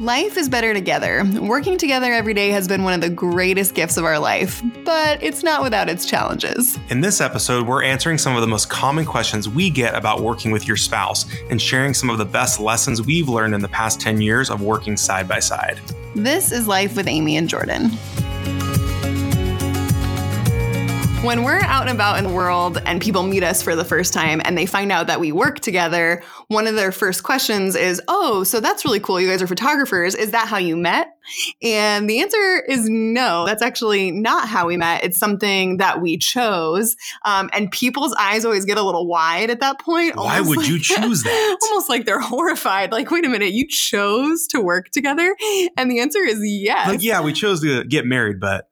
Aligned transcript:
Life 0.00 0.38
is 0.38 0.48
better 0.48 0.72
together. 0.72 1.22
Working 1.42 1.76
together 1.76 2.10
every 2.10 2.32
day 2.32 2.48
has 2.52 2.66
been 2.66 2.84
one 2.84 2.94
of 2.94 3.02
the 3.02 3.10
greatest 3.10 3.74
gifts 3.74 3.98
of 3.98 4.04
our 4.06 4.18
life, 4.18 4.62
but 4.82 5.22
it's 5.22 5.42
not 5.42 5.62
without 5.62 5.90
its 5.90 6.06
challenges. 6.06 6.78
In 6.88 7.02
this 7.02 7.20
episode, 7.20 7.66
we're 7.66 7.82
answering 7.82 8.16
some 8.16 8.34
of 8.34 8.40
the 8.40 8.46
most 8.46 8.70
common 8.70 9.04
questions 9.04 9.46
we 9.46 9.68
get 9.68 9.94
about 9.94 10.22
working 10.22 10.52
with 10.52 10.66
your 10.66 10.78
spouse 10.78 11.26
and 11.50 11.60
sharing 11.60 11.92
some 11.92 12.08
of 12.08 12.16
the 12.16 12.24
best 12.24 12.60
lessons 12.60 13.02
we've 13.02 13.28
learned 13.28 13.52
in 13.52 13.60
the 13.60 13.68
past 13.68 14.00
10 14.00 14.22
years 14.22 14.48
of 14.48 14.62
working 14.62 14.96
side 14.96 15.28
by 15.28 15.38
side. 15.38 15.78
This 16.14 16.50
is 16.50 16.66
Life 16.66 16.96
with 16.96 17.06
Amy 17.06 17.36
and 17.36 17.46
Jordan. 17.46 17.90
When 21.22 21.44
we're 21.44 21.60
out 21.60 21.82
and 21.82 21.90
about 21.90 22.16
in 22.16 22.24
the 22.24 22.32
world 22.32 22.80
and 22.86 22.98
people 22.98 23.22
meet 23.24 23.42
us 23.42 23.60
for 23.60 23.76
the 23.76 23.84
first 23.84 24.14
time 24.14 24.40
and 24.42 24.56
they 24.56 24.64
find 24.64 24.90
out 24.90 25.06
that 25.08 25.20
we 25.20 25.32
work 25.32 25.60
together, 25.60 26.22
one 26.48 26.66
of 26.66 26.76
their 26.76 26.92
first 26.92 27.24
questions 27.24 27.76
is, 27.76 28.00
Oh, 28.08 28.42
so 28.42 28.58
that's 28.58 28.86
really 28.86 29.00
cool. 29.00 29.20
You 29.20 29.28
guys 29.28 29.42
are 29.42 29.46
photographers. 29.46 30.14
Is 30.14 30.30
that 30.30 30.48
how 30.48 30.56
you 30.56 30.78
met? 30.78 31.08
And 31.62 32.08
the 32.08 32.22
answer 32.22 32.64
is 32.66 32.88
no, 32.88 33.44
that's 33.44 33.60
actually 33.60 34.12
not 34.12 34.48
how 34.48 34.66
we 34.66 34.78
met. 34.78 35.04
It's 35.04 35.18
something 35.18 35.76
that 35.76 36.00
we 36.00 36.16
chose. 36.16 36.96
Um, 37.26 37.50
and 37.52 37.70
people's 37.70 38.14
eyes 38.14 38.46
always 38.46 38.64
get 38.64 38.78
a 38.78 38.82
little 38.82 39.06
wide 39.06 39.50
at 39.50 39.60
that 39.60 39.78
point. 39.78 40.16
Why 40.16 40.40
would 40.40 40.56
like, 40.56 40.68
you 40.68 40.78
choose 40.78 41.22
that? 41.22 41.58
almost 41.64 41.90
like 41.90 42.06
they're 42.06 42.18
horrified. 42.18 42.92
Like, 42.92 43.10
wait 43.10 43.26
a 43.26 43.28
minute, 43.28 43.52
you 43.52 43.68
chose 43.68 44.46
to 44.48 44.60
work 44.62 44.88
together? 44.88 45.36
And 45.76 45.90
the 45.90 46.00
answer 46.00 46.20
is 46.20 46.38
yes. 46.42 46.88
Like, 46.88 47.02
yeah, 47.02 47.20
we 47.20 47.34
chose 47.34 47.60
to 47.60 47.84
get 47.84 48.06
married, 48.06 48.40
but 48.40 48.69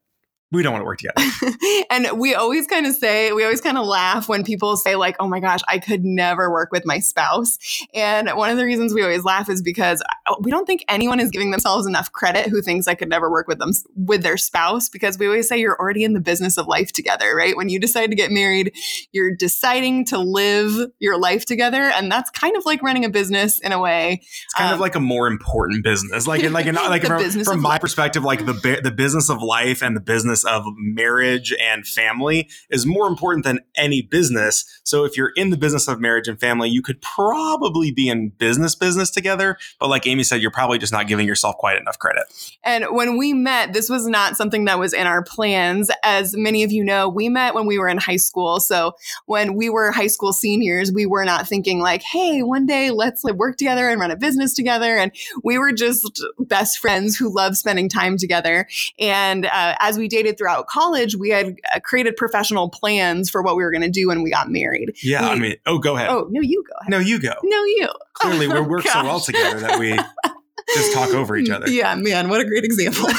we 0.50 0.62
don't 0.62 0.72
want 0.72 0.80
to 0.80 0.86
work 0.86 0.98
together. 0.98 1.56
and 1.90 2.18
we 2.18 2.34
always 2.34 2.66
kind 2.66 2.86
of 2.86 2.94
say, 2.94 3.32
we 3.32 3.44
always 3.44 3.60
kind 3.60 3.76
of 3.76 3.86
laugh 3.86 4.28
when 4.28 4.44
people 4.44 4.78
say, 4.78 4.96
like, 4.96 5.14
oh 5.20 5.28
my 5.28 5.40
gosh, 5.40 5.60
I 5.68 5.78
could 5.78 6.04
never 6.04 6.50
work 6.50 6.72
with 6.72 6.86
my 6.86 7.00
spouse. 7.00 7.58
And 7.92 8.30
one 8.30 8.48
of 8.48 8.56
the 8.56 8.64
reasons 8.64 8.94
we 8.94 9.02
always 9.02 9.24
laugh 9.24 9.50
is 9.50 9.60
because 9.60 10.02
uh, 10.26 10.36
we 10.40 10.50
don't 10.50 10.64
think 10.64 10.84
anyone 10.88 11.20
is 11.20 11.30
giving 11.30 11.50
themselves 11.50 11.86
enough 11.86 12.12
credit 12.12 12.46
who 12.46 12.62
thinks 12.62 12.88
I 12.88 12.94
could 12.94 13.10
never 13.10 13.30
work 13.30 13.46
with 13.46 13.58
them 13.58 13.72
with 13.94 14.22
their 14.22 14.38
spouse 14.38 14.88
because 14.88 15.18
we 15.18 15.26
always 15.26 15.48
say 15.48 15.58
you're 15.58 15.78
already 15.78 16.02
in 16.02 16.14
the 16.14 16.20
business 16.20 16.56
of 16.56 16.66
life 16.66 16.92
together, 16.92 17.36
right? 17.36 17.54
When 17.54 17.68
you 17.68 17.78
decide 17.78 18.08
to 18.08 18.16
get 18.16 18.30
married, 18.30 18.74
you're 19.12 19.36
deciding 19.36 20.06
to 20.06 20.18
live 20.18 20.90
your 20.98 21.18
life 21.18 21.44
together. 21.44 21.82
And 21.82 22.10
that's 22.10 22.30
kind 22.30 22.56
of 22.56 22.64
like 22.64 22.82
running 22.82 23.04
a 23.04 23.10
business 23.10 23.58
in 23.58 23.72
a 23.72 23.78
way. 23.78 24.20
It's 24.22 24.54
kind 24.54 24.68
um, 24.68 24.74
of 24.74 24.80
like 24.80 24.94
a 24.94 25.00
more 25.00 25.26
important 25.26 25.84
business. 25.84 26.26
Like, 26.26 26.42
like, 26.50 26.66
like 26.72 27.04
from, 27.04 27.44
from 27.44 27.60
my 27.60 27.70
life. 27.70 27.82
perspective, 27.82 28.24
like 28.24 28.46
the, 28.46 28.80
the 28.82 28.90
business 28.90 29.28
of 29.28 29.42
life 29.42 29.82
and 29.82 29.94
the 29.94 30.00
business 30.00 30.37
business 30.42 30.66
of 30.66 30.74
marriage 30.76 31.54
and 31.60 31.86
family 31.86 32.48
is 32.70 32.86
more 32.86 33.06
important 33.06 33.44
than 33.44 33.60
any 33.76 34.02
business. 34.02 34.64
So 34.84 35.04
if 35.04 35.16
you're 35.16 35.32
in 35.36 35.50
the 35.50 35.56
business 35.56 35.88
of 35.88 36.00
marriage 36.00 36.28
and 36.28 36.38
family, 36.38 36.68
you 36.68 36.82
could 36.82 37.00
probably 37.00 37.90
be 37.90 38.08
in 38.08 38.30
business 38.30 38.74
business 38.74 39.10
together. 39.10 39.56
But 39.80 39.88
like 39.88 40.06
Amy 40.06 40.22
said, 40.22 40.40
you're 40.40 40.50
probably 40.50 40.78
just 40.78 40.92
not 40.92 41.06
giving 41.06 41.26
yourself 41.26 41.56
quite 41.58 41.80
enough 41.80 41.98
credit. 41.98 42.24
And 42.64 42.84
when 42.90 43.16
we 43.16 43.32
met, 43.32 43.72
this 43.72 43.88
was 43.88 44.06
not 44.06 44.36
something 44.36 44.64
that 44.66 44.78
was 44.78 44.92
in 44.92 45.06
our 45.06 45.22
plans. 45.22 45.90
As 46.02 46.36
many 46.36 46.62
of 46.62 46.72
you 46.72 46.84
know, 46.84 47.08
we 47.08 47.28
met 47.28 47.54
when 47.54 47.66
we 47.66 47.78
were 47.78 47.88
in 47.88 47.98
high 47.98 48.16
school. 48.16 48.60
So 48.60 48.92
when 49.26 49.54
we 49.54 49.70
were 49.70 49.90
high 49.92 50.06
school 50.08 50.32
seniors, 50.32 50.92
we 50.92 51.06
were 51.06 51.24
not 51.24 51.46
thinking 51.46 51.80
like, 51.80 52.02
hey, 52.02 52.42
one 52.42 52.66
day 52.66 52.90
let's 52.90 53.24
work 53.24 53.56
together 53.56 53.88
and 53.88 54.00
run 54.00 54.10
a 54.10 54.16
business 54.16 54.54
together. 54.54 54.96
And 54.96 55.12
we 55.42 55.58
were 55.58 55.72
just 55.72 56.22
best 56.38 56.78
friends 56.78 57.16
who 57.16 57.34
love 57.34 57.56
spending 57.56 57.88
time 57.88 58.16
together. 58.16 58.66
And 58.98 59.46
uh, 59.46 59.74
as 59.80 59.98
we 59.98 60.08
dated 60.08 60.27
throughout 60.36 60.66
college, 60.66 61.16
we 61.16 61.30
had 61.30 61.56
uh, 61.74 61.80
created 61.80 62.16
professional 62.16 62.68
plans 62.68 63.30
for 63.30 63.42
what 63.42 63.56
we 63.56 63.62
were 63.62 63.70
going 63.70 63.82
to 63.82 63.90
do 63.90 64.08
when 64.08 64.22
we 64.22 64.30
got 64.30 64.50
married. 64.50 64.94
Yeah, 65.02 65.22
we, 65.22 65.28
I 65.28 65.38
mean, 65.38 65.56
oh, 65.66 65.78
go 65.78 65.96
ahead. 65.96 66.10
Oh, 66.10 66.26
no, 66.30 66.40
you 66.40 66.64
go 66.68 66.74
ahead. 66.80 66.90
No, 66.90 66.98
you 66.98 67.20
go. 67.20 67.34
No, 67.44 67.64
you. 67.64 67.88
Clearly, 68.14 68.48
we 68.48 68.60
work 68.60 68.82
so 68.82 69.04
well 69.04 69.20
together 69.20 69.60
that 69.60 69.78
we 69.78 69.96
just 70.74 70.92
talk 70.92 71.10
over 71.10 71.36
each 71.36 71.50
other. 71.50 71.68
Yeah, 71.68 71.94
man, 71.94 72.28
what 72.28 72.40
a 72.40 72.44
great 72.44 72.64
example. 72.64 73.08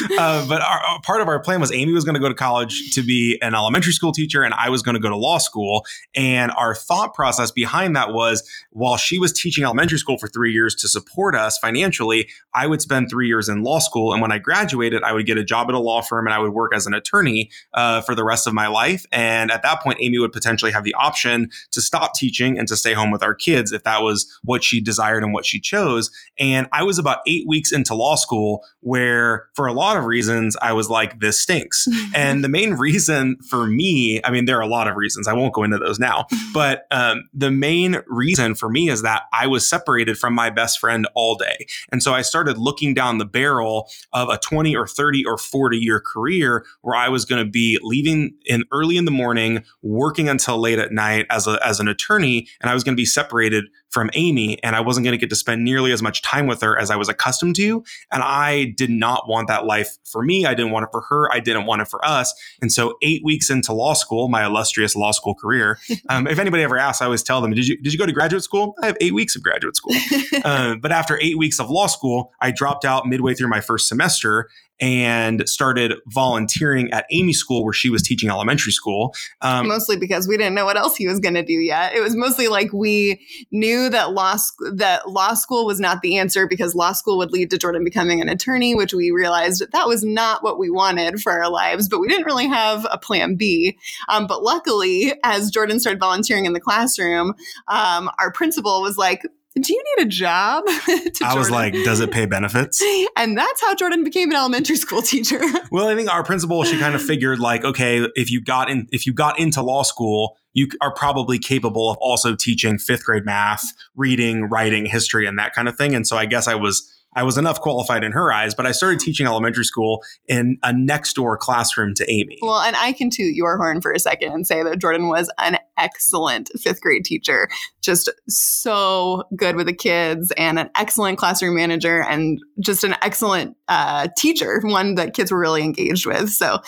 uh, 0.18 0.46
but 0.48 0.62
our, 0.62 0.82
uh, 0.88 0.98
part 1.02 1.20
of 1.20 1.28
our 1.28 1.40
plan 1.40 1.60
was 1.60 1.72
Amy 1.72 1.92
was 1.92 2.04
going 2.04 2.14
to 2.14 2.20
go 2.20 2.28
to 2.28 2.34
college 2.34 2.92
to 2.92 3.02
be 3.02 3.38
an 3.42 3.54
elementary 3.54 3.92
school 3.92 4.12
teacher, 4.12 4.42
and 4.42 4.54
I 4.54 4.68
was 4.70 4.82
going 4.82 4.94
to 4.94 5.00
go 5.00 5.08
to 5.08 5.16
law 5.16 5.38
school. 5.38 5.84
And 6.14 6.52
our 6.52 6.74
thought 6.74 7.14
process 7.14 7.50
behind 7.50 7.96
that 7.96 8.12
was 8.12 8.48
while 8.70 8.96
she 8.96 9.18
was 9.18 9.32
teaching 9.32 9.64
elementary 9.64 9.98
school 9.98 10.18
for 10.18 10.28
three 10.28 10.52
years 10.52 10.74
to 10.76 10.88
support 10.88 11.34
us 11.34 11.58
financially, 11.58 12.28
I 12.54 12.66
would 12.66 12.82
spend 12.82 13.08
three 13.10 13.26
years 13.26 13.48
in 13.48 13.62
law 13.62 13.78
school. 13.78 14.12
And 14.12 14.22
when 14.22 14.32
I 14.32 14.38
graduated, 14.38 15.02
I 15.02 15.12
would 15.12 15.26
get 15.26 15.38
a 15.38 15.44
job 15.44 15.68
at 15.68 15.74
a 15.74 15.78
law 15.78 16.02
firm 16.02 16.26
and 16.26 16.34
I 16.34 16.38
would 16.38 16.52
work 16.52 16.74
as 16.74 16.86
an 16.86 16.94
attorney 16.94 17.50
uh, 17.74 18.00
for 18.02 18.14
the 18.14 18.24
rest 18.24 18.46
of 18.46 18.54
my 18.54 18.66
life. 18.66 19.06
And 19.12 19.50
at 19.50 19.62
that 19.62 19.82
point, 19.82 19.98
Amy 20.00 20.18
would 20.18 20.32
potentially 20.32 20.72
have 20.72 20.84
the 20.84 20.94
option 20.94 21.50
to 21.72 21.80
stop 21.80 22.14
teaching 22.14 22.58
and 22.58 22.68
to 22.68 22.76
stay 22.76 22.92
home 22.92 23.10
with 23.10 23.22
our 23.22 23.34
kids 23.34 23.72
if 23.72 23.84
that 23.84 24.02
was 24.02 24.26
what 24.42 24.62
she 24.62 24.80
desired 24.80 25.22
and 25.22 25.32
what 25.32 25.46
she 25.46 25.60
chose. 25.60 26.10
And 26.42 26.66
I 26.72 26.82
was 26.82 26.98
about 26.98 27.18
eight 27.24 27.46
weeks 27.46 27.70
into 27.70 27.94
law 27.94 28.16
school 28.16 28.64
where, 28.80 29.46
for 29.54 29.68
a 29.68 29.72
lot 29.72 29.96
of 29.96 30.06
reasons, 30.06 30.56
I 30.60 30.72
was 30.72 30.90
like, 30.90 31.20
this 31.20 31.40
stinks. 31.40 31.86
and 32.16 32.42
the 32.42 32.48
main 32.48 32.74
reason 32.74 33.36
for 33.48 33.64
me, 33.64 34.20
I 34.24 34.32
mean, 34.32 34.46
there 34.46 34.58
are 34.58 34.62
a 34.62 34.66
lot 34.66 34.88
of 34.88 34.96
reasons. 34.96 35.28
I 35.28 35.34
won't 35.34 35.54
go 35.54 35.62
into 35.62 35.78
those 35.78 35.98
now. 35.98 36.26
But 36.52 36.86
um, 36.90 37.28
the 37.32 37.50
main 37.50 38.02
reason 38.06 38.54
for 38.54 38.68
me 38.68 38.90
is 38.90 39.00
that 39.02 39.22
I 39.32 39.46
was 39.46 39.66
separated 39.66 40.18
from 40.18 40.34
my 40.34 40.50
best 40.50 40.78
friend 40.78 41.06
all 41.14 41.34
day. 41.34 41.66
And 41.90 42.02
so 42.02 42.12
I 42.12 42.20
started 42.20 42.58
looking 42.58 42.92
down 42.92 43.16
the 43.16 43.24
barrel 43.24 43.88
of 44.12 44.28
a 44.28 44.36
20 44.36 44.76
or 44.76 44.86
30 44.86 45.24
or 45.24 45.38
40 45.38 45.78
year 45.78 45.98
career 45.98 46.66
where 46.82 46.94
I 46.94 47.08
was 47.08 47.24
going 47.24 47.42
to 47.42 47.50
be 47.50 47.78
leaving 47.80 48.34
in 48.44 48.64
early 48.70 48.98
in 48.98 49.06
the 49.06 49.10
morning, 49.10 49.64
working 49.80 50.28
until 50.28 50.58
late 50.58 50.78
at 50.78 50.92
night 50.92 51.26
as, 51.30 51.46
a, 51.46 51.58
as 51.64 51.80
an 51.80 51.88
attorney, 51.88 52.48
and 52.60 52.70
I 52.70 52.74
was 52.74 52.84
going 52.84 52.94
to 52.94 53.00
be 53.00 53.06
separated 53.06 53.64
from 53.92 54.10
Amy 54.14 54.62
and 54.62 54.74
I 54.74 54.80
wasn't 54.80 55.04
going 55.04 55.12
to 55.12 55.18
get 55.18 55.30
to 55.30 55.36
spend 55.36 55.64
nearly 55.64 55.92
as 55.92 56.02
much 56.02 56.22
time 56.22 56.31
with 56.40 56.60
her 56.62 56.78
as 56.78 56.90
I 56.90 56.96
was 56.96 57.08
accustomed 57.08 57.56
to. 57.56 57.84
And 58.10 58.22
I 58.22 58.72
did 58.76 58.90
not 58.90 59.28
want 59.28 59.48
that 59.48 59.66
life 59.66 59.98
for 60.04 60.22
me. 60.22 60.46
I 60.46 60.54
didn't 60.54 60.72
want 60.72 60.84
it 60.84 60.88
for 60.90 61.02
her. 61.02 61.32
I 61.32 61.40
didn't 61.40 61.66
want 61.66 61.82
it 61.82 61.88
for 61.88 62.04
us. 62.04 62.32
And 62.60 62.72
so 62.72 62.96
eight 63.02 63.22
weeks 63.24 63.50
into 63.50 63.72
law 63.72 63.92
school, 63.94 64.28
my 64.28 64.44
illustrious 64.44 64.96
law 64.96 65.10
school 65.10 65.34
career, 65.34 65.78
um, 66.08 66.26
if 66.26 66.38
anybody 66.38 66.62
ever 66.62 66.78
asks, 66.78 67.02
I 67.02 67.04
always 67.04 67.22
tell 67.22 67.40
them, 67.40 67.52
did 67.52 67.66
you, 67.66 67.76
did 67.82 67.92
you 67.92 67.98
go 67.98 68.06
to 68.06 68.12
graduate 68.12 68.42
school? 68.42 68.74
I 68.82 68.86
have 68.86 68.96
eight 69.00 69.14
weeks 69.14 69.36
of 69.36 69.42
graduate 69.42 69.76
school. 69.76 69.94
uh, 70.44 70.76
but 70.76 70.92
after 70.92 71.18
eight 71.20 71.38
weeks 71.38 71.60
of 71.60 71.70
law 71.70 71.86
school, 71.86 72.32
I 72.40 72.50
dropped 72.50 72.84
out 72.84 73.06
midway 73.06 73.34
through 73.34 73.48
my 73.48 73.60
first 73.60 73.88
semester 73.88 74.48
and 74.82 75.48
started 75.48 75.94
volunteering 76.08 76.92
at 76.92 77.06
Amy 77.12 77.32
School 77.32 77.62
where 77.62 77.72
she 77.72 77.88
was 77.88 78.02
teaching 78.02 78.28
elementary 78.28 78.72
school. 78.72 79.14
Um, 79.40 79.68
mostly 79.68 79.96
because 79.96 80.26
we 80.26 80.36
didn't 80.36 80.54
know 80.54 80.64
what 80.64 80.76
else 80.76 80.96
he 80.96 81.06
was 81.06 81.20
going 81.20 81.34
to 81.34 81.44
do 81.44 81.52
yet. 81.52 81.94
It 81.94 82.00
was 82.00 82.16
mostly 82.16 82.48
like 82.48 82.72
we 82.72 83.24
knew 83.52 83.88
that 83.90 84.12
law 84.12 84.34
sc- 84.34 84.74
that 84.74 85.08
law 85.08 85.34
school 85.34 85.64
was 85.64 85.78
not 85.78 86.02
the 86.02 86.18
answer 86.18 86.48
because 86.48 86.74
law 86.74 86.90
school 86.90 87.16
would 87.18 87.30
lead 87.30 87.48
to 87.50 87.58
Jordan 87.58 87.84
becoming 87.84 88.20
an 88.20 88.28
attorney, 88.28 88.74
which 88.74 88.92
we 88.92 89.12
realized 89.12 89.62
that 89.70 89.86
was 89.86 90.02
not 90.02 90.42
what 90.42 90.58
we 90.58 90.68
wanted 90.68 91.22
for 91.22 91.30
our 91.30 91.48
lives. 91.48 91.88
But 91.88 92.00
we 92.00 92.08
didn't 92.08 92.26
really 92.26 92.48
have 92.48 92.84
a 92.90 92.98
plan 92.98 93.36
B. 93.36 93.78
Um, 94.08 94.26
but 94.26 94.42
luckily, 94.42 95.14
as 95.22 95.52
Jordan 95.52 95.78
started 95.78 96.00
volunteering 96.00 96.44
in 96.44 96.54
the 96.54 96.60
classroom, 96.60 97.34
um, 97.68 98.10
our 98.18 98.32
principal 98.32 98.82
was 98.82 98.98
like, 98.98 99.22
do 99.60 99.72
you 99.72 99.84
need 99.96 100.06
a 100.06 100.08
job? 100.08 100.64
I 101.22 101.34
was 101.36 101.50
like, 101.50 101.74
does 101.84 102.00
it 102.00 102.10
pay 102.10 102.26
benefits? 102.26 102.82
And 103.16 103.36
that's 103.36 103.60
how 103.60 103.74
Jordan 103.74 104.04
became 104.04 104.30
an 104.30 104.36
elementary 104.36 104.76
school 104.76 105.02
teacher. 105.02 105.40
well, 105.70 105.88
I 105.88 105.94
think 105.94 106.12
our 106.12 106.24
principal, 106.24 106.64
she 106.64 106.78
kind 106.78 106.94
of 106.94 107.02
figured 107.02 107.38
like, 107.38 107.64
okay, 107.64 108.06
if 108.14 108.30
you 108.30 108.40
got 108.40 108.70
in, 108.70 108.88
if 108.90 109.06
you 109.06 109.12
got 109.12 109.38
into 109.38 109.62
law 109.62 109.82
school, 109.82 110.36
you 110.54 110.68
are 110.80 110.92
probably 110.94 111.38
capable 111.38 111.90
of 111.90 111.96
also 111.98 112.34
teaching 112.34 112.78
fifth 112.78 113.04
grade 113.04 113.24
math, 113.24 113.64
reading, 113.94 114.44
writing, 114.44 114.86
history, 114.86 115.26
and 115.26 115.38
that 115.38 115.54
kind 115.54 115.68
of 115.68 115.76
thing. 115.76 115.94
And 115.94 116.06
so 116.06 116.16
I 116.16 116.26
guess 116.26 116.48
I 116.48 116.54
was 116.54 116.90
I 117.14 117.22
was 117.22 117.36
enough 117.36 117.60
qualified 117.60 118.04
in 118.04 118.12
her 118.12 118.32
eyes, 118.32 118.54
but 118.54 118.66
I 118.66 118.72
started 118.72 119.00
teaching 119.00 119.26
elementary 119.26 119.64
school 119.64 120.02
in 120.26 120.58
a 120.62 120.72
next 120.72 121.14
door 121.14 121.36
classroom 121.36 121.94
to 121.94 122.10
Amy. 122.10 122.38
Well, 122.40 122.60
and 122.60 122.74
I 122.76 122.92
can 122.92 123.10
toot 123.10 123.34
your 123.34 123.56
horn 123.58 123.80
for 123.80 123.92
a 123.92 123.98
second 123.98 124.32
and 124.32 124.46
say 124.46 124.62
that 124.62 124.78
Jordan 124.78 125.08
was 125.08 125.30
an 125.38 125.58
excellent 125.78 126.50
fifth 126.60 126.80
grade 126.80 127.04
teacher, 127.04 127.48
just 127.80 128.10
so 128.28 129.24
good 129.36 129.56
with 129.56 129.66
the 129.66 129.72
kids 129.72 130.32
and 130.36 130.58
an 130.58 130.70
excellent 130.76 131.18
classroom 131.18 131.56
manager 131.56 132.02
and 132.02 132.38
just 132.60 132.84
an 132.84 132.94
excellent 133.02 133.56
uh, 133.68 134.08
teacher, 134.16 134.60
one 134.62 134.94
that 134.94 135.14
kids 135.14 135.32
were 135.32 135.38
really 135.38 135.62
engaged 135.62 136.06
with. 136.06 136.30
So 136.30 136.58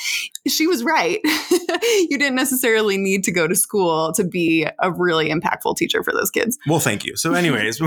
she 0.49 0.67
was 0.67 0.83
right. 0.83 1.21
you 1.83 2.19
didn't 2.19 2.35
necessarily 2.35 2.97
need 2.97 3.25
to 3.25 3.33
go 3.33 3.47
to 3.47 3.55
school 3.55 4.13
to 4.13 4.25
be 4.25 4.67
a 4.81 4.91
really 4.91 5.31
impactful 5.31 5.77
teacher 5.77 6.03
for 6.03 6.13
those 6.13 6.31
kids. 6.31 6.59
Well, 6.67 6.81
thank 6.81 7.05
you. 7.05 7.17
So, 7.17 7.35
anyways, 7.35 7.81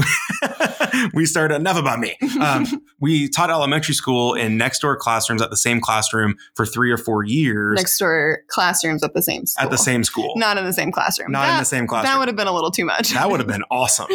we 1.13 1.25
started 1.25 1.55
enough 1.55 1.77
about 1.77 1.99
me. 1.99 2.17
Um, 2.39 2.65
we 2.99 3.29
taught 3.29 3.49
elementary 3.49 3.93
school 3.93 4.33
in 4.33 4.57
next 4.57 4.79
door 4.79 4.95
classrooms 4.95 5.41
at 5.41 5.49
the 5.49 5.57
same 5.57 5.81
classroom 5.81 6.35
for 6.55 6.65
three 6.65 6.91
or 6.91 6.97
four 6.97 7.23
years. 7.23 7.75
Next 7.75 7.97
door 7.97 8.39
classrooms 8.49 9.03
at 9.03 9.13
the 9.13 9.21
same 9.21 9.45
school. 9.45 9.65
At 9.65 9.71
the 9.71 9.77
same 9.77 10.03
school. 10.03 10.33
Not 10.35 10.57
in 10.57 10.65
the 10.65 10.73
same 10.73 10.91
classroom. 11.07 11.31
Not 11.31 11.45
that, 11.45 11.53
in 11.53 11.59
the 11.59 11.65
same 11.65 11.87
classroom. 11.87 12.13
That 12.13 12.19
would 12.19 12.27
have 12.27 12.35
been 12.35 12.47
a 12.47 12.53
little 12.53 12.71
too 12.71 12.85
much. 12.85 13.11
That 13.11 13.29
would 13.29 13.39
have 13.39 13.47
been 13.47 13.63
awesome. 13.71 14.07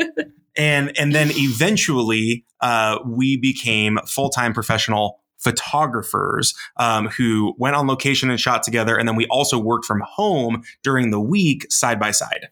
and 0.56 0.96
and 0.98 1.14
then 1.14 1.30
eventually 1.32 2.44
uh, 2.60 2.98
we 3.06 3.36
became 3.36 3.98
full 4.06 4.30
time 4.30 4.52
professional 4.52 5.20
photographers 5.38 6.54
um, 6.76 7.08
who 7.08 7.54
went 7.58 7.74
on 7.74 7.86
location 7.86 8.30
and 8.30 8.38
shot 8.38 8.62
together, 8.62 8.96
and 8.96 9.08
then 9.08 9.16
we 9.16 9.26
also 9.26 9.58
worked 9.58 9.84
from 9.84 10.02
home 10.06 10.62
during 10.82 11.10
the 11.10 11.20
week 11.20 11.70
side 11.70 11.98
by 11.98 12.10
side. 12.10 12.48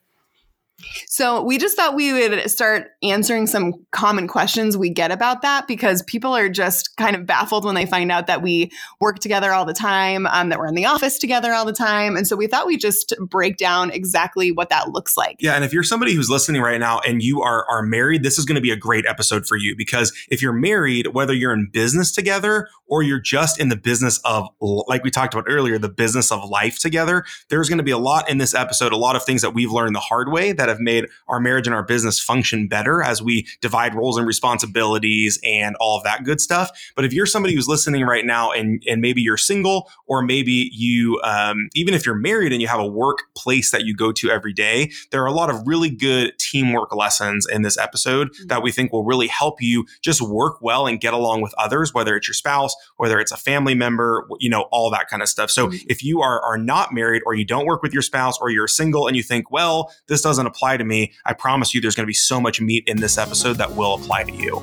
So 1.06 1.42
we 1.42 1.58
just 1.58 1.76
thought 1.76 1.94
we 1.94 2.12
would 2.12 2.50
start 2.50 2.88
answering 3.02 3.46
some 3.46 3.74
common 3.90 4.28
questions 4.28 4.76
we 4.76 4.90
get 4.90 5.10
about 5.10 5.42
that 5.42 5.66
because 5.66 6.02
people 6.02 6.34
are 6.34 6.48
just 6.48 6.96
kind 6.96 7.16
of 7.16 7.26
baffled 7.26 7.64
when 7.64 7.74
they 7.74 7.86
find 7.86 8.12
out 8.12 8.26
that 8.26 8.42
we 8.42 8.70
work 9.00 9.18
together 9.18 9.52
all 9.52 9.64
the 9.64 9.74
time, 9.74 10.26
um, 10.26 10.48
that 10.48 10.58
we're 10.58 10.66
in 10.66 10.74
the 10.74 10.86
office 10.86 11.18
together 11.18 11.52
all 11.52 11.64
the 11.64 11.72
time. 11.72 12.16
And 12.16 12.26
so 12.26 12.36
we 12.36 12.46
thought 12.46 12.66
we'd 12.66 12.80
just 12.80 13.14
break 13.20 13.56
down 13.56 13.90
exactly 13.90 14.52
what 14.52 14.70
that 14.70 14.90
looks 14.90 15.16
like. 15.16 15.36
Yeah. 15.40 15.54
And 15.54 15.64
if 15.64 15.72
you're 15.72 15.82
somebody 15.82 16.14
who's 16.14 16.30
listening 16.30 16.62
right 16.62 16.80
now 16.80 17.00
and 17.00 17.22
you 17.22 17.42
are, 17.42 17.66
are 17.70 17.82
married, 17.82 18.22
this 18.22 18.38
is 18.38 18.44
going 18.44 18.56
to 18.56 18.60
be 18.60 18.70
a 18.70 18.76
great 18.76 19.06
episode 19.06 19.46
for 19.46 19.56
you 19.56 19.74
because 19.76 20.12
if 20.30 20.42
you're 20.42 20.52
married, 20.52 21.08
whether 21.08 21.32
you're 21.32 21.52
in 21.52 21.68
business 21.72 22.12
together 22.12 22.68
or 22.86 23.02
you're 23.02 23.20
just 23.20 23.60
in 23.60 23.68
the 23.68 23.76
business 23.76 24.20
of, 24.24 24.48
like 24.60 25.04
we 25.04 25.10
talked 25.10 25.34
about 25.34 25.44
earlier, 25.48 25.78
the 25.78 25.88
business 25.88 26.32
of 26.32 26.48
life 26.48 26.78
together, 26.78 27.24
there's 27.50 27.68
going 27.68 27.78
to 27.78 27.84
be 27.84 27.90
a 27.90 27.98
lot 27.98 28.28
in 28.28 28.38
this 28.38 28.54
episode, 28.54 28.92
a 28.92 28.96
lot 28.96 29.16
of 29.16 29.24
things 29.24 29.42
that 29.42 29.54
we've 29.54 29.70
learned 29.70 29.94
the 29.94 30.00
hard 30.00 30.30
way 30.30 30.52
that 30.52 30.68
have 30.68 30.77
made 30.80 31.06
our 31.28 31.40
marriage 31.40 31.66
and 31.66 31.74
our 31.74 31.82
business 31.82 32.20
function 32.20 32.68
better 32.68 33.02
as 33.02 33.22
we 33.22 33.46
divide 33.60 33.94
roles 33.94 34.16
and 34.16 34.26
responsibilities 34.26 35.38
and 35.44 35.76
all 35.80 35.96
of 35.96 36.04
that 36.04 36.24
good 36.24 36.40
stuff. 36.40 36.70
But 36.96 37.04
if 37.04 37.12
you're 37.12 37.26
somebody 37.26 37.54
who's 37.54 37.68
listening 37.68 38.04
right 38.04 38.24
now 38.24 38.50
and, 38.50 38.82
and 38.86 39.00
maybe 39.00 39.20
you're 39.20 39.36
single 39.36 39.90
or 40.06 40.22
maybe 40.22 40.70
you, 40.72 41.20
um, 41.22 41.68
even 41.74 41.94
if 41.94 42.04
you're 42.04 42.14
married 42.14 42.52
and 42.52 42.60
you 42.60 42.68
have 42.68 42.80
a 42.80 42.86
workplace 42.86 43.70
that 43.70 43.84
you 43.84 43.94
go 43.94 44.12
to 44.12 44.30
every 44.30 44.52
day, 44.52 44.90
there 45.10 45.22
are 45.22 45.26
a 45.26 45.32
lot 45.32 45.50
of 45.50 45.66
really 45.66 45.90
good 45.90 46.32
teamwork 46.38 46.94
lessons 46.94 47.46
in 47.46 47.62
this 47.62 47.78
episode 47.78 48.30
mm-hmm. 48.32 48.46
that 48.48 48.62
we 48.62 48.72
think 48.72 48.92
will 48.92 49.04
really 49.04 49.28
help 49.28 49.62
you 49.62 49.86
just 50.02 50.20
work 50.20 50.60
well 50.60 50.86
and 50.86 51.00
get 51.00 51.14
along 51.14 51.40
with 51.40 51.54
others, 51.58 51.94
whether 51.94 52.16
it's 52.16 52.28
your 52.28 52.34
spouse, 52.34 52.74
whether 52.96 53.18
it's 53.18 53.32
a 53.32 53.36
family 53.36 53.74
member, 53.74 54.26
you 54.40 54.50
know, 54.50 54.62
all 54.70 54.90
that 54.90 55.08
kind 55.08 55.22
of 55.22 55.28
stuff. 55.28 55.50
So 55.50 55.68
mm-hmm. 55.68 55.86
if 55.88 56.02
you 56.02 56.20
are, 56.20 56.40
are 56.42 56.58
not 56.58 56.92
married 56.92 57.22
or 57.26 57.34
you 57.34 57.44
don't 57.44 57.66
work 57.66 57.82
with 57.82 57.92
your 57.92 58.02
spouse 58.02 58.38
or 58.40 58.50
you're 58.50 58.68
single 58.68 59.06
and 59.06 59.16
you 59.16 59.22
think, 59.22 59.50
well, 59.50 59.92
this 60.06 60.22
doesn't 60.22 60.46
apply 60.46 60.57
to 60.58 60.84
me, 60.84 61.12
I 61.24 61.32
promise 61.32 61.74
you 61.74 61.80
there's 61.80 61.94
going 61.94 62.04
to 62.04 62.08
be 62.08 62.14
so 62.14 62.40
much 62.40 62.60
meat 62.60 62.84
in 62.86 62.98
this 62.98 63.18
episode 63.18 63.54
that 63.54 63.74
will 63.74 63.94
apply 63.94 64.24
to 64.24 64.32
you. 64.32 64.62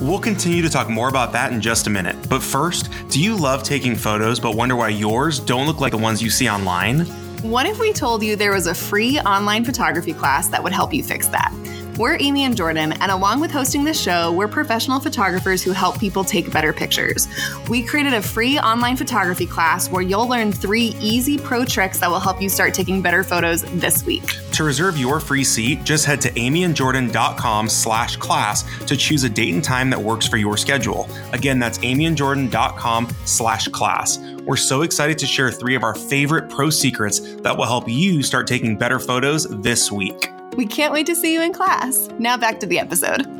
We'll 0.00 0.18
continue 0.18 0.62
to 0.62 0.70
talk 0.70 0.88
more 0.88 1.08
about 1.08 1.32
that 1.32 1.52
in 1.52 1.60
just 1.60 1.86
a 1.86 1.90
minute. 1.90 2.16
But 2.28 2.42
first, 2.42 2.90
do 3.10 3.22
you 3.22 3.36
love 3.36 3.62
taking 3.62 3.94
photos 3.94 4.40
but 4.40 4.56
wonder 4.56 4.74
why 4.74 4.88
yours 4.88 5.40
don't 5.40 5.66
look 5.66 5.80
like 5.80 5.90
the 5.90 5.98
ones 5.98 6.22
you 6.22 6.30
see 6.30 6.48
online? 6.48 7.00
What 7.42 7.66
if 7.66 7.78
we 7.78 7.92
told 7.92 8.22
you 8.22 8.36
there 8.36 8.52
was 8.52 8.66
a 8.66 8.74
free 8.74 9.20
online 9.20 9.64
photography 9.64 10.14
class 10.14 10.48
that 10.48 10.62
would 10.62 10.72
help 10.72 10.94
you 10.94 11.02
fix 11.02 11.26
that? 11.28 11.52
We're 11.96 12.16
Amy 12.18 12.44
and 12.44 12.56
Jordan, 12.56 12.92
and 12.92 13.12
along 13.12 13.40
with 13.40 13.50
hosting 13.50 13.84
this 13.84 14.00
show, 14.00 14.32
we're 14.32 14.48
professional 14.48 15.00
photographers 15.00 15.62
who 15.62 15.72
help 15.72 15.98
people 15.98 16.24
take 16.24 16.50
better 16.50 16.72
pictures. 16.72 17.28
We 17.68 17.82
created 17.82 18.14
a 18.14 18.22
free 18.22 18.58
online 18.58 18.96
photography 18.96 19.46
class 19.46 19.90
where 19.90 20.00
you'll 20.00 20.26
learn 20.26 20.50
three 20.50 20.94
easy 21.00 21.36
pro 21.36 21.64
tricks 21.64 21.98
that 21.98 22.10
will 22.10 22.20
help 22.20 22.40
you 22.40 22.48
start 22.48 22.72
taking 22.72 23.02
better 23.02 23.22
photos 23.22 23.62
this 23.80 24.04
week. 24.06 24.24
To 24.52 24.64
reserve 24.64 24.96
your 24.96 25.20
free 25.20 25.44
seat, 25.44 25.84
just 25.84 26.06
head 26.06 26.20
to 26.22 26.30
amyandjordan.com 26.30 27.68
slash 27.68 28.16
class 28.16 28.64
to 28.86 28.96
choose 28.96 29.24
a 29.24 29.28
date 29.28 29.52
and 29.52 29.62
time 29.62 29.90
that 29.90 30.00
works 30.00 30.26
for 30.26 30.38
your 30.38 30.56
schedule. 30.56 31.08
Again, 31.32 31.58
that's 31.58 31.78
amyandjordan.com 31.78 33.08
slash 33.26 33.68
class. 33.68 34.18
We're 34.44 34.56
so 34.56 34.82
excited 34.82 35.18
to 35.18 35.26
share 35.26 35.50
three 35.50 35.74
of 35.74 35.82
our 35.82 35.94
favorite 35.94 36.48
pro 36.48 36.70
secrets 36.70 37.20
that 37.36 37.56
will 37.56 37.66
help 37.66 37.88
you 37.88 38.22
start 38.22 38.46
taking 38.46 38.76
better 38.76 38.98
photos 38.98 39.46
this 39.60 39.92
week. 39.92 40.30
We 40.60 40.66
can't 40.66 40.92
wait 40.92 41.06
to 41.06 41.16
see 41.16 41.32
you 41.32 41.40
in 41.40 41.54
class. 41.54 42.10
Now 42.18 42.36
back 42.36 42.60
to 42.60 42.66
the 42.66 42.78
episode. 42.78 43.39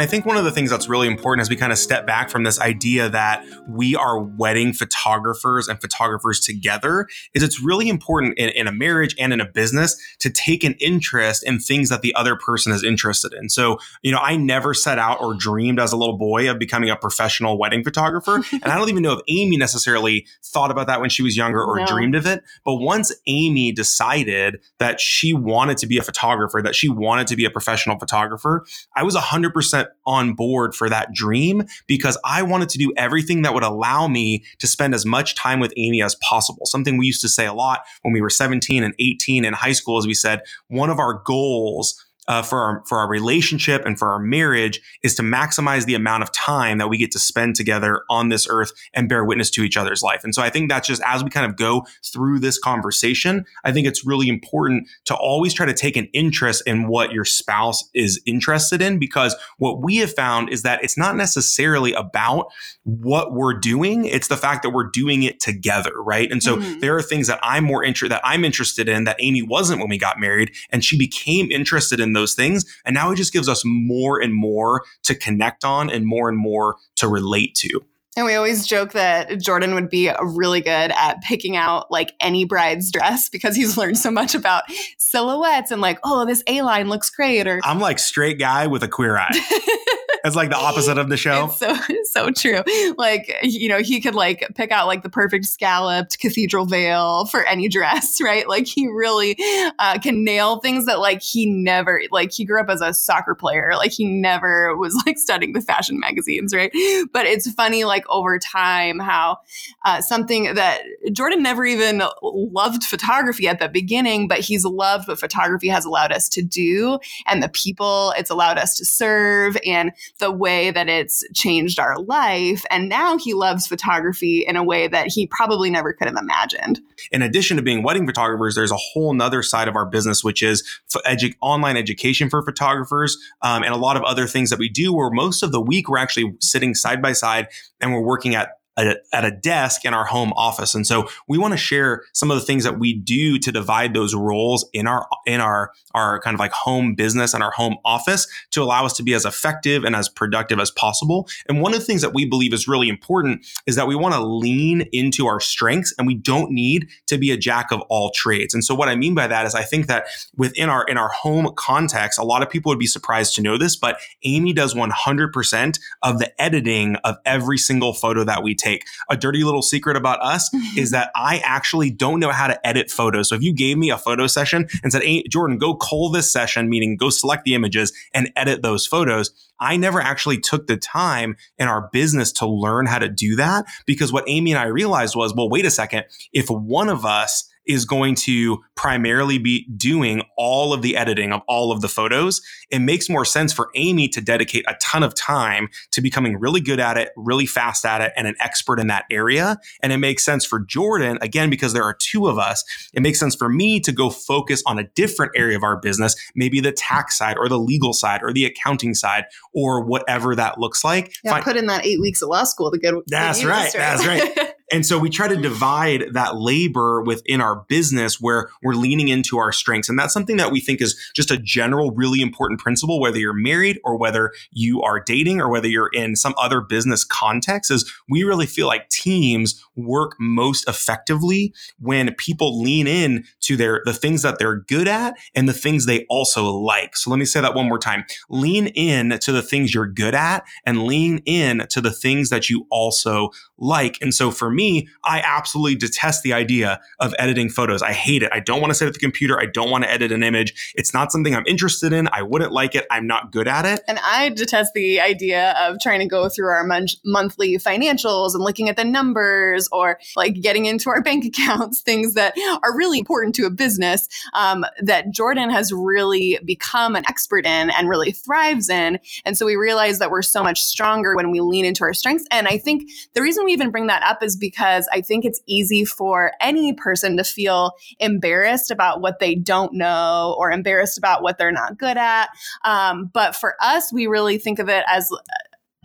I 0.00 0.06
think 0.06 0.24
one 0.24 0.36
of 0.36 0.44
the 0.44 0.52
things 0.52 0.70
that's 0.70 0.88
really 0.88 1.08
important 1.08 1.42
as 1.42 1.50
we 1.50 1.56
kind 1.56 1.72
of 1.72 1.78
step 1.78 2.06
back 2.06 2.30
from 2.30 2.44
this 2.44 2.60
idea 2.60 3.08
that 3.08 3.44
we 3.66 3.96
are 3.96 4.22
wedding 4.22 4.72
photographers 4.72 5.66
and 5.66 5.80
photographers 5.80 6.38
together 6.38 7.08
is 7.34 7.42
it's 7.42 7.60
really 7.60 7.88
important 7.88 8.38
in, 8.38 8.50
in, 8.50 8.68
a 8.68 8.72
marriage 8.72 9.16
and 9.18 9.32
in 9.32 9.40
a 9.40 9.44
business 9.44 10.00
to 10.20 10.30
take 10.30 10.62
an 10.62 10.74
interest 10.74 11.42
in 11.42 11.58
things 11.58 11.88
that 11.88 12.02
the 12.02 12.14
other 12.14 12.36
person 12.36 12.72
is 12.72 12.84
interested 12.84 13.32
in. 13.32 13.48
So, 13.48 13.78
you 14.02 14.12
know, 14.12 14.18
I 14.18 14.36
never 14.36 14.72
set 14.72 15.00
out 15.00 15.20
or 15.20 15.34
dreamed 15.34 15.80
as 15.80 15.92
a 15.92 15.96
little 15.96 16.16
boy 16.16 16.48
of 16.48 16.60
becoming 16.60 16.90
a 16.90 16.96
professional 16.96 17.58
wedding 17.58 17.82
photographer. 17.82 18.36
and 18.52 18.66
I 18.66 18.78
don't 18.78 18.90
even 18.90 19.02
know 19.02 19.14
if 19.14 19.20
Amy 19.26 19.56
necessarily 19.56 20.26
thought 20.44 20.70
about 20.70 20.86
that 20.86 21.00
when 21.00 21.10
she 21.10 21.24
was 21.24 21.36
younger 21.36 21.64
or 21.64 21.80
no. 21.80 21.86
dreamed 21.86 22.14
of 22.14 22.24
it. 22.24 22.44
But 22.64 22.76
once 22.76 23.12
Amy 23.26 23.72
decided 23.72 24.60
that 24.78 25.00
she 25.00 25.32
wanted 25.32 25.76
to 25.78 25.88
be 25.88 25.98
a 25.98 26.02
photographer, 26.02 26.62
that 26.62 26.76
she 26.76 26.88
wanted 26.88 27.26
to 27.26 27.36
be 27.36 27.44
a 27.44 27.50
professional 27.50 27.98
photographer, 27.98 28.64
I 28.94 29.02
was 29.02 29.16
100% 29.16 29.87
on 30.06 30.34
board 30.34 30.74
for 30.74 30.88
that 30.88 31.12
dream 31.12 31.64
because 31.86 32.18
I 32.24 32.42
wanted 32.42 32.68
to 32.70 32.78
do 32.78 32.92
everything 32.96 33.42
that 33.42 33.54
would 33.54 33.62
allow 33.62 34.08
me 34.08 34.44
to 34.58 34.66
spend 34.66 34.94
as 34.94 35.04
much 35.04 35.34
time 35.34 35.60
with 35.60 35.72
Amy 35.76 36.02
as 36.02 36.14
possible. 36.16 36.66
Something 36.66 36.96
we 36.96 37.06
used 37.06 37.20
to 37.22 37.28
say 37.28 37.46
a 37.46 37.52
lot 37.52 37.80
when 38.02 38.12
we 38.12 38.20
were 38.20 38.30
17 38.30 38.82
and 38.82 38.94
18 38.98 39.44
in 39.44 39.52
high 39.54 39.72
school, 39.72 39.98
as 39.98 40.06
we 40.06 40.14
said, 40.14 40.42
one 40.68 40.90
of 40.90 40.98
our 40.98 41.22
goals 41.24 42.04
uh, 42.28 42.42
for 42.42 42.60
our 42.60 42.82
for 42.86 42.98
our 42.98 43.08
relationship 43.08 43.84
and 43.84 43.98
for 43.98 44.10
our 44.12 44.18
marriage 44.18 44.80
is 45.02 45.14
to 45.14 45.22
maximize 45.22 45.86
the 45.86 45.94
amount 45.94 46.22
of 46.22 46.30
time 46.32 46.78
that 46.78 46.88
we 46.88 46.98
get 46.98 47.10
to 47.10 47.18
spend 47.18 47.56
together 47.56 48.02
on 48.10 48.28
this 48.28 48.46
earth 48.48 48.70
and 48.94 49.08
bear 49.08 49.24
witness 49.24 49.50
to 49.50 49.62
each 49.62 49.76
other's 49.76 50.02
life. 50.02 50.22
And 50.22 50.34
so 50.34 50.42
I 50.42 50.50
think 50.50 50.68
that's 50.68 50.86
just 50.86 51.02
as 51.04 51.24
we 51.24 51.30
kind 51.30 51.50
of 51.50 51.56
go 51.56 51.86
through 52.04 52.38
this 52.40 52.58
conversation, 52.58 53.46
I 53.64 53.72
think 53.72 53.86
it's 53.86 54.06
really 54.06 54.28
important 54.28 54.88
to 55.06 55.16
always 55.16 55.54
try 55.54 55.64
to 55.66 55.72
take 55.72 55.96
an 55.96 56.08
interest 56.12 56.62
in 56.66 56.86
what 56.86 57.12
your 57.12 57.24
spouse 57.24 57.88
is 57.94 58.20
interested 58.26 58.82
in 58.82 58.98
because 58.98 59.34
what 59.56 59.82
we 59.82 59.96
have 59.96 60.12
found 60.14 60.50
is 60.50 60.62
that 60.62 60.84
it's 60.84 60.98
not 60.98 61.16
necessarily 61.16 61.94
about 61.94 62.48
what 62.84 63.32
we're 63.32 63.54
doing, 63.54 64.04
it's 64.04 64.28
the 64.28 64.36
fact 64.36 64.62
that 64.62 64.70
we're 64.70 64.90
doing 64.90 65.22
it 65.22 65.40
together, 65.40 65.92
right? 65.96 66.30
And 66.30 66.42
so 66.42 66.56
mm-hmm. 66.56 66.80
there 66.80 66.96
are 66.96 67.02
things 67.02 67.26
that 67.26 67.38
I'm 67.42 67.64
more 67.64 67.82
interested 67.82 68.12
that 68.12 68.20
I'm 68.24 68.44
interested 68.44 68.88
in 68.88 69.04
that 69.04 69.16
Amy 69.18 69.42
wasn't 69.42 69.80
when 69.80 69.88
we 69.88 69.98
got 69.98 70.20
married 70.20 70.52
and 70.70 70.84
she 70.84 70.98
became 70.98 71.50
interested 71.50 72.00
in 72.00 72.12
those 72.18 72.34
things. 72.34 72.64
And 72.84 72.94
now 72.94 73.10
it 73.10 73.16
just 73.16 73.32
gives 73.32 73.48
us 73.48 73.62
more 73.64 74.20
and 74.20 74.34
more 74.34 74.82
to 75.04 75.14
connect 75.14 75.64
on 75.64 75.88
and 75.90 76.06
more 76.06 76.28
and 76.28 76.38
more 76.38 76.76
to 76.96 77.08
relate 77.08 77.54
to. 77.56 77.80
And 78.18 78.26
we 78.26 78.34
always 78.34 78.66
joke 78.66 78.94
that 78.94 79.40
Jordan 79.40 79.76
would 79.76 79.88
be 79.88 80.10
really 80.20 80.60
good 80.60 80.90
at 80.90 81.22
picking 81.22 81.54
out 81.54 81.88
like 81.88 82.14
any 82.18 82.44
bride's 82.44 82.90
dress 82.90 83.28
because 83.28 83.54
he's 83.54 83.76
learned 83.78 83.96
so 83.96 84.10
much 84.10 84.34
about 84.34 84.64
silhouettes 84.98 85.70
and 85.70 85.80
like, 85.80 86.00
oh, 86.02 86.26
this 86.26 86.42
A 86.48 86.62
line 86.62 86.88
looks 86.88 87.10
great. 87.10 87.46
Or 87.46 87.60
I'm 87.62 87.78
like 87.78 88.00
straight 88.00 88.40
guy 88.40 88.66
with 88.66 88.82
a 88.82 88.88
queer 88.88 89.16
eye. 89.16 89.30
It's 90.24 90.36
like 90.36 90.50
the 90.50 90.56
opposite 90.56 90.98
of 90.98 91.08
the 91.08 91.16
show. 91.16 91.46
It's 91.46 91.58
so 91.58 91.76
so 92.04 92.30
true. 92.30 92.62
Like 92.96 93.34
you 93.42 93.68
know, 93.68 93.78
he 93.78 94.00
could 94.00 94.14
like 94.14 94.46
pick 94.54 94.70
out 94.70 94.86
like 94.86 95.02
the 95.02 95.08
perfect 95.08 95.46
scalloped 95.46 96.18
cathedral 96.18 96.66
veil 96.66 97.26
for 97.26 97.44
any 97.44 97.68
dress, 97.68 98.20
right? 98.20 98.48
Like 98.48 98.66
he 98.66 98.86
really 98.88 99.36
uh, 99.78 99.98
can 99.98 100.24
nail 100.24 100.60
things 100.60 100.86
that 100.86 101.00
like 101.00 101.22
he 101.22 101.46
never 101.46 102.02
like. 102.10 102.32
He 102.32 102.44
grew 102.44 102.60
up 102.60 102.68
as 102.68 102.80
a 102.80 102.92
soccer 102.92 103.34
player, 103.34 103.72
like 103.76 103.92
he 103.92 104.04
never 104.04 104.76
was 104.76 104.94
like 105.06 105.18
studying 105.18 105.52
the 105.52 105.60
fashion 105.60 105.98
magazines, 105.98 106.54
right? 106.54 106.70
But 107.12 107.26
it's 107.26 107.50
funny, 107.52 107.84
like 107.84 108.04
over 108.08 108.38
time, 108.38 108.98
how 108.98 109.38
uh, 109.84 110.00
something 110.00 110.54
that 110.54 110.82
Jordan 111.12 111.42
never 111.42 111.64
even 111.64 112.02
loved 112.22 112.84
photography 112.84 113.48
at 113.48 113.58
the 113.58 113.68
beginning, 113.68 114.28
but 114.28 114.40
he's 114.40 114.64
loved 114.64 115.08
what 115.08 115.18
photography 115.18 115.68
has 115.68 115.84
allowed 115.84 116.12
us 116.12 116.28
to 116.30 116.42
do 116.42 116.98
and 117.26 117.42
the 117.42 117.48
people 117.48 118.12
it's 118.16 118.30
allowed 118.30 118.58
us 118.58 118.76
to 118.76 118.84
serve 118.84 119.56
and 119.64 119.92
the 120.18 120.30
way 120.30 120.70
that 120.70 120.88
it's 120.88 121.24
changed 121.34 121.78
our 121.78 121.98
life. 121.98 122.64
And 122.70 122.88
now 122.88 123.18
he 123.18 123.34
loves 123.34 123.66
photography 123.66 124.44
in 124.46 124.56
a 124.56 124.64
way 124.64 124.88
that 124.88 125.08
he 125.08 125.26
probably 125.26 125.70
never 125.70 125.92
could 125.92 126.08
have 126.08 126.16
imagined. 126.16 126.80
In 127.12 127.22
addition 127.22 127.56
to 127.56 127.62
being 127.62 127.82
wedding 127.82 128.06
photographers, 128.06 128.54
there's 128.54 128.72
a 128.72 128.76
whole 128.76 129.14
nother 129.14 129.42
side 129.42 129.68
of 129.68 129.76
our 129.76 129.86
business, 129.86 130.22
which 130.22 130.42
is 130.42 130.62
edu- 131.06 131.34
online 131.40 131.76
education 131.76 132.30
for 132.30 132.42
photographers 132.42 133.16
um, 133.42 133.62
and 133.62 133.72
a 133.72 133.76
lot 133.76 133.96
of 133.96 134.02
other 134.02 134.26
things 134.26 134.50
that 134.50 134.58
we 134.58 134.68
do 134.68 134.92
where 134.92 135.10
most 135.10 135.42
of 135.42 135.52
the 135.52 135.60
week 135.60 135.88
we're 135.88 135.98
actually 135.98 136.34
sitting 136.40 136.74
side 136.74 137.00
by 137.00 137.12
side 137.12 137.48
and 137.80 137.92
we're 137.92 138.00
working 138.00 138.34
at 138.34 138.57
at 138.78 139.24
a 139.24 139.30
desk 139.30 139.84
in 139.84 139.92
our 139.94 140.04
home 140.04 140.32
office. 140.36 140.74
And 140.74 140.86
so 140.86 141.08
we 141.26 141.38
want 141.38 141.52
to 141.52 141.58
share 141.58 142.04
some 142.12 142.30
of 142.30 142.38
the 142.38 142.44
things 142.44 142.64
that 142.64 142.78
we 142.78 142.94
do 142.94 143.38
to 143.38 143.52
divide 143.52 143.94
those 143.94 144.14
roles 144.14 144.68
in 144.72 144.86
our 144.86 145.06
in 145.26 145.40
our 145.40 145.72
our 145.94 146.20
kind 146.20 146.34
of 146.34 146.40
like 146.40 146.52
home 146.52 146.94
business 146.94 147.34
and 147.34 147.42
our 147.42 147.50
home 147.50 147.76
office 147.84 148.26
to 148.52 148.62
allow 148.62 148.84
us 148.84 148.92
to 148.94 149.02
be 149.02 149.14
as 149.14 149.24
effective 149.24 149.84
and 149.84 149.96
as 149.96 150.08
productive 150.08 150.60
as 150.60 150.70
possible. 150.70 151.28
And 151.48 151.60
one 151.60 151.74
of 151.74 151.80
the 151.80 151.84
things 151.84 152.02
that 152.02 152.14
we 152.14 152.24
believe 152.24 152.52
is 152.52 152.68
really 152.68 152.88
important 152.88 153.46
is 153.66 153.76
that 153.76 153.88
we 153.88 153.96
want 153.96 154.14
to 154.14 154.24
lean 154.24 154.82
into 154.92 155.26
our 155.26 155.40
strengths 155.40 155.92
and 155.98 156.06
we 156.06 156.14
don't 156.14 156.50
need 156.50 156.88
to 157.06 157.18
be 157.18 157.30
a 157.30 157.36
jack 157.36 157.72
of 157.72 157.80
all 157.88 158.10
trades. 158.10 158.54
And 158.54 158.64
so 158.64 158.74
what 158.74 158.88
I 158.88 158.94
mean 158.94 159.14
by 159.14 159.26
that 159.26 159.46
is 159.46 159.54
I 159.54 159.62
think 159.62 159.86
that 159.86 160.06
within 160.36 160.68
our 160.68 160.84
in 160.84 160.96
our 160.96 161.08
home 161.08 161.52
context, 161.56 162.18
a 162.18 162.24
lot 162.24 162.42
of 162.42 162.50
people 162.50 162.70
would 162.70 162.78
be 162.78 162.86
surprised 162.86 163.34
to 163.34 163.42
know 163.42 163.58
this, 163.58 163.76
but 163.76 163.98
Amy 164.24 164.52
does 164.52 164.74
100% 164.74 165.80
of 166.02 166.18
the 166.18 166.40
editing 166.40 166.96
of 167.04 167.16
every 167.24 167.58
single 167.58 167.92
photo 167.92 168.24
that 168.24 168.42
we 168.42 168.54
take 168.54 168.67
take. 168.68 168.86
A 169.10 169.16
dirty 169.16 169.44
little 169.44 169.62
secret 169.62 169.96
about 169.96 170.22
us 170.22 170.50
mm-hmm. 170.50 170.78
is 170.78 170.90
that 170.90 171.10
I 171.14 171.40
actually 171.44 171.90
don't 171.90 172.20
know 172.20 172.30
how 172.30 172.46
to 172.46 172.66
edit 172.66 172.90
photos. 172.90 173.28
So 173.28 173.34
if 173.34 173.42
you 173.42 173.54
gave 173.54 173.78
me 173.78 173.90
a 173.90 173.98
photo 173.98 174.26
session 174.26 174.68
and 174.82 174.92
said, 174.92 175.02
hey, 175.02 175.24
Jordan, 175.30 175.58
go 175.58 175.74
cull 175.74 176.10
this 176.10 176.30
session, 176.30 176.68
meaning 176.68 176.96
go 176.96 177.10
select 177.10 177.44
the 177.44 177.54
images 177.54 177.92
and 178.14 178.30
edit 178.36 178.62
those 178.62 178.86
photos, 178.86 179.30
I 179.60 179.76
never 179.76 180.00
actually 180.00 180.38
took 180.38 180.66
the 180.66 180.76
time 180.76 181.36
in 181.58 181.68
our 181.68 181.88
business 181.92 182.32
to 182.32 182.46
learn 182.46 182.86
how 182.86 182.98
to 182.98 183.08
do 183.08 183.36
that 183.36 183.66
because 183.86 184.12
what 184.12 184.24
Amy 184.26 184.52
and 184.52 184.60
I 184.60 184.66
realized 184.66 185.16
was, 185.16 185.34
well, 185.34 185.48
wait 185.48 185.66
a 185.66 185.70
second. 185.70 186.04
If 186.32 186.48
one 186.48 186.88
of 186.88 187.04
us 187.04 187.48
is 187.68 187.84
going 187.84 188.14
to 188.14 188.58
primarily 188.74 189.38
be 189.38 189.66
doing 189.76 190.22
all 190.36 190.72
of 190.72 190.82
the 190.82 190.96
editing 190.96 191.32
of 191.32 191.42
all 191.46 191.70
of 191.70 191.80
the 191.80 191.88
photos, 191.88 192.40
it 192.70 192.78
makes 192.78 193.08
more 193.08 193.24
sense 193.24 193.52
for 193.52 193.70
Amy 193.74 194.08
to 194.08 194.20
dedicate 194.20 194.64
a 194.68 194.74
ton 194.80 195.02
of 195.02 195.14
time 195.14 195.68
to 195.90 196.00
becoming 196.00 196.38
really 196.38 196.60
good 196.60 196.80
at 196.80 196.96
it, 196.96 197.10
really 197.16 197.46
fast 197.46 197.84
at 197.84 198.00
it, 198.00 198.12
and 198.16 198.26
an 198.26 198.34
expert 198.40 198.80
in 198.80 198.86
that 198.86 199.04
area. 199.10 199.58
And 199.82 199.92
it 199.92 199.98
makes 199.98 200.24
sense 200.24 200.44
for 200.44 200.60
Jordan, 200.60 201.18
again, 201.20 201.50
because 201.50 201.72
there 201.72 201.84
are 201.84 201.94
two 201.94 202.28
of 202.28 202.38
us, 202.38 202.64
it 202.94 203.02
makes 203.02 203.20
sense 203.20 203.34
for 203.34 203.48
me 203.48 203.80
to 203.80 203.92
go 203.92 204.10
focus 204.10 204.62
on 204.66 204.78
a 204.78 204.84
different 204.94 205.32
area 205.36 205.56
of 205.56 205.62
our 205.62 205.76
business, 205.76 206.14
maybe 206.34 206.60
the 206.60 206.72
tax 206.72 207.18
side 207.18 207.36
or 207.36 207.48
the 207.48 207.58
legal 207.58 207.92
side 207.92 208.22
or 208.22 208.32
the 208.32 208.44
accounting 208.44 208.94
side 208.94 209.24
or 209.52 209.84
whatever 209.84 210.34
that 210.34 210.58
looks 210.58 210.84
like. 210.84 211.14
Yeah, 211.22 211.32
Find- 211.32 211.44
put 211.44 211.56
in 211.56 211.66
that 211.66 211.84
eight 211.84 212.00
weeks 212.00 212.22
of 212.22 212.28
law 212.28 212.44
school 212.44 212.70
to 212.70 212.78
get. 212.78 212.94
That's 213.08 213.44
right. 213.44 213.72
That's 213.72 214.06
right. 214.06 214.54
And 214.70 214.84
so 214.84 214.98
we 214.98 215.08
try 215.08 215.28
to 215.28 215.36
divide 215.36 216.04
that 216.12 216.36
labor 216.36 217.02
within 217.02 217.40
our 217.40 217.64
business 217.68 218.20
where 218.20 218.50
we're 218.62 218.74
leaning 218.74 219.08
into 219.08 219.38
our 219.38 219.52
strengths. 219.52 219.88
And 219.88 219.98
that's 219.98 220.12
something 220.12 220.36
that 220.36 220.52
we 220.52 220.60
think 220.60 220.82
is 220.82 220.98
just 221.14 221.30
a 221.30 221.38
general, 221.38 221.90
really 221.92 222.20
important 222.20 222.60
principle, 222.60 223.00
whether 223.00 223.18
you're 223.18 223.32
married 223.32 223.80
or 223.84 223.96
whether 223.96 224.32
you 224.52 224.82
are 224.82 225.00
dating 225.00 225.40
or 225.40 225.48
whether 225.48 225.68
you're 225.68 225.90
in 225.92 226.16
some 226.16 226.34
other 226.36 226.60
business 226.60 227.04
context 227.04 227.70
is 227.70 227.90
we 228.08 228.24
really 228.24 228.46
feel 228.46 228.66
like 228.66 228.88
teams 228.90 229.64
work 229.74 230.16
most 230.18 230.68
effectively 230.68 231.54
when 231.78 232.14
people 232.16 232.60
lean 232.60 232.86
in 232.86 233.24
to 233.40 233.56
their, 233.56 233.80
the 233.84 233.94
things 233.94 234.22
that 234.22 234.38
they're 234.38 234.56
good 234.56 234.88
at 234.88 235.14
and 235.34 235.48
the 235.48 235.52
things 235.54 235.86
they 235.86 236.04
also 236.10 236.44
like. 236.50 236.96
So 236.96 237.10
let 237.10 237.18
me 237.18 237.24
say 237.24 237.40
that 237.40 237.54
one 237.54 237.68
more 237.68 237.78
time. 237.78 238.04
Lean 238.28 238.66
in 238.68 239.18
to 239.20 239.32
the 239.32 239.42
things 239.42 239.72
you're 239.72 239.86
good 239.86 240.14
at 240.14 240.44
and 240.66 240.84
lean 240.84 241.22
in 241.24 241.66
to 241.70 241.80
the 241.80 241.92
things 241.92 242.28
that 242.30 242.50
you 242.50 242.66
also 242.70 243.30
like. 243.56 243.96
And 244.00 244.12
so 244.14 244.30
for 244.30 244.50
me, 244.50 244.57
I 245.04 245.20
absolutely 245.20 245.76
detest 245.76 246.22
the 246.22 246.32
idea 246.32 246.80
of 246.98 247.14
editing 247.18 247.48
photos. 247.48 247.82
I 247.82 247.92
hate 247.92 248.22
it. 248.22 248.30
I 248.32 248.40
don't 248.40 248.60
want 248.60 248.70
to 248.70 248.74
sit 248.74 248.88
at 248.88 248.94
the 248.94 249.00
computer. 249.00 249.40
I 249.40 249.46
don't 249.46 249.70
want 249.70 249.84
to 249.84 249.90
edit 249.90 250.12
an 250.12 250.22
image. 250.22 250.72
It's 250.74 250.92
not 250.92 251.12
something 251.12 251.34
I'm 251.34 251.46
interested 251.46 251.92
in. 251.92 252.08
I 252.12 252.22
wouldn't 252.22 252.52
like 252.52 252.74
it. 252.74 252.86
I'm 252.90 253.06
not 253.06 253.32
good 253.32 253.48
at 253.48 253.64
it. 253.64 253.82
And 253.88 253.98
I 254.02 254.30
detest 254.30 254.72
the 254.74 255.00
idea 255.00 255.54
of 255.60 255.78
trying 255.80 256.00
to 256.00 256.06
go 256.06 256.28
through 256.28 256.48
our 256.48 256.64
mon- 256.64 256.86
monthly 257.04 257.56
financials 257.56 258.34
and 258.34 258.42
looking 258.42 258.68
at 258.68 258.76
the 258.76 258.84
numbers 258.84 259.68
or 259.72 259.98
like 260.16 260.40
getting 260.40 260.66
into 260.66 260.90
our 260.90 261.02
bank 261.08 261.24
accounts, 261.24 261.82
things 261.82 262.14
that 262.14 262.34
are 262.62 262.76
really 262.76 262.98
important 262.98 263.34
to 263.36 263.46
a 263.46 263.50
business 263.50 264.08
um, 264.34 264.64
that 264.80 265.10
Jordan 265.10 265.50
has 265.50 265.72
really 265.72 266.38
become 266.44 266.96
an 266.96 267.04
expert 267.08 267.46
in 267.46 267.70
and 267.70 267.88
really 267.88 268.12
thrives 268.12 268.68
in. 268.68 268.98
And 269.24 269.36
so 269.36 269.46
we 269.46 269.56
realize 269.56 269.98
that 269.98 270.10
we're 270.10 270.22
so 270.22 270.42
much 270.42 270.62
stronger 270.62 271.16
when 271.16 271.30
we 271.30 271.40
lean 271.40 271.64
into 271.64 271.84
our 271.84 271.94
strengths. 271.94 272.24
And 272.30 272.48
I 272.48 272.58
think 272.58 272.90
the 273.14 273.22
reason 273.22 273.44
we 273.44 273.52
even 273.52 273.70
bring 273.70 273.86
that 273.86 274.02
up 274.02 274.22
is 274.22 274.36
because 274.36 274.47
I 274.92 275.00
think 275.00 275.24
it's 275.24 275.40
easy 275.46 275.84
for 275.84 276.32
any 276.40 276.72
person 276.72 277.16
to 277.16 277.24
feel 277.24 277.72
embarrassed 277.98 278.70
about 278.70 279.00
what 279.00 279.18
they 279.18 279.34
don't 279.34 279.72
know 279.74 280.36
or 280.38 280.50
embarrassed 280.50 280.98
about 280.98 281.22
what 281.22 281.38
they're 281.38 281.52
not 281.52 281.78
good 281.78 281.96
at. 281.96 282.28
Um, 282.64 283.10
but 283.12 283.34
for 283.34 283.54
us, 283.60 283.92
we 283.92 284.06
really 284.06 284.38
think 284.38 284.58
of 284.58 284.68
it 284.68 284.84
as 284.88 285.10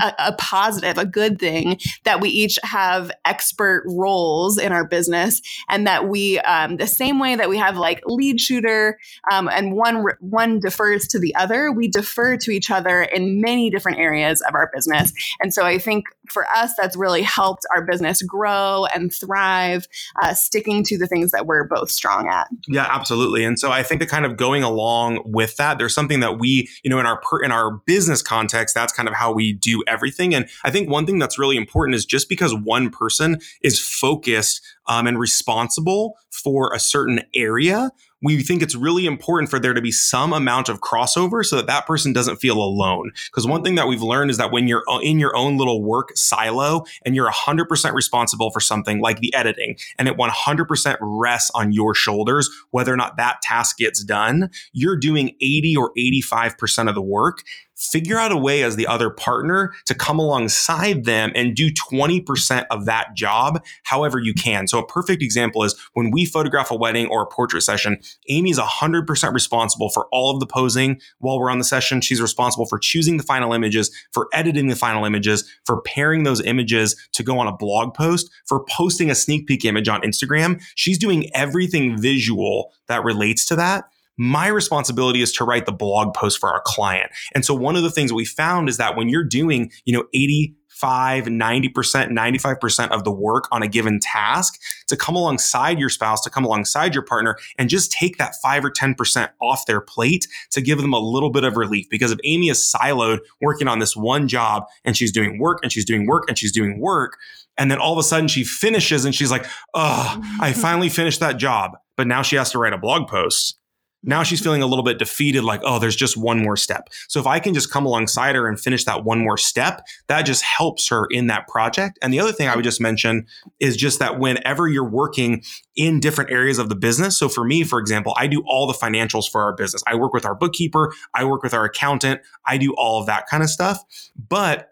a, 0.01 0.13
a, 0.17 0.33
positive, 0.33 0.97
a 0.97 1.05
good 1.05 1.39
thing 1.39 1.79
that 2.03 2.21
we 2.21 2.29
each 2.29 2.57
have 2.63 3.11
expert 3.25 3.83
roles 3.87 4.57
in 4.57 4.71
our 4.71 4.85
business, 4.85 5.41
and 5.69 5.85
that 5.87 6.07
we, 6.07 6.39
um, 6.39 6.77
the 6.77 6.87
same 6.87 7.19
way 7.19 7.35
that 7.35 7.49
we 7.49 7.57
have 7.57 7.77
like 7.77 8.01
lead 8.05 8.39
shooter, 8.39 8.97
um, 9.31 9.47
and 9.47 9.73
one 9.73 10.03
one 10.19 10.59
defers 10.59 11.07
to 11.07 11.19
the 11.19 11.33
other, 11.35 11.71
we 11.71 11.87
defer 11.87 12.37
to 12.37 12.51
each 12.51 12.71
other 12.71 13.03
in 13.03 13.41
many 13.41 13.69
different 13.69 13.99
areas 13.99 14.41
of 14.41 14.55
our 14.55 14.71
business. 14.73 15.13
And 15.41 15.53
so 15.53 15.65
I 15.65 15.77
think 15.77 16.05
for 16.29 16.47
us, 16.55 16.73
that's 16.79 16.95
really 16.95 17.21
helped 17.21 17.65
our 17.75 17.85
business 17.85 18.21
grow 18.21 18.85
and 18.93 19.13
thrive, 19.13 19.87
uh, 20.21 20.33
sticking 20.33 20.83
to 20.85 20.97
the 20.97 21.07
things 21.07 21.31
that 21.31 21.45
we're 21.45 21.65
both 21.65 21.91
strong 21.91 22.27
at. 22.27 22.47
Yeah, 22.67 22.87
absolutely. 22.89 23.43
And 23.43 23.59
so 23.59 23.71
I 23.71 23.83
think 23.83 23.99
that 23.99 24.09
kind 24.09 24.25
of 24.25 24.37
going 24.37 24.63
along 24.63 25.21
with 25.25 25.57
that, 25.57 25.77
there's 25.77 25.93
something 25.93 26.21
that 26.21 26.39
we, 26.39 26.69
you 26.83 26.89
know, 26.89 26.99
in 26.99 27.05
our 27.05 27.19
per, 27.19 27.43
in 27.43 27.51
our 27.51 27.71
business 27.71 28.21
context, 28.21 28.73
that's 28.73 28.93
kind 28.93 29.07
of 29.07 29.13
how 29.13 29.31
we 29.31 29.53
do 29.53 29.82
everything. 29.87 30.33
And 30.33 30.47
I 30.63 30.71
think 30.71 30.89
one 30.89 31.05
thing 31.05 31.19
that's 31.19 31.39
really 31.39 31.57
important 31.57 31.95
is 31.95 32.05
just 32.05 32.29
because 32.29 32.53
one 32.53 32.89
person 32.89 33.39
is 33.61 33.79
focused 33.79 34.61
um, 34.87 35.07
and 35.07 35.19
responsible 35.19 36.17
for 36.31 36.73
a 36.73 36.79
certain 36.79 37.21
area 37.35 37.91
we 38.23 38.41
think 38.41 38.63
it's 38.63 38.73
really 38.73 39.05
important 39.05 39.49
for 39.49 39.59
there 39.59 39.73
to 39.73 39.81
be 39.81 39.91
some 39.91 40.33
amount 40.33 40.69
of 40.69 40.79
crossover 40.79 41.45
so 41.45 41.57
that 41.57 41.67
that 41.67 41.85
person 41.85 42.13
doesn't 42.13 42.37
feel 42.37 42.57
alone. 42.57 43.11
Because 43.27 43.45
one 43.45 43.63
thing 43.63 43.75
that 43.75 43.87
we've 43.87 44.01
learned 44.01 44.31
is 44.31 44.37
that 44.37 44.51
when 44.51 44.67
you're 44.67 44.83
in 45.01 45.19
your 45.19 45.35
own 45.35 45.57
little 45.57 45.83
work 45.83 46.11
silo 46.15 46.85
and 47.05 47.15
you're 47.15 47.29
100% 47.29 47.93
responsible 47.93 48.49
for 48.49 48.61
something 48.61 49.01
like 49.01 49.19
the 49.19 49.33
editing 49.35 49.75
and 49.99 50.07
it 50.07 50.17
100% 50.17 50.97
rests 51.01 51.51
on 51.53 51.73
your 51.73 51.93
shoulders, 51.93 52.49
whether 52.71 52.93
or 52.93 52.97
not 52.97 53.17
that 53.17 53.41
task 53.41 53.77
gets 53.77 54.03
done, 54.03 54.49
you're 54.71 54.97
doing 54.97 55.35
80 55.41 55.75
or 55.75 55.91
85% 55.97 56.87
of 56.87 56.95
the 56.95 57.01
work 57.01 57.43
figure 57.75 58.17
out 58.17 58.31
a 58.31 58.37
way 58.37 58.63
as 58.63 58.75
the 58.75 58.87
other 58.87 59.09
partner 59.09 59.73
to 59.85 59.95
come 59.95 60.19
alongside 60.19 61.05
them 61.05 61.31
and 61.35 61.55
do 61.55 61.69
20% 61.71 62.65
of 62.69 62.85
that 62.85 63.15
job 63.15 63.63
however 63.83 64.19
you 64.19 64.33
can. 64.33 64.67
So 64.67 64.79
a 64.79 64.85
perfect 64.85 65.21
example 65.21 65.63
is 65.63 65.75
when 65.93 66.11
we 66.11 66.25
photograph 66.25 66.71
a 66.71 66.75
wedding 66.75 67.07
or 67.07 67.23
a 67.23 67.27
portrait 67.27 67.61
session, 67.61 67.99
Amy's 68.29 68.59
100% 68.59 69.33
responsible 69.33 69.89
for 69.89 70.07
all 70.11 70.31
of 70.31 70.39
the 70.39 70.45
posing 70.45 70.99
while 71.19 71.39
we're 71.39 71.49
on 71.49 71.57
the 71.57 71.63
session. 71.63 72.01
She's 72.01 72.21
responsible 72.21 72.65
for 72.65 72.79
choosing 72.79 73.17
the 73.17 73.23
final 73.23 73.53
images, 73.53 73.91
for 74.11 74.27
editing 74.33 74.67
the 74.67 74.75
final 74.75 75.05
images, 75.05 75.49
for 75.65 75.81
pairing 75.81 76.23
those 76.23 76.41
images 76.41 76.95
to 77.13 77.23
go 77.23 77.39
on 77.39 77.47
a 77.47 77.55
blog 77.55 77.93
post, 77.93 78.29
for 78.45 78.63
posting 78.65 79.09
a 79.09 79.15
sneak 79.15 79.47
peek 79.47 79.65
image 79.65 79.87
on 79.87 80.01
Instagram. 80.01 80.61
She's 80.75 80.97
doing 80.97 81.29
everything 81.33 81.99
visual 81.99 82.71
that 82.87 83.03
relates 83.03 83.45
to 83.47 83.55
that. 83.55 83.85
My 84.17 84.47
responsibility 84.47 85.21
is 85.21 85.31
to 85.33 85.43
write 85.43 85.65
the 85.65 85.71
blog 85.71 86.13
post 86.13 86.39
for 86.39 86.49
our 86.49 86.61
client. 86.65 87.11
And 87.33 87.43
so 87.43 87.53
one 87.53 87.75
of 87.75 87.83
the 87.83 87.91
things 87.91 88.13
we 88.13 88.25
found 88.25 88.69
is 88.69 88.77
that 88.77 88.95
when 88.95 89.09
you're 89.09 89.23
doing, 89.23 89.71
you 89.85 89.93
know, 89.93 90.05
80 90.13 90.55
5, 90.73 91.25
90%, 91.25 91.71
95% 91.71 92.89
of 92.89 93.03
the 93.03 93.11
work 93.11 93.47
on 93.51 93.61
a 93.61 93.67
given 93.67 93.99
task 94.01 94.59
to 94.87 94.97
come 94.97 95.15
alongside 95.15 95.79
your 95.79 95.89
spouse, 95.89 96.21
to 96.21 96.29
come 96.29 96.43
alongside 96.43 96.93
your 96.93 97.03
partner 97.03 97.37
and 97.57 97.69
just 97.69 97.91
take 97.91 98.17
that 98.17 98.33
5 98.41 98.65
or 98.65 98.71
10% 98.71 99.29
off 99.39 99.65
their 99.65 99.79
plate 99.79 100.27
to 100.51 100.61
give 100.61 100.81
them 100.81 100.91
a 100.93 100.99
little 100.99 101.29
bit 101.29 101.43
of 101.43 101.57
relief. 101.57 101.87
Because 101.89 102.11
if 102.11 102.19
Amy 102.23 102.49
is 102.49 102.59
siloed 102.59 103.19
working 103.39 103.67
on 103.67 103.79
this 103.79 103.95
one 103.95 104.27
job 104.27 104.65
and 104.83 104.97
she's 104.97 105.11
doing 105.11 105.39
work 105.39 105.59
and 105.61 105.71
she's 105.71 105.85
doing 105.85 106.07
work 106.07 106.25
and 106.27 106.37
she's 106.37 106.51
doing 106.51 106.79
work, 106.79 107.17
and 107.57 107.69
then 107.69 107.77
all 107.77 107.93
of 107.93 107.99
a 107.99 108.03
sudden 108.03 108.27
she 108.27 108.43
finishes 108.43 109.05
and 109.05 109.13
she's 109.13 109.29
like, 109.29 109.45
oh, 109.75 110.19
I 110.41 110.51
mm-hmm. 110.51 110.59
finally 110.59 110.89
finished 110.89 111.19
that 111.19 111.37
job. 111.37 111.77
But 111.95 112.07
now 112.07 112.23
she 112.23 112.35
has 112.35 112.51
to 112.51 112.57
write 112.57 112.73
a 112.73 112.77
blog 112.79 113.07
post 113.07 113.59
now 114.03 114.23
she's 114.23 114.41
feeling 114.41 114.61
a 114.61 114.67
little 114.67 114.83
bit 114.83 114.99
defeated, 114.99 115.43
like, 115.43 115.61
oh, 115.63 115.79
there's 115.79 115.95
just 115.95 116.17
one 116.17 116.41
more 116.41 116.57
step. 116.57 116.89
So 117.07 117.19
if 117.19 117.27
I 117.27 117.39
can 117.39 117.53
just 117.53 117.71
come 117.71 117.85
alongside 117.85 118.35
her 118.35 118.47
and 118.47 118.59
finish 118.59 118.83
that 118.85 119.03
one 119.03 119.19
more 119.19 119.37
step, 119.37 119.81
that 120.07 120.23
just 120.23 120.43
helps 120.43 120.89
her 120.89 121.07
in 121.09 121.27
that 121.27 121.47
project. 121.47 121.97
And 122.01 122.13
the 122.13 122.19
other 122.19 122.33
thing 122.33 122.47
I 122.47 122.55
would 122.55 122.65
just 122.65 122.81
mention 122.81 123.25
is 123.59 123.77
just 123.77 123.99
that 123.99 124.19
whenever 124.19 124.67
you're 124.67 124.87
working 124.87 125.43
in 125.75 125.99
different 125.99 126.31
areas 126.31 126.59
of 126.59 126.69
the 126.69 126.75
business. 126.75 127.17
So 127.17 127.29
for 127.29 127.43
me, 127.43 127.63
for 127.63 127.79
example, 127.79 128.13
I 128.17 128.27
do 128.27 128.43
all 128.45 128.67
the 128.67 128.73
financials 128.73 129.29
for 129.29 129.41
our 129.41 129.53
business. 129.53 129.81
I 129.87 129.95
work 129.95 130.13
with 130.13 130.25
our 130.25 130.35
bookkeeper, 130.35 130.91
I 131.13 131.25
work 131.25 131.41
with 131.41 131.53
our 131.53 131.65
accountant, 131.65 132.21
I 132.45 132.57
do 132.57 132.73
all 132.77 132.99
of 132.99 133.07
that 133.07 133.27
kind 133.27 133.41
of 133.41 133.49
stuff. 133.49 133.83
But 134.15 134.69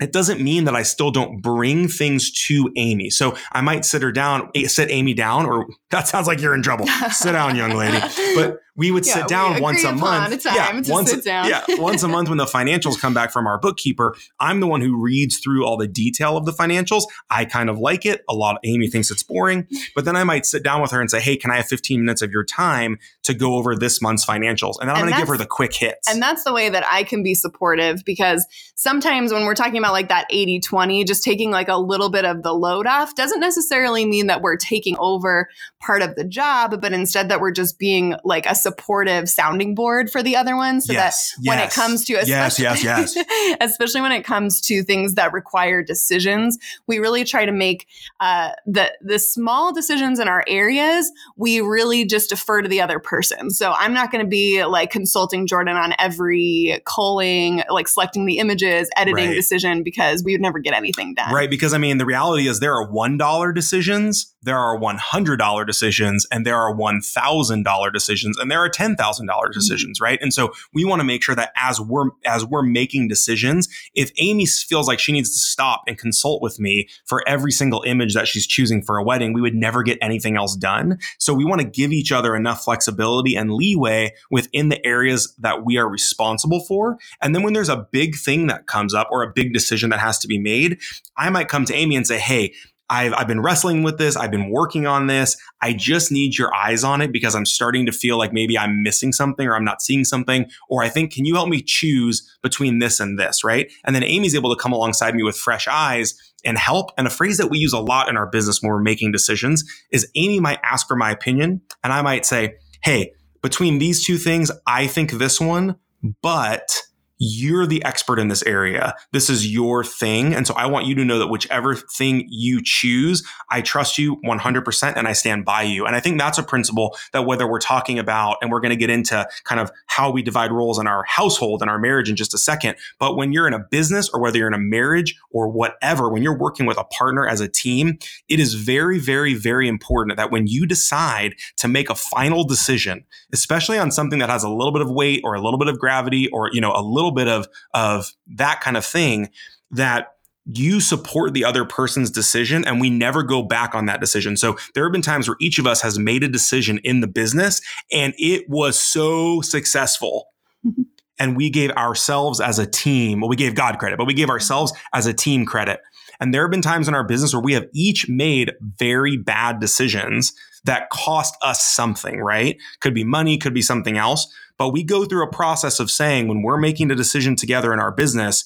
it 0.00 0.12
doesn't 0.12 0.40
mean 0.40 0.64
that 0.64 0.76
I 0.76 0.82
still 0.82 1.10
don't 1.10 1.40
bring 1.40 1.88
things 1.88 2.30
to 2.46 2.70
Amy. 2.76 3.08
So 3.10 3.36
I 3.52 3.62
might 3.62 3.84
sit 3.84 4.02
her 4.02 4.12
down, 4.12 4.50
eh, 4.54 4.68
sit 4.68 4.90
Amy 4.90 5.14
down, 5.14 5.46
or 5.46 5.66
that 5.90 6.06
sounds 6.08 6.26
like 6.26 6.40
you're 6.40 6.54
in 6.54 6.62
trouble. 6.62 6.86
sit 6.86 7.32
down, 7.32 7.56
young 7.56 7.72
lady. 7.72 7.98
But 8.34 8.58
we 8.76 8.90
would 8.90 9.06
yeah, 9.06 9.14
sit 9.14 9.28
down 9.28 9.60
once 9.60 9.84
a 9.84 9.92
month. 9.92 10.44
A 10.44 10.54
yeah, 10.54 10.80
once, 10.88 11.26
yeah, 11.26 11.64
once 11.70 12.02
a 12.02 12.08
month 12.08 12.28
when 12.28 12.38
the 12.38 12.44
financials 12.44 13.00
come 13.00 13.14
back 13.14 13.32
from 13.32 13.46
our 13.46 13.58
bookkeeper, 13.58 14.14
I'm 14.38 14.60
the 14.60 14.66
one 14.66 14.80
who 14.80 15.00
reads 15.00 15.38
through 15.38 15.64
all 15.64 15.76
the 15.76 15.88
detail 15.88 16.36
of 16.36 16.44
the 16.44 16.52
financials. 16.52 17.04
I 17.30 17.44
kind 17.44 17.70
of 17.70 17.78
like 17.78 18.04
it. 18.04 18.22
A 18.28 18.34
lot 18.34 18.56
of 18.56 18.60
Amy 18.64 18.88
thinks 18.88 19.10
it's 19.10 19.22
boring, 19.22 19.66
but 19.94 20.04
then 20.04 20.16
I 20.16 20.24
might 20.24 20.46
sit 20.46 20.62
down 20.62 20.82
with 20.82 20.90
her 20.90 21.00
and 21.00 21.10
say, 21.10 21.20
"Hey, 21.20 21.36
can 21.36 21.50
I 21.50 21.56
have 21.56 21.66
15 21.66 22.00
minutes 22.00 22.22
of 22.22 22.30
your 22.30 22.44
time 22.44 22.98
to 23.24 23.34
go 23.34 23.54
over 23.54 23.74
this 23.74 24.02
month's 24.02 24.24
financials?" 24.24 24.74
And 24.80 24.88
then 24.88 24.96
I'm 24.96 25.02
going 25.02 25.14
to 25.14 25.18
give 25.18 25.28
her 25.28 25.36
the 25.36 25.46
quick 25.46 25.74
hits. 25.74 26.10
And 26.10 26.22
that's 26.22 26.44
the 26.44 26.52
way 26.52 26.68
that 26.68 26.84
I 26.88 27.02
can 27.02 27.22
be 27.22 27.34
supportive 27.34 28.04
because 28.04 28.46
sometimes 28.74 29.32
when 29.32 29.44
we're 29.44 29.54
talking 29.54 29.78
about 29.78 29.92
like 29.92 30.08
that 30.08 30.26
80-20, 30.30 31.06
just 31.06 31.24
taking 31.24 31.50
like 31.50 31.68
a 31.68 31.76
little 31.76 32.10
bit 32.10 32.24
of 32.24 32.42
the 32.42 32.52
load 32.52 32.86
off 32.86 33.14
doesn't 33.14 33.40
necessarily 33.40 34.04
mean 34.04 34.26
that 34.26 34.42
we're 34.42 34.56
taking 34.56 34.96
over 34.98 35.48
part 35.80 36.02
of 36.02 36.14
the 36.14 36.24
job, 36.24 36.80
but 36.80 36.92
instead 36.92 37.28
that 37.28 37.40
we're 37.40 37.52
just 37.52 37.78
being 37.78 38.14
like 38.24 38.46
a 38.46 38.54
supportive 38.66 39.24
sounding 39.28 39.74
board 39.74 40.04
for 40.10 40.22
the 40.22 40.34
other 40.40 40.54
one 40.56 40.80
so 40.80 40.92
Yes, 40.92 41.34
that 41.42 41.50
when 41.50 41.58
it 41.58 41.70
comes 41.80 42.04
to 42.06 42.12
Yes, 42.14 42.58
especially, 42.58 42.84
yes, 42.84 43.14
yes. 43.16 43.56
especially 43.60 44.00
when 44.00 44.12
it 44.12 44.24
comes 44.24 44.60
to 44.68 44.82
things 44.82 45.14
that 45.14 45.32
require 45.32 45.82
decisions 45.82 46.58
we 46.86 46.98
really 46.98 47.24
try 47.24 47.44
to 47.46 47.52
make 47.52 47.86
uh, 48.20 48.50
the 48.66 48.86
the 49.12 49.18
small 49.18 49.72
decisions 49.72 50.18
in 50.18 50.28
our 50.28 50.42
areas 50.48 51.10
we 51.36 51.60
really 51.60 52.04
just 52.04 52.30
defer 52.30 52.62
to 52.62 52.68
the 52.68 52.80
other 52.80 52.98
person 52.98 53.50
so 53.50 53.74
i'm 53.78 53.94
not 53.94 54.10
going 54.10 54.24
to 54.24 54.28
be 54.28 54.64
like 54.64 54.90
consulting 54.90 55.46
jordan 55.46 55.76
on 55.76 55.94
every 55.98 56.80
culling 56.86 57.62
like 57.70 57.88
selecting 57.88 58.26
the 58.26 58.38
images 58.38 58.88
editing 58.96 59.28
Right. 59.28 59.34
decision 59.34 59.82
because 59.82 60.22
we 60.24 60.32
would 60.32 60.40
never 60.40 60.58
get 60.58 60.74
anything 60.74 61.14
done 61.14 61.32
Right. 61.32 61.50
Because 61.50 61.72
I 61.74 61.78
mean, 61.78 61.98
the 61.98 62.04
reality 62.06 62.48
is 62.48 62.60
there 62.60 62.74
are 62.74 62.88
$1 62.88 63.54
decisions, 63.54 64.34
there 64.42 64.58
are 64.58 64.78
$100 64.78 65.66
decisions, 65.66 66.26
and 66.30 66.46
there 66.46 66.56
are 66.56 66.72
$1,000 66.74 67.92
decisions, 67.92 68.38
and 68.38 68.50
there 68.50 68.55
are 68.60 68.70
$10,000 68.70 68.96
Mm-hmm. 68.96 69.50
decisions, 69.52 70.00
right? 70.00 70.18
And 70.22 70.32
so 70.32 70.52
we 70.72 70.84
want 70.84 71.00
to 71.00 71.04
make 71.04 71.22
sure 71.22 71.34
that 71.34 71.52
as 71.56 71.80
we're, 71.80 72.10
as 72.24 72.44
we're 72.44 72.62
making 72.62 73.08
decisions, 73.08 73.68
if 73.94 74.10
Amy 74.18 74.46
feels 74.46 74.88
like 74.88 74.98
she 74.98 75.12
needs 75.12 75.30
to 75.30 75.38
stop 75.38 75.82
and 75.86 75.98
consult 75.98 76.42
with 76.42 76.58
me 76.58 76.88
for 77.04 77.22
every 77.28 77.52
single 77.52 77.82
image 77.86 78.14
that 78.14 78.28
she's 78.28 78.46
choosing 78.46 78.82
for 78.82 78.96
a 78.98 79.04
wedding, 79.04 79.32
we 79.32 79.40
would 79.40 79.54
never 79.54 79.82
get 79.82 79.98
anything 80.00 80.36
else 80.36 80.56
done. 80.56 80.98
So 81.18 81.34
we 81.34 81.44
want 81.44 81.60
to 81.60 81.66
give 81.66 81.92
each 81.92 82.12
other 82.12 82.34
enough 82.34 82.64
flexibility 82.64 83.36
and 83.36 83.52
leeway 83.52 84.12
within 84.30 84.68
the 84.68 84.84
areas 84.86 85.34
that 85.38 85.64
we 85.64 85.76
are 85.76 85.88
responsible 85.88 86.64
for. 86.64 86.98
And 87.20 87.34
then 87.34 87.42
when 87.42 87.52
there's 87.52 87.68
a 87.68 87.86
big 87.90 88.16
thing 88.16 88.46
that 88.48 88.66
comes 88.66 88.94
up 88.94 89.08
or 89.10 89.22
a 89.22 89.32
big 89.32 89.52
decision 89.52 89.90
that 89.90 90.00
has 90.00 90.18
to 90.20 90.28
be 90.28 90.38
made, 90.38 90.80
I 91.16 91.30
might 91.30 91.48
come 91.48 91.64
to 91.66 91.74
Amy 91.74 91.96
and 91.96 92.06
say, 92.06 92.18
Hey, 92.18 92.54
I've, 92.88 93.12
I've 93.14 93.26
been 93.26 93.40
wrestling 93.40 93.82
with 93.82 93.98
this. 93.98 94.16
I've 94.16 94.30
been 94.30 94.50
working 94.50 94.86
on 94.86 95.06
this. 95.06 95.36
I 95.60 95.72
just 95.72 96.12
need 96.12 96.38
your 96.38 96.54
eyes 96.54 96.84
on 96.84 97.00
it 97.00 97.12
because 97.12 97.34
I'm 97.34 97.46
starting 97.46 97.86
to 97.86 97.92
feel 97.92 98.16
like 98.16 98.32
maybe 98.32 98.56
I'm 98.56 98.82
missing 98.82 99.12
something 99.12 99.46
or 99.46 99.56
I'm 99.56 99.64
not 99.64 99.82
seeing 99.82 100.04
something. 100.04 100.48
Or 100.68 100.82
I 100.82 100.88
think, 100.88 101.12
can 101.12 101.24
you 101.24 101.34
help 101.34 101.48
me 101.48 101.62
choose 101.62 102.28
between 102.42 102.78
this 102.78 103.00
and 103.00 103.18
this? 103.18 103.42
Right. 103.42 103.70
And 103.84 103.94
then 103.94 104.04
Amy's 104.04 104.34
able 104.34 104.54
to 104.54 104.60
come 104.60 104.72
alongside 104.72 105.14
me 105.14 105.22
with 105.22 105.36
fresh 105.36 105.66
eyes 105.66 106.14
and 106.44 106.56
help. 106.56 106.90
And 106.96 107.06
a 107.06 107.10
phrase 107.10 107.38
that 107.38 107.50
we 107.50 107.58
use 107.58 107.72
a 107.72 107.80
lot 107.80 108.08
in 108.08 108.16
our 108.16 108.26
business 108.26 108.62
when 108.62 108.70
we're 108.70 108.80
making 108.80 109.10
decisions 109.10 109.64
is 109.90 110.08
Amy 110.14 110.38
might 110.38 110.60
ask 110.62 110.86
for 110.86 110.96
my 110.96 111.10
opinion 111.10 111.62
and 111.82 111.92
I 111.92 112.02
might 112.02 112.24
say, 112.24 112.54
Hey, 112.82 113.12
between 113.42 113.78
these 113.78 114.04
two 114.04 114.16
things, 114.16 114.50
I 114.66 114.86
think 114.86 115.12
this 115.12 115.40
one, 115.40 115.76
but 116.22 116.82
you're 117.18 117.66
the 117.66 117.84
expert 117.84 118.18
in 118.18 118.28
this 118.28 118.42
area. 118.42 118.94
This 119.12 119.30
is 119.30 119.52
your 119.52 119.82
thing. 119.82 120.34
And 120.34 120.46
so 120.46 120.54
I 120.54 120.66
want 120.66 120.86
you 120.86 120.94
to 120.96 121.04
know 121.04 121.18
that 121.18 121.28
whichever 121.28 121.74
thing 121.74 122.26
you 122.28 122.60
choose, 122.62 123.26
I 123.50 123.62
trust 123.62 123.98
you 123.98 124.16
100% 124.24 124.96
and 124.96 125.08
I 125.08 125.12
stand 125.12 125.44
by 125.44 125.62
you. 125.62 125.86
And 125.86 125.96
I 125.96 126.00
think 126.00 126.18
that's 126.18 126.38
a 126.38 126.42
principle 126.42 126.96
that 127.12 127.24
whether 127.24 127.46
we're 127.46 127.58
talking 127.58 127.98
about, 127.98 128.36
and 128.42 128.50
we're 128.50 128.60
going 128.60 128.70
to 128.70 128.76
get 128.76 128.90
into 128.90 129.26
kind 129.44 129.60
of 129.60 129.70
how 129.86 130.10
we 130.10 130.22
divide 130.22 130.52
roles 130.52 130.78
in 130.78 130.86
our 130.86 131.04
household 131.04 131.62
and 131.62 131.70
our 131.70 131.78
marriage 131.78 132.10
in 132.10 132.16
just 132.16 132.34
a 132.34 132.38
second. 132.38 132.76
But 132.98 133.16
when 133.16 133.32
you're 133.32 133.46
in 133.46 133.54
a 133.54 133.58
business 133.58 134.08
or 134.10 134.20
whether 134.20 134.38
you're 134.38 134.48
in 134.48 134.54
a 134.54 134.58
marriage 134.58 135.18
or 135.30 135.48
whatever, 135.48 136.10
when 136.10 136.22
you're 136.22 136.36
working 136.36 136.66
with 136.66 136.78
a 136.78 136.84
partner 136.84 137.26
as 137.26 137.40
a 137.40 137.48
team, 137.48 137.98
it 138.28 138.40
is 138.40 138.54
very, 138.54 138.98
very, 138.98 139.34
very 139.34 139.68
important 139.68 140.16
that 140.16 140.30
when 140.30 140.46
you 140.46 140.66
decide 140.66 141.34
to 141.56 141.68
make 141.68 141.88
a 141.88 141.94
final 141.94 142.44
decision, 142.44 143.04
especially 143.32 143.78
on 143.78 143.90
something 143.90 144.18
that 144.18 144.28
has 144.28 144.44
a 144.44 144.48
little 144.48 144.72
bit 144.72 144.82
of 144.82 144.90
weight 144.90 145.22
or 145.24 145.34
a 145.34 145.40
little 145.40 145.58
bit 145.58 145.68
of 145.68 145.78
gravity 145.78 146.28
or, 146.28 146.50
you 146.52 146.60
know, 146.60 146.72
a 146.72 146.82
little 146.82 147.05
bit 147.10 147.28
of, 147.28 147.48
of 147.74 148.12
that 148.26 148.60
kind 148.60 148.76
of 148.76 148.84
thing, 148.84 149.30
that 149.70 150.12
you 150.52 150.80
support 150.80 151.34
the 151.34 151.44
other 151.44 151.64
person's 151.64 152.10
decision 152.10 152.64
and 152.64 152.80
we 152.80 152.88
never 152.88 153.22
go 153.22 153.42
back 153.42 153.74
on 153.74 153.86
that 153.86 154.00
decision. 154.00 154.36
So 154.36 154.56
there 154.74 154.84
have 154.84 154.92
been 154.92 155.02
times 155.02 155.28
where 155.28 155.36
each 155.40 155.58
of 155.58 155.66
us 155.66 155.82
has 155.82 155.98
made 155.98 156.22
a 156.22 156.28
decision 156.28 156.78
in 156.84 157.00
the 157.00 157.08
business 157.08 157.60
and 157.90 158.14
it 158.16 158.48
was 158.48 158.78
so 158.78 159.40
successful. 159.40 160.28
Mm-hmm. 160.64 160.82
and 161.18 161.36
we 161.36 161.50
gave 161.50 161.70
ourselves 161.72 162.40
as 162.40 162.58
a 162.58 162.66
team, 162.66 163.20
well, 163.20 163.28
we 163.28 163.36
gave 163.36 163.54
God 163.54 163.78
credit, 163.78 163.98
but 163.98 164.06
we 164.06 164.14
gave 164.14 164.30
ourselves 164.30 164.72
as 164.92 165.06
a 165.06 165.14
team 165.14 165.44
credit. 165.44 165.80
And 166.18 166.32
there 166.32 166.42
have 166.42 166.50
been 166.50 166.62
times 166.62 166.88
in 166.88 166.94
our 166.94 167.04
business 167.04 167.34
where 167.34 167.42
we 167.42 167.52
have 167.52 167.66
each 167.74 168.08
made 168.08 168.52
very 168.60 169.16
bad 169.16 169.60
decisions 169.60 170.32
that 170.64 170.90
cost 170.90 171.36
us 171.42 171.62
something, 171.62 172.20
right? 172.20 172.56
Could 172.80 172.94
be 172.94 173.04
money, 173.04 173.38
could 173.38 173.54
be 173.54 173.62
something 173.62 173.96
else. 173.96 174.26
But 174.58 174.70
we 174.70 174.82
go 174.82 175.04
through 175.04 175.24
a 175.24 175.32
process 175.32 175.80
of 175.80 175.90
saying 175.90 176.28
when 176.28 176.42
we're 176.42 176.56
making 176.56 176.90
a 176.90 176.94
decision 176.94 177.36
together 177.36 177.72
in 177.72 177.78
our 177.78 177.92
business, 177.92 178.44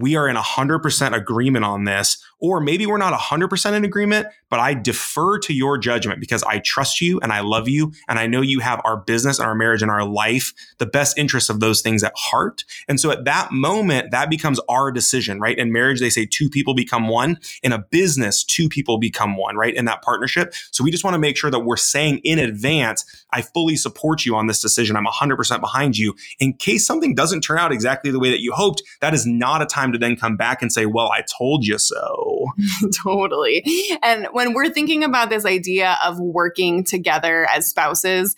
we 0.00 0.16
are 0.16 0.28
in 0.28 0.36
100% 0.36 1.12
agreement 1.14 1.64
on 1.64 1.84
this. 1.84 2.22
Or 2.40 2.60
maybe 2.60 2.86
we're 2.86 2.98
not 2.98 3.18
100% 3.18 3.72
in 3.72 3.84
agreement, 3.84 4.28
but 4.48 4.60
I 4.60 4.72
defer 4.74 5.38
to 5.40 5.52
your 5.52 5.76
judgment 5.76 6.20
because 6.20 6.44
I 6.44 6.60
trust 6.60 7.00
you 7.00 7.18
and 7.20 7.32
I 7.32 7.40
love 7.40 7.68
you. 7.68 7.92
And 8.08 8.18
I 8.18 8.28
know 8.28 8.42
you 8.42 8.60
have 8.60 8.80
our 8.84 8.96
business 8.96 9.38
and 9.38 9.48
our 9.48 9.56
marriage 9.56 9.82
and 9.82 9.90
our 9.90 10.04
life, 10.04 10.52
the 10.78 10.86
best 10.86 11.18
interests 11.18 11.50
of 11.50 11.58
those 11.58 11.82
things 11.82 12.04
at 12.04 12.12
heart. 12.16 12.64
And 12.86 13.00
so 13.00 13.10
at 13.10 13.24
that 13.24 13.50
moment, 13.50 14.12
that 14.12 14.30
becomes 14.30 14.60
our 14.68 14.92
decision, 14.92 15.40
right? 15.40 15.58
In 15.58 15.72
marriage, 15.72 15.98
they 15.98 16.10
say 16.10 16.26
two 16.26 16.48
people 16.48 16.74
become 16.74 17.08
one. 17.08 17.38
In 17.62 17.72
a 17.72 17.78
business, 17.78 18.44
two 18.44 18.68
people 18.68 18.98
become 18.98 19.36
one, 19.36 19.56
right? 19.56 19.74
In 19.74 19.84
that 19.86 20.02
partnership. 20.02 20.54
So 20.70 20.84
we 20.84 20.92
just 20.92 21.02
want 21.02 21.14
to 21.14 21.18
make 21.18 21.36
sure 21.36 21.50
that 21.50 21.60
we're 21.60 21.76
saying 21.76 22.20
in 22.22 22.38
advance, 22.38 23.04
I 23.32 23.42
fully 23.42 23.74
support 23.74 24.24
you 24.24 24.36
on 24.36 24.46
this 24.46 24.62
decision. 24.62 24.96
I'm 24.96 25.06
100% 25.06 25.60
behind 25.60 25.98
you. 25.98 26.14
In 26.38 26.52
case 26.52 26.86
something 26.86 27.16
doesn't 27.16 27.40
turn 27.40 27.58
out 27.58 27.72
exactly 27.72 28.12
the 28.12 28.20
way 28.20 28.30
that 28.30 28.40
you 28.40 28.52
hoped, 28.52 28.82
that 29.00 29.12
is 29.12 29.26
not 29.26 29.60
a 29.60 29.66
time 29.66 29.87
to 29.92 29.98
then 29.98 30.16
come 30.16 30.36
back 30.36 30.62
and 30.62 30.72
say, 30.72 30.86
well, 30.86 31.10
I 31.12 31.22
told 31.38 31.66
you 31.66 31.78
so. 31.78 32.46
totally. 33.02 33.64
And 34.02 34.28
when 34.32 34.54
we're 34.54 34.70
thinking 34.70 35.04
about 35.04 35.30
this 35.30 35.44
idea 35.44 35.98
of 36.04 36.18
working 36.18 36.84
together 36.84 37.46
as 37.54 37.68
spouses 37.68 38.34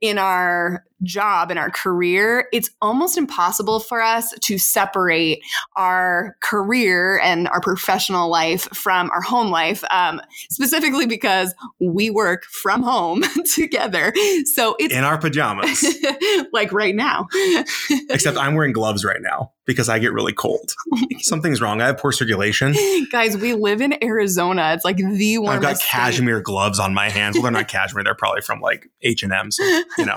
in 0.00 0.18
our 0.18 0.84
job, 1.02 1.50
in 1.50 1.58
our 1.58 1.70
career, 1.70 2.48
it's 2.52 2.70
almost 2.80 3.16
impossible 3.16 3.80
for 3.80 4.00
us 4.00 4.32
to 4.40 4.58
separate 4.58 5.40
our 5.76 6.36
career 6.40 7.18
and 7.20 7.48
our 7.48 7.60
professional 7.60 8.28
life 8.28 8.68
from 8.74 9.10
our 9.10 9.20
home 9.20 9.50
life, 9.50 9.84
um, 9.90 10.20
specifically 10.50 11.06
because 11.06 11.54
we 11.80 12.10
work 12.10 12.44
from 12.44 12.82
home 12.82 13.22
together. 13.54 14.12
So 14.54 14.76
it's 14.78 14.94
In 14.94 15.04
our 15.04 15.18
pajamas. 15.18 15.84
like 16.52 16.72
right 16.72 16.94
now. 16.94 17.26
Except 18.10 18.36
I'm 18.36 18.54
wearing 18.54 18.72
gloves 18.72 19.04
right 19.04 19.20
now 19.20 19.52
because 19.68 19.88
I 19.88 19.98
get 19.98 20.12
really 20.12 20.32
cold. 20.32 20.72
Something's 21.18 21.60
wrong. 21.60 21.82
I 21.82 21.88
have 21.88 21.98
poor 21.98 22.10
circulation. 22.10 22.74
Guys, 23.12 23.36
we 23.36 23.52
live 23.52 23.82
in 23.82 24.02
Arizona. 24.02 24.72
It's 24.72 24.84
like 24.84 24.96
the 24.96 25.38
one. 25.38 25.54
I've 25.54 25.62
got 25.62 25.78
cashmere 25.80 26.40
gloves 26.40 26.78
on 26.80 26.94
my 26.94 27.10
hands. 27.10 27.36
Well, 27.36 27.42
they're 27.42 27.52
not 27.52 27.68
cashmere. 27.68 28.02
They're 28.02 28.14
probably 28.14 28.40
from 28.40 28.60
like 28.60 28.90
H 29.02 29.22
and 29.22 29.32
M's. 29.32 29.58
You 29.58 30.06
know, 30.06 30.16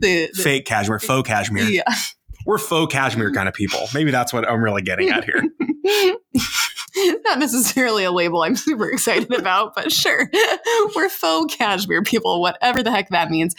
the, 0.00 0.30
the- 0.34 0.42
fake 0.42 0.64
cashmere, 0.64 0.98
faux 0.98 1.26
cashmere. 1.26 1.64
yeah. 1.64 1.82
We're 2.44 2.58
faux 2.58 2.92
cashmere 2.92 3.30
kind 3.34 3.48
of 3.48 3.54
people. 3.54 3.86
Maybe 3.94 4.10
that's 4.10 4.32
what 4.32 4.48
I'm 4.48 4.62
really 4.62 4.82
getting 4.82 5.10
at 5.10 5.24
here. 5.24 5.42
Not 7.24 7.38
necessarily 7.38 8.04
a 8.04 8.10
label 8.12 8.42
I'm 8.42 8.56
super 8.56 8.90
excited 8.90 9.32
about, 9.32 9.74
but 9.74 9.90
sure, 9.90 10.28
we're 10.96 11.08
faux 11.08 11.54
cashmere 11.54 12.02
people, 12.02 12.40
whatever 12.40 12.82
the 12.82 12.90
heck 12.90 13.08
that 13.10 13.30
means. 13.30 13.54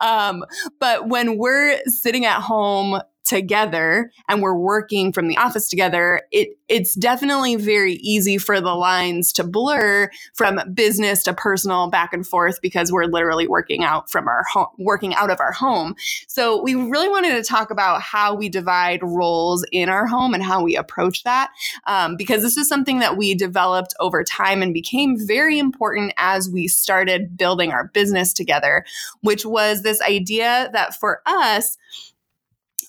Um, 0.00 0.44
but 0.80 1.08
when 1.08 1.38
we're 1.38 1.78
sitting 1.86 2.26
at 2.26 2.40
home 2.40 3.00
together 3.24 4.12
and 4.28 4.42
we're 4.42 4.54
working 4.54 5.12
from 5.12 5.28
the 5.28 5.36
office 5.36 5.68
together, 5.68 6.22
it 6.30 6.56
it's 6.68 6.94
definitely 6.94 7.56
very 7.56 7.94
easy 7.94 8.38
for 8.38 8.58
the 8.60 8.74
lines 8.74 9.32
to 9.34 9.44
blur 9.44 10.08
from 10.32 10.60
business 10.72 11.22
to 11.22 11.34
personal 11.34 11.90
back 11.90 12.12
and 12.14 12.26
forth 12.26 12.60
because 12.62 12.90
we're 12.90 13.04
literally 13.04 13.46
working 13.46 13.84
out 13.84 14.10
from 14.10 14.28
our 14.28 14.42
home, 14.50 14.68
working 14.78 15.14
out 15.14 15.30
of 15.30 15.40
our 15.40 15.52
home. 15.52 15.94
So 16.26 16.62
we 16.62 16.74
really 16.74 17.08
wanted 17.08 17.32
to 17.32 17.42
talk 17.42 17.70
about 17.70 18.00
how 18.00 18.34
we 18.34 18.48
divide 18.48 19.02
roles 19.02 19.64
in 19.72 19.90
our 19.90 20.06
home 20.06 20.32
and 20.32 20.42
how 20.42 20.62
we 20.62 20.74
approach 20.74 21.22
that, 21.24 21.50
um, 21.86 22.16
because 22.16 22.42
this 22.42 22.56
is 22.56 22.66
something 22.66 22.98
that 23.00 23.18
we 23.18 23.34
developed 23.34 23.94
over 24.00 24.24
time 24.24 24.62
and 24.62 24.72
became 24.72 25.18
very 25.18 25.58
important 25.58 26.14
as 26.16 26.48
we 26.48 26.66
started 26.66 27.36
building 27.36 27.72
our 27.72 27.88
business 27.88 28.32
together, 28.32 28.86
which 29.20 29.44
was 29.44 29.82
this 29.82 30.00
idea 30.00 30.70
that 30.72 30.98
for 30.98 31.20
us 31.26 31.76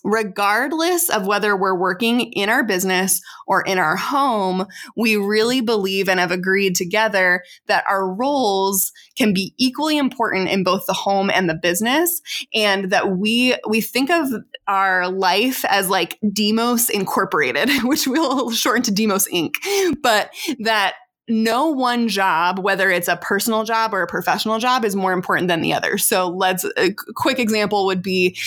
regardless 0.05 1.09
of 1.09 1.25
whether 1.25 1.57
we're 1.57 1.77
working 1.77 2.31
in 2.33 2.47
our 2.47 2.63
business 2.63 3.19
or 3.47 3.63
in 3.63 3.79
our 3.79 3.95
home, 3.97 4.67
we 4.95 5.17
really 5.17 5.61
believe 5.61 6.07
and 6.07 6.19
have 6.19 6.31
agreed 6.31 6.75
together 6.75 7.43
that 7.65 7.83
our 7.89 8.13
roles 8.13 8.93
can 9.17 9.33
be 9.33 9.53
equally 9.57 9.97
important 9.97 10.47
in 10.47 10.63
both 10.63 10.85
the 10.85 10.93
home 10.93 11.31
and 11.31 11.49
the 11.49 11.55
business 11.55 12.21
and 12.53 12.91
that 12.91 13.17
we 13.17 13.55
we 13.67 13.81
think 13.81 14.11
of 14.11 14.29
our 14.67 15.09
life 15.09 15.65
as 15.65 15.89
like 15.89 16.19
Demos 16.31 16.89
Incorporated, 16.89 17.69
which 17.83 18.07
we'll 18.07 18.51
shorten 18.51 18.83
to 18.83 18.91
Demos 18.91 19.27
Inc. 19.33 19.55
But 20.01 20.29
that 20.59 20.93
no 21.27 21.69
one 21.69 22.07
job, 22.07 22.59
whether 22.59 22.89
it's 22.91 23.07
a 23.07 23.17
personal 23.17 23.63
job 23.63 23.93
or 23.93 24.01
a 24.01 24.07
professional 24.07 24.59
job, 24.59 24.85
is 24.85 24.95
more 24.95 25.11
important 25.11 25.47
than 25.47 25.61
the 25.61 25.73
other. 25.73 25.97
So 25.97 26.27
let's 26.27 26.65
a 26.77 26.93
quick 27.15 27.39
example 27.39 27.85
would 27.85 28.01
be 28.01 28.37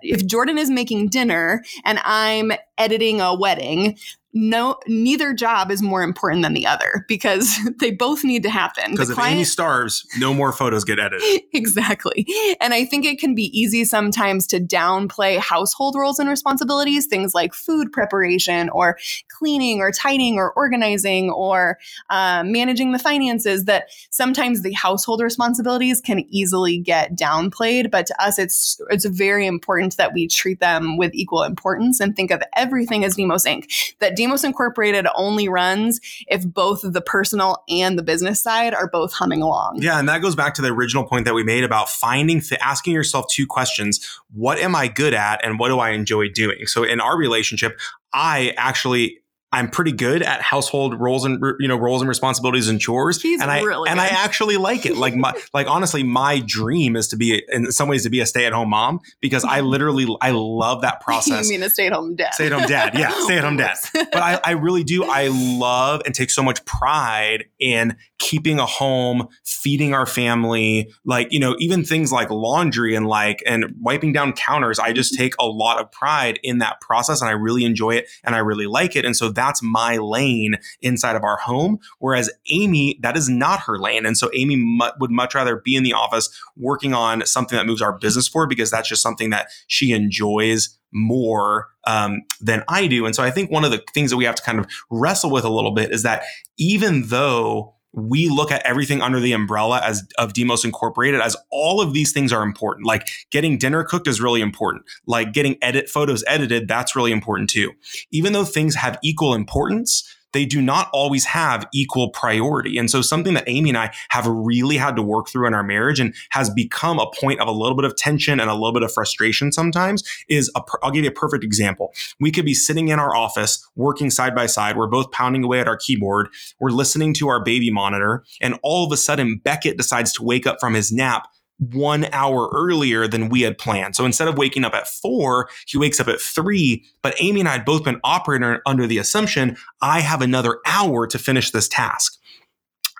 if 0.00 0.26
Jordan 0.26 0.58
is 0.58 0.70
making 0.70 1.08
dinner 1.08 1.62
and 1.84 1.98
I'm 2.04 2.52
editing 2.78 3.20
a 3.20 3.34
wedding 3.34 3.96
no 4.34 4.76
neither 4.86 5.34
job 5.34 5.70
is 5.70 5.82
more 5.82 6.02
important 6.02 6.42
than 6.42 6.54
the 6.54 6.66
other 6.66 7.04
because 7.06 7.58
they 7.80 7.90
both 7.90 8.24
need 8.24 8.42
to 8.42 8.50
happen. 8.50 8.92
Because 8.92 9.10
if 9.10 9.16
client, 9.16 9.36
amy 9.36 9.44
starves 9.44 10.06
no 10.18 10.32
more 10.32 10.52
photos 10.52 10.84
get 10.84 10.98
edited. 10.98 11.42
Exactly. 11.54 12.26
And 12.60 12.74
i 12.74 12.84
think 12.84 13.04
it 13.04 13.18
can 13.18 13.34
be 13.34 13.44
easy 13.58 13.84
sometimes 13.84 14.46
to 14.48 14.58
downplay 14.58 15.38
household 15.38 15.94
roles 15.96 16.18
and 16.18 16.28
responsibilities 16.28 17.06
things 17.06 17.34
like 17.34 17.54
food 17.54 17.92
preparation 17.92 18.68
or 18.70 18.96
cleaning 19.42 19.80
or 19.80 19.90
tidying 19.90 20.36
or 20.36 20.52
organizing 20.52 21.28
or 21.30 21.78
uh, 22.10 22.44
managing 22.46 22.92
the 22.92 22.98
finances 22.98 23.64
that 23.64 23.88
sometimes 24.10 24.62
the 24.62 24.72
household 24.72 25.20
responsibilities 25.20 26.00
can 26.00 26.20
easily 26.28 26.78
get 26.78 27.16
downplayed 27.16 27.90
but 27.90 28.06
to 28.06 28.22
us 28.22 28.38
it's 28.38 28.80
it's 28.90 29.04
very 29.04 29.46
important 29.46 29.96
that 29.96 30.12
we 30.12 30.28
treat 30.28 30.60
them 30.60 30.96
with 30.96 31.12
equal 31.12 31.42
importance 31.42 31.98
and 31.98 32.14
think 32.14 32.30
of 32.30 32.40
everything 32.54 33.04
as 33.04 33.16
demos 33.16 33.44
inc 33.44 33.68
that 33.98 34.16
Demos 34.16 34.44
Incorporated 34.44 35.06
only 35.14 35.48
runs 35.48 36.00
if 36.28 36.46
both 36.46 36.80
the 36.84 37.00
personal 37.00 37.64
and 37.68 37.98
the 37.98 38.02
business 38.02 38.42
side 38.42 38.74
are 38.74 38.88
both 38.88 39.12
humming 39.12 39.42
along. 39.42 39.78
Yeah, 39.80 39.98
and 39.98 40.08
that 40.08 40.22
goes 40.22 40.34
back 40.34 40.54
to 40.54 40.62
the 40.62 40.68
original 40.68 41.04
point 41.04 41.24
that 41.24 41.34
we 41.34 41.42
made 41.42 41.64
about 41.64 41.88
finding, 41.88 42.40
th- 42.40 42.60
asking 42.60 42.94
yourself 42.94 43.26
two 43.30 43.46
questions: 43.46 44.20
What 44.32 44.58
am 44.58 44.74
I 44.74 44.88
good 44.88 45.14
at, 45.14 45.44
and 45.44 45.58
what 45.58 45.68
do 45.68 45.78
I 45.78 45.90
enjoy 45.90 46.28
doing? 46.28 46.66
So 46.66 46.84
in 46.84 47.00
our 47.00 47.16
relationship, 47.16 47.78
I 48.12 48.52
actually 48.56 49.21
I'm 49.52 49.68
pretty 49.68 49.92
good 49.92 50.22
at 50.22 50.40
household 50.40 50.98
roles 50.98 51.26
and 51.26 51.42
you 51.60 51.68
know 51.68 51.76
roles 51.76 52.00
and 52.00 52.08
responsibilities 52.08 52.68
and 52.68 52.80
chores, 52.80 53.20
He's 53.20 53.40
and 53.40 53.50
I 53.50 53.60
really 53.60 53.90
and 53.90 53.98
good. 53.98 54.04
I 54.04 54.08
actually 54.08 54.56
like 54.56 54.86
it. 54.86 54.96
Like 54.96 55.14
my 55.14 55.34
like 55.54 55.66
honestly, 55.66 56.02
my 56.02 56.42
dream 56.44 56.96
is 56.96 57.08
to 57.08 57.16
be 57.16 57.42
in 57.50 57.70
some 57.70 57.88
ways 57.88 58.02
to 58.04 58.10
be 58.10 58.20
a 58.20 58.26
stay 58.26 58.46
at 58.46 58.54
home 58.54 58.70
mom 58.70 59.00
because 59.20 59.44
I 59.44 59.60
literally 59.60 60.06
I 60.22 60.30
love 60.30 60.80
that 60.82 61.00
process. 61.02 61.44
you 61.44 61.58
mean 61.58 61.62
a 61.62 61.70
stay 61.70 61.86
at 61.86 61.92
home 61.92 62.16
dad? 62.16 62.32
Stay 62.32 62.46
at 62.46 62.52
home 62.52 62.66
dad, 62.66 62.98
yeah, 62.98 63.10
stay 63.24 63.36
at 63.36 63.44
home 63.44 63.58
dad. 63.58 63.76
But 63.92 64.16
I, 64.16 64.40
I 64.42 64.50
really 64.52 64.84
do. 64.84 65.04
I 65.04 65.28
love 65.28 66.00
and 66.06 66.14
take 66.14 66.30
so 66.30 66.42
much 66.42 66.64
pride 66.64 67.44
in 67.58 67.96
keeping 68.18 68.58
a 68.58 68.66
home, 68.66 69.28
feeding 69.44 69.92
our 69.92 70.06
family, 70.06 70.90
like 71.04 71.28
you 71.30 71.40
know 71.40 71.56
even 71.58 71.84
things 71.84 72.10
like 72.10 72.30
laundry 72.30 72.94
and 72.94 73.06
like 73.06 73.42
and 73.44 73.74
wiping 73.80 74.14
down 74.14 74.32
counters. 74.32 74.78
I 74.78 74.94
just 74.94 75.12
mm-hmm. 75.12 75.22
take 75.24 75.34
a 75.38 75.46
lot 75.46 75.78
of 75.78 75.92
pride 75.92 76.40
in 76.42 76.58
that 76.58 76.80
process, 76.80 77.20
and 77.20 77.28
I 77.28 77.32
really 77.34 77.64
enjoy 77.64 77.96
it, 77.96 78.08
and 78.24 78.34
I 78.34 78.38
really 78.38 78.66
like 78.66 78.96
it, 78.96 79.04
and 79.04 79.14
so. 79.14 79.28
That 79.41 79.41
that's 79.42 79.62
my 79.62 79.96
lane 79.96 80.56
inside 80.80 81.16
of 81.16 81.24
our 81.24 81.36
home. 81.36 81.78
Whereas 81.98 82.30
Amy, 82.50 82.98
that 83.02 83.16
is 83.16 83.28
not 83.28 83.60
her 83.60 83.78
lane. 83.78 84.06
And 84.06 84.16
so 84.16 84.30
Amy 84.34 84.56
mu- 84.56 84.92
would 85.00 85.10
much 85.10 85.34
rather 85.34 85.56
be 85.56 85.76
in 85.76 85.82
the 85.82 85.92
office 85.92 86.30
working 86.56 86.94
on 86.94 87.26
something 87.26 87.56
that 87.56 87.66
moves 87.66 87.82
our 87.82 87.98
business 87.98 88.28
forward 88.28 88.48
because 88.48 88.70
that's 88.70 88.88
just 88.88 89.02
something 89.02 89.30
that 89.30 89.48
she 89.66 89.92
enjoys 89.92 90.78
more 90.92 91.68
um, 91.84 92.22
than 92.40 92.62
I 92.68 92.86
do. 92.86 93.06
And 93.06 93.14
so 93.14 93.22
I 93.22 93.30
think 93.30 93.50
one 93.50 93.64
of 93.64 93.70
the 93.70 93.82
things 93.94 94.10
that 94.10 94.16
we 94.16 94.24
have 94.24 94.34
to 94.36 94.42
kind 94.42 94.58
of 94.58 94.66
wrestle 94.90 95.30
with 95.30 95.44
a 95.44 95.48
little 95.48 95.72
bit 95.72 95.90
is 95.90 96.02
that 96.02 96.22
even 96.58 97.08
though 97.08 97.74
we 97.92 98.28
look 98.28 98.50
at 98.50 98.64
everything 98.64 99.02
under 99.02 99.20
the 99.20 99.32
umbrella 99.32 99.80
as 99.84 100.06
of 100.18 100.32
Demos 100.32 100.64
Incorporated 100.64 101.20
as 101.20 101.36
all 101.50 101.80
of 101.80 101.92
these 101.92 102.12
things 102.12 102.32
are 102.32 102.42
important. 102.42 102.86
Like 102.86 103.06
getting 103.30 103.58
dinner 103.58 103.84
cooked 103.84 104.08
is 104.08 104.20
really 104.20 104.40
important. 104.40 104.84
Like 105.06 105.32
getting 105.32 105.56
edit 105.62 105.88
photos 105.88 106.24
edited, 106.26 106.68
that's 106.68 106.96
really 106.96 107.12
important 107.12 107.50
too. 107.50 107.72
Even 108.10 108.32
though 108.32 108.44
things 108.44 108.74
have 108.74 108.98
equal 109.02 109.34
importance, 109.34 110.11
they 110.32 110.44
do 110.44 110.60
not 110.60 110.88
always 110.92 111.24
have 111.26 111.66
equal 111.72 112.10
priority. 112.10 112.78
And 112.78 112.90
so 112.90 113.02
something 113.02 113.34
that 113.34 113.44
Amy 113.46 113.70
and 113.70 113.78
I 113.78 113.92
have 114.10 114.26
really 114.26 114.76
had 114.76 114.96
to 114.96 115.02
work 115.02 115.28
through 115.28 115.46
in 115.46 115.54
our 115.54 115.62
marriage 115.62 116.00
and 116.00 116.14
has 116.30 116.50
become 116.50 116.98
a 116.98 117.10
point 117.18 117.40
of 117.40 117.48
a 117.48 117.52
little 117.52 117.76
bit 117.76 117.84
of 117.84 117.96
tension 117.96 118.40
and 118.40 118.50
a 118.50 118.54
little 118.54 118.72
bit 118.72 118.82
of 118.82 118.92
frustration 118.92 119.52
sometimes 119.52 120.02
is 120.28 120.50
I'll 120.82 120.90
give 120.90 121.04
you 121.04 121.10
a 121.10 121.14
perfect 121.14 121.44
example. 121.44 121.92
We 122.20 122.30
could 122.30 122.44
be 122.44 122.54
sitting 122.54 122.88
in 122.88 122.98
our 122.98 123.14
office 123.14 123.66
working 123.76 124.10
side 124.10 124.34
by 124.34 124.46
side. 124.46 124.76
We're 124.76 124.86
both 124.86 125.10
pounding 125.10 125.44
away 125.44 125.60
at 125.60 125.68
our 125.68 125.76
keyboard. 125.76 126.28
We're 126.60 126.70
listening 126.70 127.14
to 127.14 127.28
our 127.28 127.42
baby 127.42 127.70
monitor. 127.70 128.24
And 128.40 128.58
all 128.62 128.86
of 128.86 128.92
a 128.92 128.96
sudden, 128.96 129.40
Beckett 129.42 129.76
decides 129.76 130.12
to 130.14 130.22
wake 130.22 130.46
up 130.46 130.58
from 130.60 130.74
his 130.74 130.92
nap 130.92 131.28
one 131.70 132.06
hour 132.12 132.50
earlier 132.52 133.06
than 133.06 133.28
we 133.28 133.42
had 133.42 133.58
planned. 133.58 133.94
So 133.94 134.04
instead 134.04 134.28
of 134.28 134.36
waking 134.36 134.64
up 134.64 134.74
at 134.74 134.88
four, 134.88 135.48
he 135.66 135.78
wakes 135.78 136.00
up 136.00 136.08
at 136.08 136.20
three. 136.20 136.84
But 137.02 137.14
Amy 137.20 137.40
and 137.40 137.48
I 137.48 137.52
had 137.52 137.64
both 137.64 137.84
been 137.84 138.00
operating 138.02 138.58
under 138.66 138.86
the 138.86 138.98
assumption 138.98 139.56
I 139.80 140.00
have 140.00 140.22
another 140.22 140.58
hour 140.66 141.06
to 141.06 141.18
finish 141.18 141.50
this 141.50 141.68
task. 141.68 142.18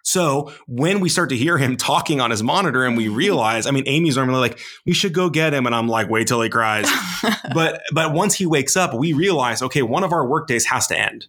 So 0.05 0.53
when 0.67 1.01
we 1.01 1.09
start 1.09 1.29
to 1.31 1.37
hear 1.37 1.59
him 1.59 1.77
talking 1.79 2.21
on 2.21 2.31
his 2.31 2.43
monitor 2.43 2.85
and 2.85 2.97
we 2.97 3.09
realize, 3.09 3.67
I 3.67 3.71
mean, 3.71 3.85
Amy's 3.87 4.17
normally 4.17 4.41
like, 4.41 4.61
we 4.87 4.93
should 4.93 5.15
go 5.15 5.31
get 5.31 5.55
him. 5.55 5.67
And 5.67 5.75
I'm 5.75 5.89
like, 5.89 6.09
wait 6.09 6.29
till 6.29 6.41
he 6.43 6.49
cries. 6.49 6.91
but, 7.55 7.83
but 7.93 8.13
once 8.13 8.35
he 8.35 8.47
wakes 8.47 8.77
up, 8.77 8.95
we 8.95 9.13
realize, 9.13 9.63
okay, 9.63 9.83
one 9.83 10.05
of 10.05 10.13
our 10.13 10.27
work 10.27 10.47
days 10.47 10.67
has 10.67 10.87
to 10.89 10.99
end. 10.99 11.27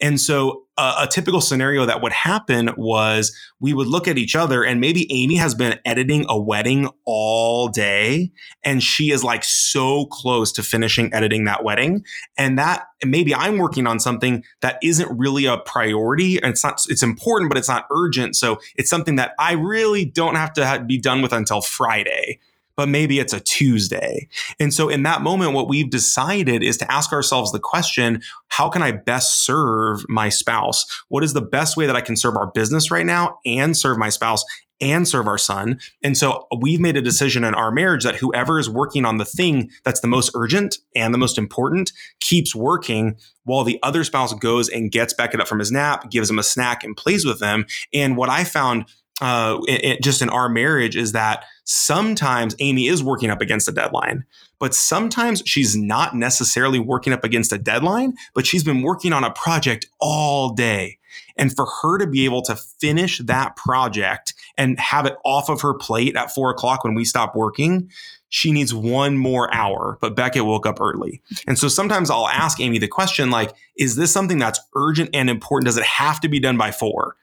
And 0.00 0.20
so 0.20 0.64
uh, 0.78 1.06
a 1.06 1.10
typical 1.10 1.40
scenario 1.40 1.86
that 1.86 2.02
would 2.02 2.12
happen 2.12 2.70
was 2.76 3.34
we 3.60 3.72
would 3.72 3.86
look 3.86 4.06
at 4.06 4.18
each 4.18 4.36
other 4.36 4.62
and 4.62 4.80
maybe 4.80 5.10
Amy 5.10 5.36
has 5.36 5.54
been 5.54 5.78
editing 5.86 6.26
a 6.28 6.38
wedding 6.38 6.88
all 7.06 7.68
day 7.68 8.30
and 8.62 8.82
she 8.82 9.10
is 9.10 9.24
like 9.24 9.42
so 9.42 10.06
close 10.06 10.52
to 10.52 10.62
finishing 10.62 11.12
editing 11.14 11.44
that 11.44 11.64
wedding. 11.64 12.04
And 12.36 12.58
that 12.58 12.86
maybe 13.04 13.34
I'm 13.34 13.56
working 13.56 13.86
on 13.86 13.98
something 13.98 14.44
that 14.60 14.78
isn't 14.82 15.18
really 15.18 15.46
a 15.46 15.56
priority 15.58 16.36
and 16.36 16.46
it's 16.46 16.62
not, 16.62 16.82
it's 16.88 17.02
important, 17.02 17.48
but 17.48 17.56
it's 17.56 17.68
not 17.68 17.86
urgent. 17.90 18.36
So 18.36 18.58
it's 18.76 18.90
something 18.90 19.16
that 19.16 19.32
I 19.38 19.52
really 19.52 20.04
don't 20.04 20.34
have 20.34 20.52
to 20.54 20.66
have, 20.66 20.86
be 20.86 21.00
done 21.00 21.22
with 21.22 21.32
until 21.32 21.62
Friday 21.62 22.38
but 22.76 22.88
maybe 22.88 23.18
it's 23.18 23.32
a 23.32 23.40
Tuesday. 23.40 24.28
And 24.60 24.72
so 24.72 24.88
in 24.88 25.02
that 25.04 25.22
moment, 25.22 25.52
what 25.52 25.68
we've 25.68 25.90
decided 25.90 26.62
is 26.62 26.76
to 26.78 26.92
ask 26.92 27.12
ourselves 27.12 27.52
the 27.52 27.58
question, 27.58 28.22
how 28.48 28.68
can 28.68 28.82
I 28.82 28.92
best 28.92 29.44
serve 29.44 30.04
my 30.08 30.28
spouse? 30.28 30.84
What 31.08 31.24
is 31.24 31.32
the 31.32 31.42
best 31.42 31.76
way 31.76 31.86
that 31.86 31.96
I 31.96 32.00
can 32.00 32.16
serve 32.16 32.36
our 32.36 32.50
business 32.52 32.90
right 32.90 33.06
now 33.06 33.38
and 33.44 33.76
serve 33.76 33.98
my 33.98 34.08
spouse 34.08 34.44
and 34.80 35.08
serve 35.08 35.26
our 35.26 35.38
son. 35.38 35.80
And 36.02 36.16
so 36.16 36.46
we've 36.60 36.80
made 36.80 36.96
a 36.96 37.02
decision 37.02 37.44
in 37.44 37.54
our 37.54 37.70
marriage 37.70 38.04
that 38.04 38.16
whoever 38.16 38.58
is 38.58 38.68
working 38.68 39.04
on 39.04 39.16
the 39.16 39.24
thing 39.24 39.70
that's 39.84 40.00
the 40.00 40.06
most 40.06 40.30
urgent 40.34 40.76
and 40.94 41.14
the 41.14 41.18
most 41.18 41.38
important 41.38 41.92
keeps 42.20 42.54
working 42.54 43.16
while 43.44 43.64
the 43.64 43.78
other 43.82 44.04
spouse 44.04 44.34
goes 44.34 44.68
and 44.68 44.92
gets 44.92 45.14
Beckett 45.14 45.40
up 45.40 45.48
from 45.48 45.60
his 45.60 45.72
nap, 45.72 46.10
gives 46.10 46.28
him 46.28 46.38
a 46.38 46.42
snack 46.42 46.84
and 46.84 46.96
plays 46.96 47.24
with 47.24 47.40
them. 47.40 47.64
And 47.94 48.16
what 48.16 48.28
I 48.28 48.44
found 48.44 48.86
uh, 49.20 49.58
it, 49.66 49.84
it, 49.84 50.02
just 50.02 50.20
in 50.20 50.28
our 50.28 50.48
marriage 50.48 50.96
is 50.96 51.12
that 51.12 51.44
sometimes 51.66 52.54
Amy 52.60 52.86
is 52.86 53.02
working 53.02 53.28
up 53.28 53.40
against 53.40 53.68
a 53.68 53.72
deadline, 53.72 54.24
but 54.58 54.74
sometimes 54.74 55.42
she's 55.44 55.76
not 55.76 56.16
necessarily 56.16 56.78
working 56.78 57.12
up 57.12 57.24
against 57.24 57.52
a 57.52 57.58
deadline, 57.58 58.14
but 58.34 58.46
she's 58.46 58.64
been 58.64 58.82
working 58.82 59.12
on 59.12 59.24
a 59.24 59.32
project 59.32 59.86
all 60.00 60.54
day. 60.54 60.98
And 61.36 61.54
for 61.54 61.66
her 61.82 61.98
to 61.98 62.06
be 62.06 62.24
able 62.24 62.42
to 62.42 62.56
finish 62.56 63.18
that 63.18 63.56
project 63.56 64.34
and 64.56 64.78
have 64.78 65.06
it 65.06 65.16
off 65.24 65.48
of 65.48 65.60
her 65.60 65.74
plate 65.74 66.16
at 66.16 66.32
four 66.32 66.50
o'clock 66.50 66.84
when 66.84 66.94
we 66.94 67.04
stop 67.04 67.34
working, 67.34 67.90
she 68.28 68.52
needs 68.52 68.72
one 68.72 69.16
more 69.16 69.52
hour, 69.52 69.98
but 70.00 70.16
Beckett 70.16 70.46
woke 70.46 70.66
up 70.66 70.80
early. 70.80 71.20
And 71.46 71.58
so 71.58 71.68
sometimes 71.68 72.10
I'll 72.10 72.28
ask 72.28 72.60
Amy 72.60 72.78
the 72.78 72.88
question 72.88 73.30
like, 73.30 73.54
is 73.76 73.96
this 73.96 74.12
something 74.12 74.38
that's 74.38 74.60
urgent 74.74 75.10
and 75.12 75.28
important? 75.28 75.66
Does 75.66 75.76
it 75.76 75.84
have 75.84 76.20
to 76.20 76.28
be 76.28 76.40
done 76.40 76.56
by 76.56 76.70
four? 76.70 77.16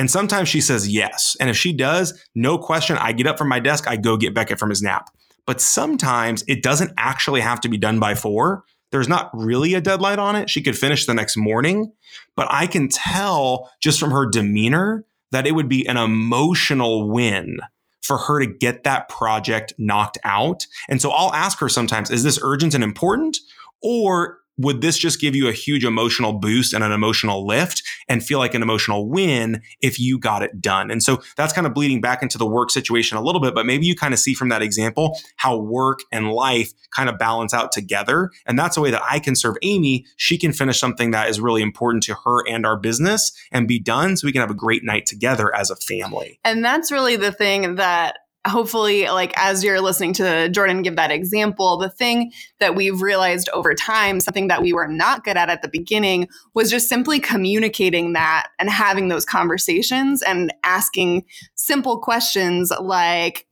And 0.00 0.10
sometimes 0.10 0.48
she 0.48 0.62
says 0.62 0.88
yes. 0.88 1.36
And 1.40 1.50
if 1.50 1.58
she 1.58 1.74
does, 1.74 2.18
no 2.34 2.56
question, 2.56 2.96
I 2.96 3.12
get 3.12 3.26
up 3.26 3.36
from 3.36 3.50
my 3.50 3.60
desk, 3.60 3.86
I 3.86 3.96
go 3.96 4.16
get 4.16 4.32
Beckett 4.32 4.58
from 4.58 4.70
his 4.70 4.80
nap. 4.80 5.10
But 5.44 5.60
sometimes 5.60 6.42
it 6.48 6.62
doesn't 6.62 6.94
actually 6.96 7.42
have 7.42 7.60
to 7.60 7.68
be 7.68 7.76
done 7.76 8.00
by 8.00 8.14
four. 8.14 8.64
There's 8.92 9.10
not 9.10 9.28
really 9.34 9.74
a 9.74 9.80
deadline 9.82 10.18
on 10.18 10.36
it. 10.36 10.48
She 10.48 10.62
could 10.62 10.78
finish 10.78 11.04
the 11.04 11.12
next 11.12 11.36
morning, 11.36 11.92
but 12.34 12.46
I 12.48 12.66
can 12.66 12.88
tell 12.88 13.70
just 13.82 14.00
from 14.00 14.10
her 14.12 14.24
demeanor 14.24 15.04
that 15.32 15.46
it 15.46 15.54
would 15.54 15.68
be 15.68 15.86
an 15.86 15.98
emotional 15.98 17.06
win 17.06 17.58
for 18.00 18.16
her 18.16 18.40
to 18.40 18.46
get 18.46 18.84
that 18.84 19.10
project 19.10 19.74
knocked 19.76 20.16
out. 20.24 20.66
And 20.88 21.02
so 21.02 21.10
I'll 21.10 21.34
ask 21.34 21.58
her 21.58 21.68
sometimes, 21.68 22.10
is 22.10 22.22
this 22.22 22.38
urgent 22.42 22.72
and 22.72 22.82
important? 22.82 23.36
Or 23.82 24.38
would 24.60 24.80
this 24.80 24.98
just 24.98 25.20
give 25.20 25.34
you 25.34 25.48
a 25.48 25.52
huge 25.52 25.84
emotional 25.84 26.34
boost 26.34 26.74
and 26.74 26.84
an 26.84 26.92
emotional 26.92 27.46
lift 27.46 27.82
and 28.08 28.24
feel 28.24 28.38
like 28.38 28.54
an 28.54 28.62
emotional 28.62 29.08
win 29.08 29.62
if 29.80 29.98
you 29.98 30.18
got 30.18 30.42
it 30.42 30.60
done? 30.60 30.90
And 30.90 31.02
so 31.02 31.22
that's 31.36 31.52
kind 31.52 31.66
of 31.66 31.74
bleeding 31.74 32.00
back 32.00 32.22
into 32.22 32.38
the 32.38 32.46
work 32.46 32.70
situation 32.70 33.16
a 33.16 33.22
little 33.22 33.40
bit, 33.40 33.54
but 33.54 33.66
maybe 33.66 33.86
you 33.86 33.96
kind 33.96 34.12
of 34.12 34.20
see 34.20 34.34
from 34.34 34.50
that 34.50 34.62
example 34.62 35.18
how 35.36 35.56
work 35.56 36.00
and 36.12 36.30
life 36.30 36.72
kind 36.94 37.08
of 37.08 37.18
balance 37.18 37.54
out 37.54 37.72
together. 37.72 38.30
And 38.46 38.58
that's 38.58 38.76
a 38.76 38.80
way 38.80 38.90
that 38.90 39.02
I 39.08 39.18
can 39.18 39.34
serve 39.34 39.56
Amy. 39.62 40.04
She 40.16 40.36
can 40.36 40.52
finish 40.52 40.78
something 40.78 41.10
that 41.12 41.28
is 41.28 41.40
really 41.40 41.62
important 41.62 42.02
to 42.04 42.14
her 42.24 42.46
and 42.48 42.66
our 42.66 42.76
business 42.76 43.32
and 43.50 43.66
be 43.66 43.78
done 43.78 44.16
so 44.16 44.26
we 44.26 44.32
can 44.32 44.40
have 44.40 44.50
a 44.50 44.54
great 44.54 44.84
night 44.84 45.06
together 45.06 45.54
as 45.54 45.70
a 45.70 45.76
family. 45.76 46.38
And 46.44 46.64
that's 46.64 46.92
really 46.92 47.16
the 47.16 47.32
thing 47.32 47.76
that 47.76 48.18
hopefully 48.46 49.06
like 49.08 49.32
as 49.36 49.62
you're 49.62 49.80
listening 49.80 50.12
to 50.14 50.48
jordan 50.48 50.82
give 50.82 50.96
that 50.96 51.10
example 51.10 51.76
the 51.76 51.90
thing 51.90 52.32
that 52.58 52.74
we've 52.74 53.02
realized 53.02 53.48
over 53.50 53.74
time 53.74 54.18
something 54.18 54.48
that 54.48 54.62
we 54.62 54.72
were 54.72 54.88
not 54.88 55.24
good 55.24 55.36
at 55.36 55.50
at 55.50 55.60
the 55.62 55.68
beginning 55.68 56.26
was 56.54 56.70
just 56.70 56.88
simply 56.88 57.20
communicating 57.20 58.14
that 58.14 58.48
and 58.58 58.70
having 58.70 59.08
those 59.08 59.26
conversations 59.26 60.22
and 60.22 60.52
asking 60.64 61.24
simple 61.54 61.98
questions 61.98 62.72
like 62.80 63.46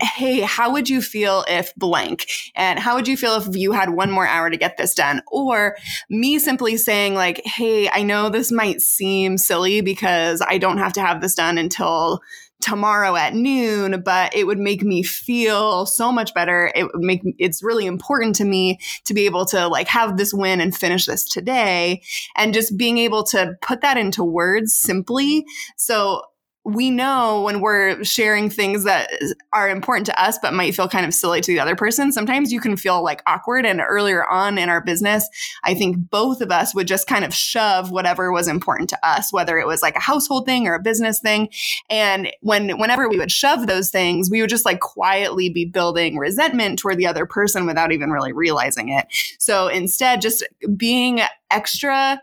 hey, 0.00 0.40
how 0.40 0.72
would 0.72 0.88
you 0.88 1.02
feel 1.02 1.44
if 1.48 1.74
blank? 1.74 2.30
And 2.54 2.78
how 2.78 2.94
would 2.94 3.08
you 3.08 3.16
feel 3.16 3.34
if 3.36 3.56
you 3.56 3.72
had 3.72 3.90
one 3.90 4.10
more 4.10 4.26
hour 4.26 4.48
to 4.48 4.56
get 4.56 4.76
this 4.76 4.94
done? 4.94 5.22
Or 5.26 5.76
me 6.08 6.38
simply 6.38 6.76
saying, 6.76 7.14
like, 7.14 7.44
hey, 7.44 7.88
I 7.90 8.02
know 8.02 8.28
this 8.28 8.52
might 8.52 8.80
seem 8.80 9.38
silly 9.38 9.80
because 9.80 10.42
I 10.46 10.58
don't 10.58 10.78
have 10.78 10.92
to 10.94 11.00
have 11.00 11.20
this 11.20 11.34
done 11.34 11.58
until 11.58 12.20
tomorrow 12.60 13.14
at 13.14 13.34
noon, 13.34 14.02
but 14.02 14.34
it 14.34 14.46
would 14.46 14.58
make 14.58 14.82
me 14.82 15.02
feel 15.02 15.86
so 15.86 16.10
much 16.10 16.34
better. 16.34 16.72
It 16.74 16.84
would 16.84 17.02
make 17.02 17.22
it's 17.38 17.62
really 17.62 17.86
important 17.86 18.34
to 18.36 18.44
me 18.44 18.78
to 19.04 19.14
be 19.14 19.26
able 19.26 19.44
to 19.46 19.68
like 19.68 19.88
have 19.88 20.16
this 20.16 20.34
win 20.34 20.60
and 20.60 20.74
finish 20.74 21.06
this 21.06 21.28
today 21.28 22.02
and 22.36 22.54
just 22.54 22.76
being 22.76 22.98
able 22.98 23.24
to 23.24 23.56
put 23.62 23.80
that 23.82 23.96
into 23.96 24.24
words 24.24 24.74
simply. 24.74 25.46
So 25.76 26.22
we 26.68 26.90
know 26.90 27.42
when 27.42 27.60
we're 27.60 28.02
sharing 28.04 28.50
things 28.50 28.84
that 28.84 29.10
are 29.52 29.68
important 29.68 30.06
to 30.06 30.22
us 30.22 30.38
but 30.40 30.52
might 30.52 30.74
feel 30.74 30.88
kind 30.88 31.06
of 31.06 31.14
silly 31.14 31.40
to 31.40 31.52
the 31.52 31.60
other 31.60 31.74
person 31.74 32.12
sometimes 32.12 32.52
you 32.52 32.60
can 32.60 32.76
feel 32.76 33.02
like 33.02 33.22
awkward. 33.26 33.64
And 33.64 33.80
earlier 33.80 34.28
on 34.28 34.58
in 34.58 34.68
our 34.68 34.80
business 34.80 35.28
i 35.64 35.74
think 35.74 35.96
both 36.10 36.40
of 36.40 36.50
us 36.50 36.74
would 36.74 36.86
just 36.86 37.06
kind 37.06 37.24
of 37.24 37.34
shove 37.34 37.90
whatever 37.90 38.32
was 38.32 38.48
important 38.48 38.88
to 38.90 38.98
us 39.08 39.32
whether 39.32 39.58
it 39.58 39.66
was 39.66 39.82
like 39.82 39.96
a 39.96 40.00
household 40.00 40.46
thing 40.46 40.66
or 40.66 40.74
a 40.74 40.80
business 40.80 41.20
thing. 41.20 41.48
And 41.90 42.32
when 42.40 42.78
whenever 42.78 43.08
we 43.08 43.18
would 43.18 43.30
shove 43.30 43.66
those 43.66 43.90
things 43.90 44.30
we 44.30 44.40
would 44.40 44.50
just 44.50 44.64
like 44.64 44.80
quietly 44.80 45.48
be 45.48 45.64
building 45.64 46.16
resentment 46.16 46.78
toward 46.78 46.98
the 46.98 47.06
other 47.06 47.26
person 47.26 47.66
without 47.66 47.92
even 47.92 48.10
really 48.10 48.32
realizing 48.32 48.88
it. 48.90 49.06
So 49.38 49.68
instead 49.68 50.20
just 50.20 50.44
being 50.76 51.20
extra 51.50 52.20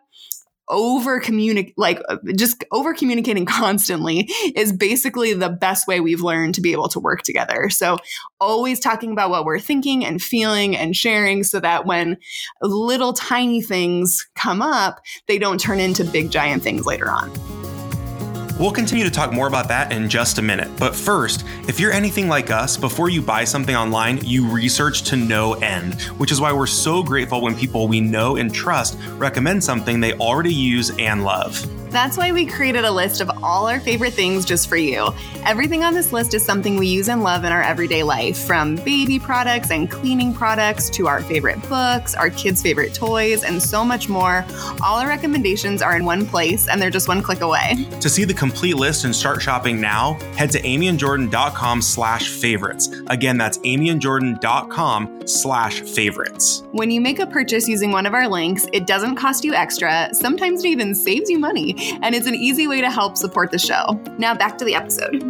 over 0.69 1.19
communicate 1.19 1.77
like 1.77 2.01
uh, 2.09 2.17
just 2.35 2.63
over 2.71 2.93
communicating 2.93 3.45
constantly 3.45 4.29
is 4.55 4.71
basically 4.71 5.33
the 5.33 5.49
best 5.49 5.87
way 5.87 5.99
we've 5.99 6.21
learned 6.21 6.55
to 6.55 6.61
be 6.61 6.71
able 6.71 6.89
to 6.89 6.99
work 6.99 7.21
together. 7.23 7.69
So 7.69 7.97
always 8.39 8.79
talking 8.79 9.11
about 9.11 9.29
what 9.29 9.45
we're 9.45 9.59
thinking 9.59 10.05
and 10.05 10.21
feeling 10.21 10.75
and 10.75 10.95
sharing 10.95 11.43
so 11.43 11.59
that 11.59 11.85
when 11.85 12.17
little 12.61 13.13
tiny 13.13 13.61
things 13.61 14.27
come 14.35 14.61
up 14.61 15.01
they 15.27 15.37
don't 15.37 15.59
turn 15.59 15.79
into 15.79 16.03
big 16.03 16.31
giant 16.31 16.63
things 16.63 16.85
later 16.85 17.09
on 17.09 17.31
We'll 18.57 18.71
continue 18.71 19.03
to 19.03 19.11
talk 19.11 19.33
more 19.33 19.47
about 19.47 19.67
that 19.67 19.91
in 19.91 20.07
just 20.07 20.37
a 20.37 20.41
minute. 20.41 20.69
But 20.77 20.95
first, 20.95 21.43
if 21.67 21.77
you're 21.77 21.91
anything 21.91 22.29
like 22.29 22.51
us, 22.51 22.77
before 22.77 23.09
you 23.09 23.21
buy 23.21 23.43
something 23.43 23.75
online, 23.75 24.19
you 24.23 24.47
research 24.47 25.03
to 25.09 25.17
no 25.17 25.55
end, 25.55 26.01
which 26.17 26.31
is 26.31 26.39
why 26.39 26.53
we're 26.53 26.65
so 26.65 27.03
grateful 27.03 27.41
when 27.41 27.53
people 27.53 27.89
we 27.89 27.99
know 27.99 28.37
and 28.37 28.53
trust 28.53 28.97
recommend 29.17 29.61
something 29.61 29.99
they 29.99 30.13
already 30.13 30.53
use 30.53 30.89
and 30.99 31.25
love. 31.25 31.84
That's 31.95 32.17
why 32.17 32.33
we 32.33 32.45
created 32.45 32.83
a 32.83 32.91
list 32.91 33.21
of 33.21 33.31
all 33.41 33.69
our 33.69 33.79
favorite 33.79 34.11
things 34.11 34.43
just 34.43 34.67
for 34.67 34.75
you. 34.75 35.13
Everything 35.45 35.85
on 35.85 35.93
this 35.93 36.11
list 36.11 36.33
is 36.33 36.43
something 36.43 36.75
we 36.75 36.87
use 36.87 37.07
and 37.07 37.23
love 37.23 37.45
in 37.45 37.53
our 37.53 37.61
everyday 37.61 38.03
life, 38.03 38.37
from 38.37 38.75
baby 38.75 39.17
products 39.17 39.71
and 39.71 39.89
cleaning 39.89 40.33
products 40.33 40.89
to 40.89 41.07
our 41.07 41.21
favorite 41.21 41.61
books, 41.69 42.13
our 42.13 42.29
kids' 42.29 42.61
favorite 42.61 42.93
toys, 42.93 43.45
and 43.45 43.63
so 43.63 43.85
much 43.85 44.09
more. 44.09 44.43
All 44.83 44.99
our 44.99 45.07
recommendations 45.07 45.81
are 45.81 45.95
in 45.95 46.03
one 46.03 46.25
place 46.25 46.67
and 46.67 46.81
they're 46.81 46.89
just 46.89 47.07
one 47.07 47.23
click 47.23 47.39
away. 47.39 47.87
To 48.01 48.09
see 48.09 48.25
the 48.25 48.33
complete 48.33 48.75
list 48.75 49.05
and 49.05 49.15
start 49.15 49.41
shopping 49.41 49.79
now, 49.79 50.15
head 50.35 50.51
to 50.51 50.61
amyandjordan.com 50.63 51.81
slash 51.81 52.27
favorites. 52.27 52.89
Again, 53.07 53.37
that's 53.37 53.57
amyandjordan.com 53.59 55.27
slash 55.27 55.79
favorites. 55.79 56.63
When 56.73 56.91
you 56.91 56.99
make 56.99 57.19
a 57.19 57.25
purchase 57.25 57.69
using 57.69 57.93
one 57.93 58.05
of 58.05 58.13
our 58.13 58.27
links, 58.27 58.65
it 58.73 58.85
doesn't 58.85 59.15
cost 59.15 59.45
you 59.45 59.53
extra. 59.53 60.09
Sometimes 60.13 60.65
it 60.65 60.67
even 60.67 60.93
saves 60.93 61.29
you 61.29 61.39
money 61.39 61.84
and 62.01 62.15
it's 62.15 62.27
an 62.27 62.35
easy 62.35 62.67
way 62.67 62.81
to 62.81 62.89
help 62.89 63.17
support 63.17 63.51
the 63.51 63.59
show. 63.59 63.99
Now 64.17 64.35
back 64.35 64.57
to 64.59 64.65
the 64.65 64.75
episode. 64.75 65.23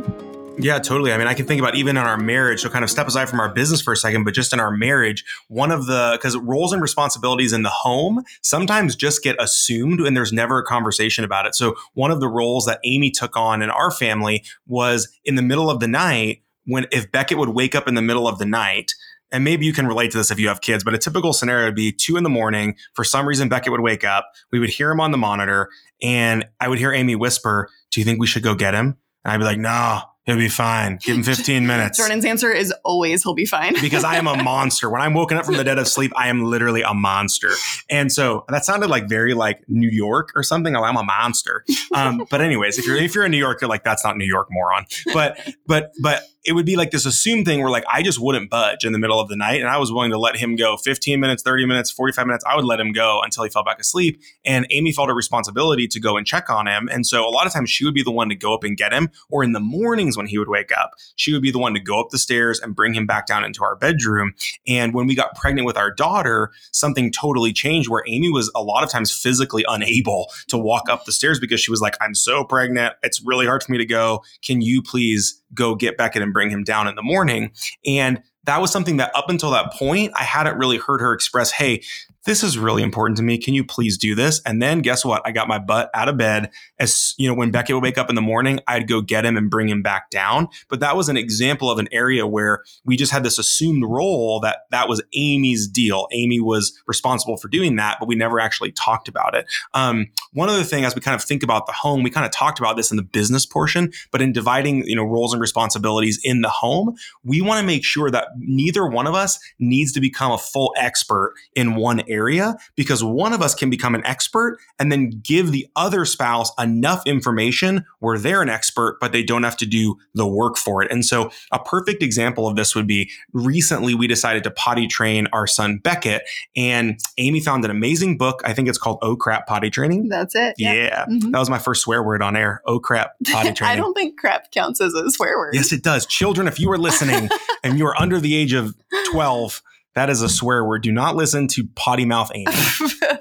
Yeah, 0.57 0.79
totally. 0.79 1.11
I 1.11 1.17
mean, 1.17 1.27
I 1.27 1.33
can 1.33 1.45
think 1.45 1.59
about 1.59 1.75
even 1.75 1.97
in 1.97 2.03
our 2.03 2.17
marriage, 2.17 2.61
so 2.61 2.69
kind 2.69 2.83
of 2.83 2.89
step 2.89 3.07
aside 3.07 3.27
from 3.27 3.41
our 3.41 3.53
business 3.53 3.81
for 3.81 3.91
a 3.91 3.97
second, 3.97 4.23
but 4.23 4.33
just 4.33 4.53
in 4.53 4.59
our 4.59 4.71
marriage, 4.71 5.25
one 5.49 5.69
of 5.69 5.85
the, 5.85 6.11
because 6.13 6.37
roles 6.37 6.71
and 6.71 6.81
responsibilities 6.81 7.51
in 7.51 7.63
the 7.63 7.69
home 7.69 8.23
sometimes 8.41 8.95
just 8.95 9.21
get 9.21 9.35
assumed 9.41 9.99
and 9.99 10.15
there's 10.15 10.31
never 10.31 10.59
a 10.59 10.63
conversation 10.63 11.25
about 11.25 11.45
it. 11.45 11.55
So 11.55 11.75
one 11.93 12.09
of 12.09 12.21
the 12.21 12.29
roles 12.29 12.65
that 12.67 12.79
Amy 12.85 13.11
took 13.11 13.35
on 13.35 13.61
in 13.61 13.69
our 13.69 13.91
family 13.91 14.45
was 14.65 15.09
in 15.25 15.35
the 15.35 15.41
middle 15.41 15.69
of 15.69 15.81
the 15.81 15.87
night, 15.89 16.41
when 16.65 16.87
if 16.91 17.11
Beckett 17.11 17.37
would 17.37 17.49
wake 17.49 17.75
up 17.75 17.87
in 17.87 17.95
the 17.95 18.01
middle 18.01 18.27
of 18.27 18.39
the 18.39 18.45
night, 18.45 18.93
and 19.31 19.43
maybe 19.43 19.65
you 19.65 19.73
can 19.73 19.87
relate 19.87 20.11
to 20.11 20.17
this 20.17 20.31
if 20.31 20.39
you 20.39 20.47
have 20.47 20.61
kids, 20.61 20.83
but 20.83 20.93
a 20.93 20.97
typical 20.97 21.33
scenario 21.33 21.65
would 21.65 21.75
be 21.75 21.91
two 21.91 22.17
in 22.17 22.23
the 22.23 22.29
morning. 22.29 22.75
For 22.93 23.03
some 23.03 23.27
reason, 23.27 23.49
Beckett 23.49 23.71
would 23.71 23.81
wake 23.81 24.03
up. 24.03 24.29
We 24.51 24.59
would 24.59 24.69
hear 24.69 24.91
him 24.91 24.99
on 24.99 25.11
the 25.11 25.17
monitor, 25.17 25.69
and 26.01 26.45
I 26.59 26.67
would 26.67 26.79
hear 26.79 26.93
Amy 26.93 27.15
whisper, 27.15 27.69
Do 27.91 27.99
you 27.99 28.05
think 28.05 28.19
we 28.19 28.27
should 28.27 28.43
go 28.43 28.55
get 28.55 28.73
him? 28.73 28.97
And 29.23 29.33
I'd 29.33 29.37
be 29.37 29.43
like, 29.43 29.57
No, 29.57 30.01
he'll 30.25 30.37
be 30.37 30.49
fine. 30.49 30.97
Give 31.01 31.17
him 31.17 31.23
15 31.35 31.65
minutes. 31.65 31.97
Jordan's 31.97 32.25
answer 32.25 32.51
is 32.51 32.73
always 32.83 33.23
he'll 33.23 33.33
be 33.33 33.45
fine. 33.45 33.73
because 33.81 34.03
I 34.03 34.15
am 34.15 34.27
a 34.27 34.41
monster. 34.43 34.89
When 34.89 35.01
I'm 35.01 35.13
woken 35.13 35.37
up 35.37 35.45
from 35.45 35.57
the 35.57 35.63
dead 35.63 35.77
of 35.79 35.87
sleep, 35.87 36.11
I 36.15 36.27
am 36.29 36.43
literally 36.45 36.81
a 36.81 36.93
monster. 36.93 37.51
And 37.89 38.11
so 38.11 38.45
that 38.49 38.65
sounded 38.65 38.89
like 38.89 39.07
very 39.07 39.33
like 39.33 39.61
New 39.67 39.89
York 39.89 40.31
or 40.35 40.43
something. 40.43 40.75
I'm 40.75 40.97
a 40.97 41.03
monster. 41.03 41.63
Um, 41.93 42.25
but 42.29 42.41
anyways, 42.41 42.77
if 42.77 42.85
you're 42.85 42.97
if 42.97 43.15
you're 43.15 43.25
in 43.25 43.31
New 43.31 43.37
York, 43.37 43.61
you're 43.61 43.69
like, 43.69 43.83
that's 43.83 44.03
not 44.03 44.17
New 44.17 44.25
York, 44.25 44.47
moron. 44.51 44.85
But 45.13 45.39
but 45.65 45.91
but 46.01 46.23
it 46.43 46.53
would 46.53 46.65
be 46.65 46.75
like 46.75 46.91
this 46.91 47.07
assumed 47.07 47.45
thing 47.45 47.59
where 47.61 47.71
like 47.71 47.83
I 47.91 48.03
just 48.03 48.19
wouldn't 48.21 48.51
budge 48.51 48.85
in 48.85 48.93
the 48.93 48.99
middle 48.99 49.19
of 49.19 49.29
the 49.29 49.35
night 49.35 49.61
and 49.61 49.67
I 49.67 49.77
was 49.77 49.91
willing 49.91 50.11
to 50.11 50.17
let 50.19 50.35
him 50.35 50.55
go 50.55 50.77
15 50.77 51.19
minutes, 51.19 51.41
30 51.41 51.65
minutes, 51.65 51.89
45 51.89 52.27
minutes. 52.27 52.45
I 52.47 52.55
would 52.55 52.65
let 52.65 52.79
him 52.79 52.91
go 52.91 53.19
until 53.23 53.43
he 53.45 53.49
fell 53.49 53.63
back 53.63 53.79
asleep. 53.79 54.21
And 54.45 54.67
Amy 54.69 54.91
felt 54.91 55.09
a 55.09 55.13
responsibility 55.15 55.87
to 55.87 55.99
go 55.99 56.17
and 56.17 56.27
check 56.27 56.49
on 56.51 56.67
him. 56.67 56.87
And 56.91 57.07
so 57.07 57.27
a 57.27 57.31
lot 57.31 57.47
of 57.47 57.53
times 57.53 57.71
she 57.71 57.83
would 57.83 57.95
be 57.95 58.03
the 58.03 58.11
one 58.11 58.29
to 58.29 58.35
go 58.35 58.53
up 58.53 58.63
and 58.63 58.77
get 58.77 58.93
him. 58.93 59.09
Or 59.29 59.43
in 59.43 59.53
the 59.53 59.59
mornings 59.59 60.14
when 60.17 60.27
he 60.27 60.37
would 60.37 60.49
wake 60.49 60.71
up, 60.75 60.91
she 61.15 61.33
would 61.33 61.41
be 61.41 61.51
the 61.51 61.59
one 61.59 61.73
to 61.73 61.79
go 61.79 61.99
up 61.99 62.09
the 62.09 62.17
stairs 62.17 62.59
and 62.59 62.75
bring 62.75 62.93
him 62.93 63.05
back 63.05 63.25
down 63.25 63.43
into 63.43 63.63
our 63.63 63.75
bedroom. 63.75 64.33
And 64.67 64.93
when 64.93 65.07
we 65.07 65.15
got 65.15 65.35
pregnant 65.35 65.65
with 65.65 65.77
our 65.77 65.91
daughter, 65.91 66.51
something 66.71 67.11
totally 67.11 67.53
changed 67.53 67.89
where 67.89 68.03
Amy 68.07 68.29
was 68.29 68.51
a 68.55 68.61
lot 68.61 68.83
of 68.83 68.89
times 68.89 69.11
physically 69.11 69.65
unable 69.67 70.31
to 70.47 70.57
walk 70.57 70.89
up 70.89 71.05
the 71.05 71.11
stairs 71.11 71.39
because 71.39 71.61
she 71.61 71.71
was 71.71 71.81
like, 71.81 71.95
I'm 72.01 72.15
so 72.15 72.43
pregnant. 72.43 72.93
It's 73.03 73.21
really 73.23 73.45
hard 73.45 73.63
for 73.63 73.71
me 73.71 73.77
to 73.77 73.85
go. 73.85 74.23
Can 74.41 74.61
you 74.61 74.81
please 74.81 75.41
go 75.55 75.73
get 75.73 75.97
Beckett 75.97 76.21
and 76.21 76.33
bring 76.33 76.49
him 76.49 76.63
down 76.63 76.87
in 76.87 76.95
the 76.95 77.01
morning. 77.01 77.51
And 77.85 78.21
that 78.43 78.61
was 78.61 78.71
something 78.71 78.97
that 78.97 79.11
up 79.15 79.29
until 79.29 79.51
that 79.51 79.73
point, 79.73 80.11
I 80.15 80.23
hadn't 80.23 80.57
really 80.57 80.77
heard 80.77 81.01
her 81.01 81.13
express, 81.13 81.51
hey, 81.51 81.81
this 82.25 82.43
is 82.43 82.57
really 82.57 82.83
important 82.83 83.17
to 83.17 83.23
me. 83.23 83.37
Can 83.37 83.53
you 83.53 83.63
please 83.63 83.97
do 83.97 84.15
this? 84.15 84.41
And 84.45 84.61
then 84.61 84.79
guess 84.79 85.05
what? 85.05 85.21
I 85.25 85.31
got 85.31 85.47
my 85.47 85.59
butt 85.59 85.89
out 85.93 86.09
of 86.09 86.17
bed. 86.17 86.51
As 86.79 87.13
you 87.17 87.27
know, 87.27 87.35
when 87.35 87.51
Beckett 87.51 87.75
would 87.75 87.83
wake 87.83 87.97
up 87.97 88.09
in 88.09 88.15
the 88.15 88.21
morning, 88.21 88.59
I'd 88.67 88.87
go 88.87 89.01
get 89.01 89.25
him 89.25 89.37
and 89.37 89.49
bring 89.49 89.69
him 89.69 89.81
back 89.81 90.09
down. 90.09 90.49
But 90.67 90.79
that 90.79 90.97
was 90.97 91.07
an 91.07 91.17
example 91.17 91.69
of 91.69 91.77
an 91.77 91.87
area 91.91 92.25
where 92.25 92.63
we 92.83 92.97
just 92.97 93.11
had 93.11 93.23
this 93.23 93.37
assumed 93.37 93.83
role 93.85 94.39
that 94.41 94.61
that 94.71 94.89
was 94.89 95.01
Amy's 95.13 95.67
deal. 95.67 96.07
Amy 96.11 96.39
was 96.39 96.77
responsible 96.87 97.37
for 97.37 97.47
doing 97.47 97.75
that, 97.75 97.97
but 97.99 98.07
we 98.07 98.15
never 98.15 98.39
actually 98.39 98.71
talked 98.71 99.07
about 99.07 99.35
it. 99.35 99.45
Um, 99.73 100.07
one 100.33 100.49
other 100.49 100.63
thing, 100.63 100.83
as 100.83 100.95
we 100.95 101.01
kind 101.01 101.15
of 101.15 101.23
think 101.23 101.43
about 101.43 101.67
the 101.67 101.73
home, 101.73 102.01
we 102.01 102.09
kind 102.09 102.25
of 102.25 102.31
talked 102.31 102.59
about 102.59 102.75
this 102.75 102.89
in 102.89 102.97
the 102.97 103.03
business 103.03 103.45
portion, 103.45 103.91
but 104.11 104.21
in 104.21 104.33
dividing, 104.33 104.83
you 104.87 104.95
know, 104.95 105.03
roles 105.03 105.31
and 105.31 105.41
responsibilities 105.41 106.19
in 106.23 106.41
the 106.41 106.49
home, 106.49 106.95
we 107.23 107.41
want 107.41 107.59
to 107.59 107.65
make 107.65 107.85
sure 107.85 108.09
that 108.09 108.29
neither 108.37 108.87
one 108.87 109.05
of 109.05 109.13
us 109.13 109.39
needs 109.59 109.91
to 109.91 110.01
become 110.01 110.31
a 110.31 110.37
full 110.37 110.73
expert 110.77 111.35
in 111.55 111.75
one 111.75 112.01
area 112.07 112.14
area 112.15 112.55
because 112.75 113.03
one 113.03 113.33
of 113.33 113.41
us 113.41 113.53
can 113.53 113.69
become 113.69 113.93
an 113.95 114.05
expert 114.05 114.57
and 114.79 114.91
then 114.91 115.21
give 115.23 115.51
the 115.51 115.67
other 115.75 116.05
spouse 116.05 116.51
enough 116.57 117.05
information 117.05 117.85
where 117.99 118.17
they're 118.17 118.41
an 118.41 118.49
expert, 118.49 118.97
but 118.99 119.11
they 119.11 119.23
don't 119.23 119.43
have 119.43 119.57
to 119.57 119.65
do 119.65 119.97
the 120.13 120.27
work 120.27 120.57
for 120.57 120.81
it. 120.81 120.91
And 120.91 121.05
so 121.05 121.29
a 121.51 121.59
perfect 121.59 122.01
example 122.01 122.47
of 122.47 122.55
this 122.55 122.75
would 122.75 122.87
be 122.87 123.11
recently 123.33 123.93
we 123.93 124.07
decided 124.07 124.43
to 124.45 124.51
potty 124.51 124.87
train 124.87 125.27
our 125.33 125.47
son 125.47 125.77
Beckett 125.77 126.23
and 126.55 126.99
Amy 127.17 127.39
found 127.39 127.65
an 127.65 127.71
amazing 127.71 128.17
book. 128.17 128.41
I 128.45 128.53
think 128.53 128.67
it's 128.67 128.77
called 128.77 128.99
Oh 129.01 129.15
Crap 129.15 129.47
Potty 129.47 129.69
Training. 129.69 130.09
That's 130.09 130.35
it. 130.35 130.55
Yeah. 130.57 130.73
yeah. 130.73 131.05
Mm-hmm. 131.05 131.31
That 131.31 131.39
was 131.39 131.49
my 131.49 131.59
first 131.59 131.81
swear 131.81 132.01
word 132.01 132.21
on 132.21 132.35
air. 132.35 132.61
Oh 132.65 132.79
crap 132.79 133.11
potty 133.25 133.53
training. 133.53 133.73
I 133.73 133.75
don't 133.75 133.93
think 133.93 134.17
crap 134.17 134.51
counts 134.51 134.81
as 134.81 134.93
a 134.93 135.09
swear 135.11 135.37
word. 135.37 135.55
Yes, 135.55 135.71
it 135.71 135.83
does. 135.83 136.05
Children, 136.05 136.47
if 136.47 136.59
you 136.59 136.71
are 136.71 136.77
listening 136.77 137.29
and 137.63 137.77
you 137.77 137.85
are 137.85 137.99
under 137.99 138.19
the 138.19 138.35
age 138.35 138.53
of 138.53 138.75
12, 139.11 139.61
that 139.95 140.09
is 140.09 140.21
a 140.21 140.29
swear 140.29 140.63
word. 140.63 140.83
Do 140.83 140.91
not 140.91 141.15
listen 141.15 141.47
to 141.49 141.67
potty 141.75 142.05
mouth 142.05 142.31
Amy. 142.33 142.45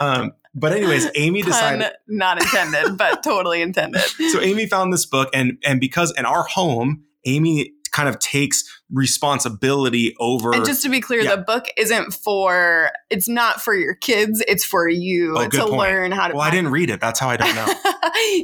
Um, 0.01 0.33
but 0.55 0.73
anyways, 0.73 1.09
Amy 1.15 1.43
decided 1.43 1.93
not 2.09 2.43
intended, 2.43 2.99
but 2.99 3.23
totally 3.25 3.63
intended. 3.63 4.03
So 4.31 4.41
Amy 4.41 4.67
found 4.67 4.93
this 4.93 5.07
book, 5.07 5.29
and 5.33 5.57
and 5.65 5.81
because 5.81 6.13
in 6.17 6.27
our 6.27 6.43
home, 6.43 7.05
Amy 7.25 7.73
kind 7.93 8.09
of 8.09 8.19
takes 8.19 8.65
responsibility 8.91 10.15
over. 10.19 10.55
And 10.55 10.65
just 10.65 10.83
to 10.83 10.89
be 10.89 11.01
clear, 11.01 11.23
yeah. 11.23 11.37
the 11.37 11.43
book 11.43 11.67
isn't 11.77 12.13
for, 12.13 12.91
it's 13.11 13.29
not 13.29 13.61
for 13.61 13.75
your 13.75 13.95
kids, 13.95 14.43
it's 14.47 14.65
for 14.65 14.89
you 14.89 15.37
oh, 15.37 15.49
to 15.49 15.59
point. 15.61 15.73
learn 15.73 16.13
how 16.13 16.29
to. 16.29 16.35
Well, 16.35 16.43
I 16.43 16.51
didn't 16.51 16.71
read 16.71 16.91
it. 16.91 17.01
That's 17.01 17.19
how 17.19 17.29
I 17.29 17.37
don't 17.37 17.55
know. 17.55 17.67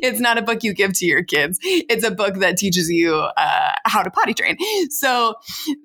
it's 0.03 0.21
not 0.21 0.39
a 0.39 0.43
book 0.43 0.63
you 0.63 0.75
give 0.75 0.93
to 0.95 1.07
your 1.07 1.23
kids, 1.23 1.59
it's 1.63 2.05
a 2.05 2.11
book 2.11 2.37
that 2.37 2.57
teaches 2.57 2.91
you 2.91 3.15
uh, 3.15 3.73
how 3.87 4.03
to 4.03 4.11
potty 4.11 4.35
train. 4.35 4.57
So 4.91 5.35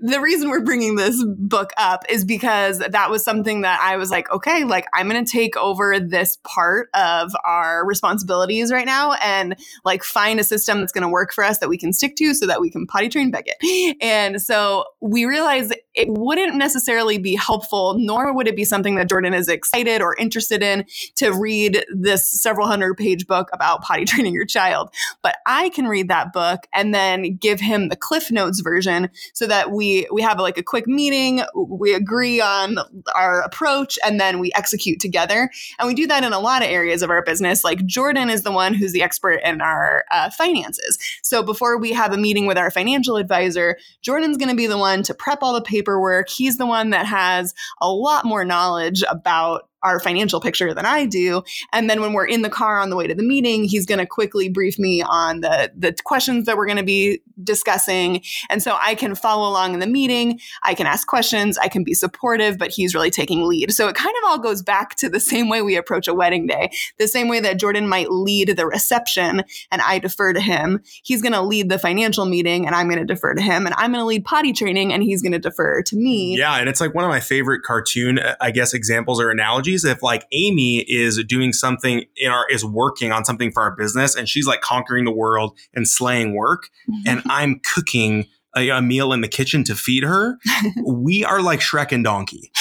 the 0.01 0.19
reason 0.19 0.49
we're 0.49 0.63
bringing 0.63 0.95
this 0.95 1.23
book 1.37 1.71
up 1.77 2.03
is 2.09 2.25
because 2.25 2.79
that 2.79 3.09
was 3.09 3.23
something 3.23 3.61
that 3.61 3.79
I 3.81 3.97
was 3.97 4.09
like, 4.09 4.31
okay, 4.31 4.63
like 4.63 4.85
I'm 4.93 5.09
going 5.09 5.23
to 5.23 5.29
take 5.29 5.55
over 5.57 5.99
this 5.99 6.37
part 6.43 6.89
of 6.93 7.35
our 7.43 7.85
responsibilities 7.85 8.71
right 8.71 8.85
now 8.85 9.13
and 9.13 9.55
like 9.83 10.03
find 10.03 10.39
a 10.39 10.43
system 10.43 10.79
that's 10.79 10.91
going 10.91 11.03
to 11.03 11.09
work 11.09 11.33
for 11.33 11.43
us 11.43 11.59
that 11.59 11.69
we 11.69 11.77
can 11.77 11.93
stick 11.93 12.15
to 12.17 12.33
so 12.33 12.47
that 12.47 12.61
we 12.61 12.69
can 12.69 12.87
potty 12.87 13.09
train 13.09 13.31
Beckett. 13.31 13.57
And 14.01 14.41
so 14.45 14.85
we 15.01 15.25
realized 15.25 15.73
it 15.95 16.07
wouldn't 16.09 16.55
necessarily 16.55 17.17
be 17.17 17.35
helpful, 17.35 17.95
nor 17.97 18.33
would 18.33 18.47
it 18.47 18.55
be 18.55 18.65
something 18.65 18.95
that 18.95 19.09
Jordan 19.09 19.33
is 19.33 19.47
excited 19.47 20.01
or 20.01 20.15
interested 20.17 20.61
in 20.61 20.85
to 21.15 21.31
read 21.31 21.83
this 21.89 22.29
several 22.29 22.67
hundred 22.67 22.95
page 22.95 23.25
book 23.25 23.49
about 23.53 23.81
potty 23.81 24.05
training 24.05 24.33
your 24.33 24.45
child. 24.45 24.89
But 25.23 25.37
I 25.47 25.69
can 25.69 25.87
read 25.87 26.09
that 26.09 26.31
book 26.31 26.67
and 26.73 26.93
then 26.93 27.37
give 27.37 27.59
him 27.59 27.89
the 27.89 27.95
Cliff 27.95 28.29
Notes 28.29 28.59
version 28.59 29.09
so 29.33 29.47
that 29.47 29.71
we 29.71 30.07
we 30.11 30.21
have 30.21 30.39
like 30.39 30.57
a 30.57 30.63
quick 30.63 30.85
meeting, 30.85 31.41
we 31.55 31.95
agree 31.95 32.39
on 32.39 32.77
our 33.15 33.41
approach, 33.41 33.97
and 34.05 34.19
then 34.19 34.39
we 34.39 34.51
execute 34.53 34.99
together. 34.99 35.49
And 35.79 35.87
we 35.87 35.95
do 35.95 36.05
that 36.07 36.23
in 36.23 36.33
a 36.33 36.39
lot 36.39 36.61
of 36.61 36.69
areas 36.69 37.01
of 37.01 37.09
our 37.09 37.23
business. 37.23 37.63
Like 37.63 37.83
Jordan 37.85 38.29
is 38.29 38.43
the 38.43 38.51
one 38.51 38.73
who's 38.75 38.91
the 38.91 39.01
expert 39.01 39.39
in 39.43 39.61
our 39.61 40.05
uh, 40.11 40.29
finances. 40.29 40.99
So 41.23 41.41
before 41.41 41.77
we 41.77 41.93
have 41.93 42.13
a 42.13 42.17
meeting 42.17 42.45
with 42.45 42.57
our 42.57 42.69
financial 42.69 43.17
advisor, 43.17 43.77
Jordan's 44.01 44.34
going 44.37 44.49
to 44.49 44.55
be 44.55 44.67
the 44.67 44.77
one 44.77 45.03
to 45.03 45.13
prep 45.13 45.39
all 45.41 45.53
the 45.53 45.61
paperwork. 45.61 46.29
He's 46.29 46.57
the 46.57 46.65
one 46.65 46.91
that 46.91 47.05
has 47.05 47.53
a 47.81 47.91
lot 47.91 48.25
more 48.25 48.45
knowledge 48.45 49.03
about 49.09 49.69
our 49.85 49.99
financial 49.99 50.41
picture 50.41 50.73
than 50.73 50.85
I 50.85 51.05
do. 51.05 51.43
And 51.71 51.89
then 51.89 52.01
when 52.01 52.13
we're 52.13 52.25
in 52.25 52.41
the 52.41 52.49
car 52.49 52.79
on 52.79 52.89
the 52.89 52.95
way 52.95 53.07
to 53.07 53.13
the 53.15 53.23
meeting, 53.23 53.63
he's 53.63 53.85
going 53.85 53.99
to 53.99 54.05
quickly 54.05 54.49
brief 54.49 54.79
me 54.79 55.01
on 55.01 55.41
the 55.41 55.71
the 55.77 55.95
questions 56.03 56.45
that 56.45 56.57
we're 56.57 56.65
going 56.65 56.77
to 56.77 56.83
be 56.83 57.21
discussing. 57.43 58.21
And 58.49 58.63
so 58.63 58.77
I 58.81 58.95
can 58.95 59.15
follow 59.15 59.47
along 59.47 59.73
in 59.73 59.79
the 59.79 59.87
meeting. 59.87 60.39
I 60.63 60.73
can 60.73 60.87
ask 60.87 61.07
questions. 61.07 61.57
I 61.57 61.67
can 61.67 61.83
be 61.83 61.93
supportive, 61.93 62.57
but 62.57 62.71
he's 62.71 62.95
really 62.95 63.11
taking 63.11 63.43
lead. 63.43 63.71
So 63.73 63.87
it 63.87 63.95
kind 63.95 64.15
of 64.23 64.29
all 64.29 64.39
goes 64.39 64.61
back 64.61 64.95
to 64.95 65.09
the 65.09 65.19
same 65.19 65.49
way 65.49 65.61
we 65.61 65.75
approach 65.75 66.07
a 66.07 66.13
wedding 66.13 66.47
day, 66.47 66.71
the 66.97 67.07
same 67.07 67.27
way 67.27 67.39
that 67.41 67.59
Jordan 67.59 67.87
might 67.87 68.09
lead 68.09 68.49
the 68.55 68.65
reception 68.65 69.43
and 69.71 69.81
I 69.81 69.99
defer 69.99 70.33
to 70.33 70.41
him. 70.41 70.81
He's 71.03 71.21
going 71.21 71.33
to 71.33 71.41
lead 71.41 71.69
the 71.69 71.77
financial 71.77 72.25
meeting 72.25 72.65
and 72.65 72.75
I'm 72.75 72.87
going 72.87 72.99
to 72.99 73.05
defer 73.05 73.33
to 73.33 73.41
him. 73.41 73.65
And 73.65 73.75
I'm 73.77 73.91
going 73.91 74.01
to 74.01 74.07
lead 74.07 74.25
potty 74.25 74.53
training 74.53 74.93
and 74.93 75.03
he's 75.03 75.21
going 75.21 75.33
to 75.33 75.39
defer 75.39 75.81
to 75.83 75.95
me. 75.95 76.37
Yeah. 76.37 76.57
And 76.57 76.69
it's 76.69 76.81
like 76.81 76.93
one 76.93 77.03
of 77.03 77.09
my 77.09 77.19
favorite 77.19 77.63
cartoon, 77.63 78.19
uh, 78.19 78.35
I 78.39 78.51
guess, 78.51 78.73
examples 78.73 79.19
or 79.19 79.29
analogies 79.29 79.74
if 79.83 80.01
like 80.01 80.25
Amy 80.31 80.79
is 80.87 81.21
doing 81.27 81.51
something 81.51 82.05
in 82.15 82.31
our 82.31 82.47
is 82.49 82.63
working 82.63 83.11
on 83.11 83.25
something 83.25 83.51
for 83.51 83.63
our 83.63 83.75
business 83.75 84.15
and 84.15 84.29
she's 84.29 84.47
like 84.47 84.61
conquering 84.61 85.03
the 85.03 85.11
world 85.11 85.57
and 85.73 85.87
slaying 85.87 86.35
work 86.35 86.69
mm-hmm. 86.89 87.07
and 87.07 87.23
I'm 87.25 87.59
cooking 87.73 88.27
a, 88.55 88.69
a 88.69 88.81
meal 88.81 89.11
in 89.11 89.21
the 89.21 89.27
kitchen 89.27 89.63
to 89.65 89.75
feed 89.75 90.03
her, 90.03 90.37
we 90.85 91.25
are 91.25 91.41
like 91.41 91.59
Shrek 91.59 91.91
and 91.91 92.03
Donkey 92.03 92.51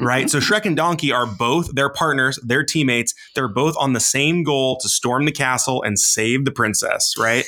right? 0.00 0.30
so 0.30 0.38
Shrek 0.38 0.66
and 0.66 0.76
Donkey 0.76 1.10
are 1.10 1.26
both 1.26 1.74
their 1.74 1.88
partners, 1.88 2.38
their 2.44 2.62
teammates. 2.62 3.12
They're 3.34 3.48
both 3.48 3.74
on 3.76 3.92
the 3.92 4.00
same 4.00 4.44
goal 4.44 4.78
to 4.78 4.88
storm 4.88 5.24
the 5.24 5.32
castle 5.32 5.82
and 5.82 5.98
save 5.98 6.44
the 6.44 6.52
princess, 6.52 7.14
right? 7.18 7.44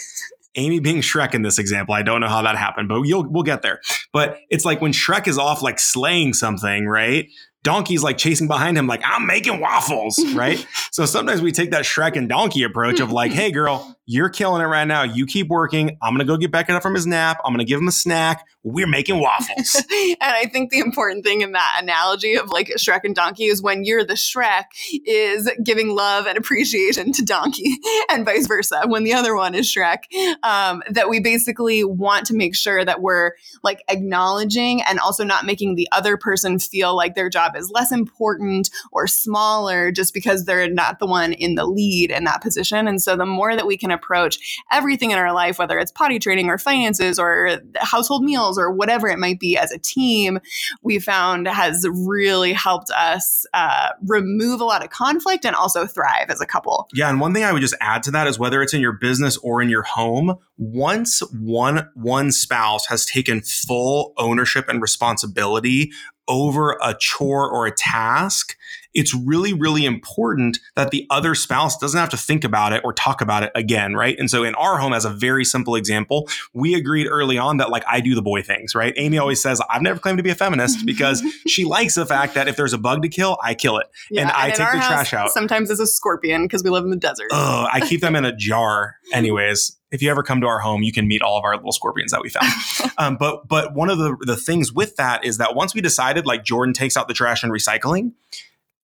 Amy 0.54 0.80
being 0.80 1.00
Shrek 1.00 1.34
in 1.34 1.42
this 1.42 1.58
example, 1.58 1.94
I 1.94 2.02
don't 2.02 2.20
know 2.20 2.28
how 2.28 2.42
that 2.42 2.58
happened, 2.58 2.88
but 2.88 3.02
you'll 3.02 3.26
we'll 3.30 3.42
get 3.42 3.62
there. 3.62 3.80
But 4.12 4.38
it's 4.50 4.64
like 4.64 4.80
when 4.80 4.92
Shrek 4.92 5.26
is 5.26 5.38
off 5.38 5.62
like 5.62 5.78
slaying 5.78 6.34
something, 6.34 6.86
right? 6.86 7.28
Donkey's 7.62 8.02
like 8.02 8.18
chasing 8.18 8.48
behind 8.48 8.76
him, 8.76 8.86
like, 8.86 9.02
I'm 9.04 9.26
making 9.26 9.60
waffles, 9.60 10.20
right? 10.34 10.64
so 10.90 11.06
sometimes 11.06 11.40
we 11.40 11.52
take 11.52 11.70
that 11.70 11.84
Shrek 11.84 12.16
and 12.16 12.28
Donkey 12.28 12.64
approach 12.64 13.00
of 13.00 13.12
like, 13.12 13.32
hey, 13.32 13.50
girl, 13.50 13.96
you're 14.04 14.28
killing 14.28 14.60
it 14.60 14.66
right 14.66 14.84
now. 14.84 15.04
You 15.04 15.26
keep 15.26 15.48
working. 15.48 15.96
I'm 16.02 16.14
going 16.14 16.26
to 16.26 16.30
go 16.30 16.36
get 16.36 16.50
Beckett 16.50 16.74
up 16.74 16.82
from 16.82 16.94
his 16.94 17.06
nap. 17.06 17.38
I'm 17.44 17.52
going 17.52 17.64
to 17.64 17.68
give 17.68 17.80
him 17.80 17.86
a 17.86 17.92
snack. 17.92 18.44
We're 18.64 18.88
making 18.88 19.20
waffles. 19.20 19.76
and 19.90 20.16
I 20.20 20.46
think 20.52 20.70
the 20.70 20.80
important 20.80 21.24
thing 21.24 21.40
in 21.40 21.52
that 21.52 21.78
analogy 21.80 22.34
of 22.34 22.50
like 22.50 22.68
Shrek 22.78 23.00
and 23.04 23.14
Donkey 23.14 23.44
is 23.44 23.62
when 23.62 23.84
you're 23.84 24.04
the 24.04 24.14
Shrek, 24.14 24.64
is 25.06 25.50
giving 25.64 25.88
love 25.90 26.26
and 26.26 26.36
appreciation 26.36 27.12
to 27.12 27.24
Donkey 27.24 27.78
and 28.10 28.24
vice 28.24 28.46
versa. 28.46 28.82
When 28.86 29.04
the 29.04 29.14
other 29.14 29.34
one 29.36 29.54
is 29.54 29.72
Shrek, 29.72 30.04
um, 30.42 30.82
that 30.90 31.08
we 31.08 31.20
basically 31.20 31.84
want 31.84 32.26
to 32.26 32.34
make 32.34 32.56
sure 32.56 32.84
that 32.84 33.00
we're 33.00 33.32
like 33.62 33.82
acknowledging 33.88 34.82
and 34.82 34.98
also 34.98 35.24
not 35.24 35.44
making 35.44 35.76
the 35.76 35.88
other 35.92 36.16
person 36.16 36.58
feel 36.58 36.96
like 36.96 37.14
their 37.14 37.30
job 37.30 37.51
is 37.56 37.70
less 37.70 37.92
important 37.92 38.70
or 38.92 39.06
smaller 39.06 39.92
just 39.92 40.14
because 40.14 40.44
they're 40.44 40.70
not 40.70 40.98
the 40.98 41.06
one 41.06 41.32
in 41.32 41.54
the 41.54 41.66
lead 41.66 42.10
in 42.10 42.24
that 42.24 42.42
position. 42.42 42.86
And 42.88 43.02
so 43.02 43.16
the 43.16 43.26
more 43.26 43.56
that 43.56 43.66
we 43.66 43.76
can 43.76 43.90
approach 43.90 44.60
everything 44.70 45.10
in 45.10 45.18
our 45.18 45.32
life, 45.32 45.58
whether 45.58 45.78
it's 45.78 45.92
potty 45.92 46.18
training 46.18 46.48
or 46.48 46.58
finances 46.58 47.18
or 47.18 47.60
household 47.76 48.22
meals 48.22 48.58
or 48.58 48.72
whatever 48.72 49.08
it 49.08 49.18
might 49.18 49.40
be 49.40 49.56
as 49.56 49.72
a 49.72 49.78
team, 49.78 50.38
we 50.82 50.98
found 50.98 51.48
has 51.48 51.86
really 51.90 52.52
helped 52.52 52.90
us 52.90 53.46
uh, 53.54 53.90
remove 54.06 54.60
a 54.60 54.64
lot 54.64 54.84
of 54.84 54.90
conflict 54.90 55.44
and 55.44 55.54
also 55.56 55.86
thrive 55.86 56.26
as 56.28 56.40
a 56.40 56.46
couple. 56.46 56.88
Yeah. 56.92 57.08
And 57.08 57.20
one 57.20 57.34
thing 57.34 57.44
I 57.44 57.52
would 57.52 57.62
just 57.62 57.76
add 57.80 58.02
to 58.04 58.10
that 58.12 58.26
is 58.26 58.38
whether 58.38 58.62
it's 58.62 58.74
in 58.74 58.80
your 58.80 58.92
business 58.92 59.36
or 59.38 59.62
in 59.62 59.68
your 59.68 59.82
home, 59.82 60.36
once 60.58 61.20
one 61.32 61.88
one 61.94 62.30
spouse 62.30 62.86
has 62.86 63.04
taken 63.04 63.40
full 63.40 64.12
ownership 64.16 64.68
and 64.68 64.80
responsibility 64.80 65.90
over 66.32 66.78
a 66.82 66.96
chore 66.98 67.50
or 67.50 67.66
a 67.66 67.74
task, 67.74 68.56
it's 68.94 69.14
really, 69.14 69.52
really 69.52 69.84
important 69.84 70.58
that 70.74 70.90
the 70.90 71.06
other 71.10 71.34
spouse 71.34 71.78
doesn't 71.78 71.98
have 71.98 72.10
to 72.10 72.16
think 72.16 72.44
about 72.44 72.72
it 72.72 72.82
or 72.84 72.92
talk 72.92 73.20
about 73.20 73.42
it 73.42 73.50
again, 73.54 73.94
right? 73.94 74.18
And 74.18 74.30
so 74.30 74.44
in 74.44 74.54
our 74.54 74.78
home, 74.78 74.92
as 74.92 75.04
a 75.04 75.10
very 75.10 75.44
simple 75.44 75.74
example, 75.74 76.28
we 76.52 76.74
agreed 76.74 77.06
early 77.06 77.38
on 77.38 77.56
that 77.58 77.70
like 77.70 77.84
I 77.86 78.00
do 78.00 78.14
the 78.14 78.22
boy 78.22 78.42
things, 78.42 78.74
right? 78.74 78.92
Amy 78.96 79.18
always 79.18 79.42
says, 79.42 79.60
I've 79.70 79.82
never 79.82 79.98
claimed 79.98 80.18
to 80.18 80.22
be 80.22 80.30
a 80.30 80.34
feminist 80.34 80.84
because 80.86 81.22
she 81.46 81.64
likes 81.64 81.94
the 81.94 82.06
fact 82.06 82.34
that 82.34 82.48
if 82.48 82.56
there's 82.56 82.72
a 82.72 82.78
bug 82.78 83.02
to 83.02 83.08
kill, 83.08 83.38
I 83.42 83.54
kill 83.54 83.78
it. 83.78 83.86
Yeah, 84.10 84.22
and, 84.22 84.30
and 84.30 84.36
I 84.36 84.48
take 84.50 84.72
the 84.72 84.86
trash 84.86 85.14
out. 85.14 85.30
Sometimes 85.30 85.70
it's 85.70 85.80
a 85.80 85.86
scorpion 85.86 86.44
because 86.44 86.62
we 86.62 86.70
live 86.70 86.84
in 86.84 86.90
the 86.90 86.96
desert. 86.96 87.28
Ugh, 87.32 87.68
I 87.72 87.80
keep 87.80 88.00
them 88.00 88.16
in 88.16 88.24
a 88.24 88.34
jar 88.36 88.96
anyways 89.12 89.76
if 89.92 90.00
you 90.00 90.10
ever 90.10 90.22
come 90.22 90.40
to 90.40 90.46
our 90.46 90.58
home, 90.58 90.82
you 90.82 90.90
can 90.90 91.06
meet 91.06 91.22
all 91.22 91.38
of 91.38 91.44
our 91.44 91.54
little 91.54 91.70
scorpions 91.70 92.12
that 92.12 92.22
we 92.22 92.30
found. 92.30 92.50
um, 92.98 93.16
but 93.16 93.46
but 93.46 93.74
one 93.74 93.90
of 93.90 93.98
the 93.98 94.16
the 94.22 94.36
things 94.36 94.72
with 94.72 94.96
that 94.96 95.24
is 95.24 95.36
that 95.36 95.54
once 95.54 95.74
we 95.74 95.80
decided, 95.80 96.26
like 96.26 96.44
Jordan 96.44 96.72
takes 96.72 96.96
out 96.96 97.08
the 97.08 97.14
trash 97.14 97.44
and 97.44 97.52
recycling, 97.52 98.12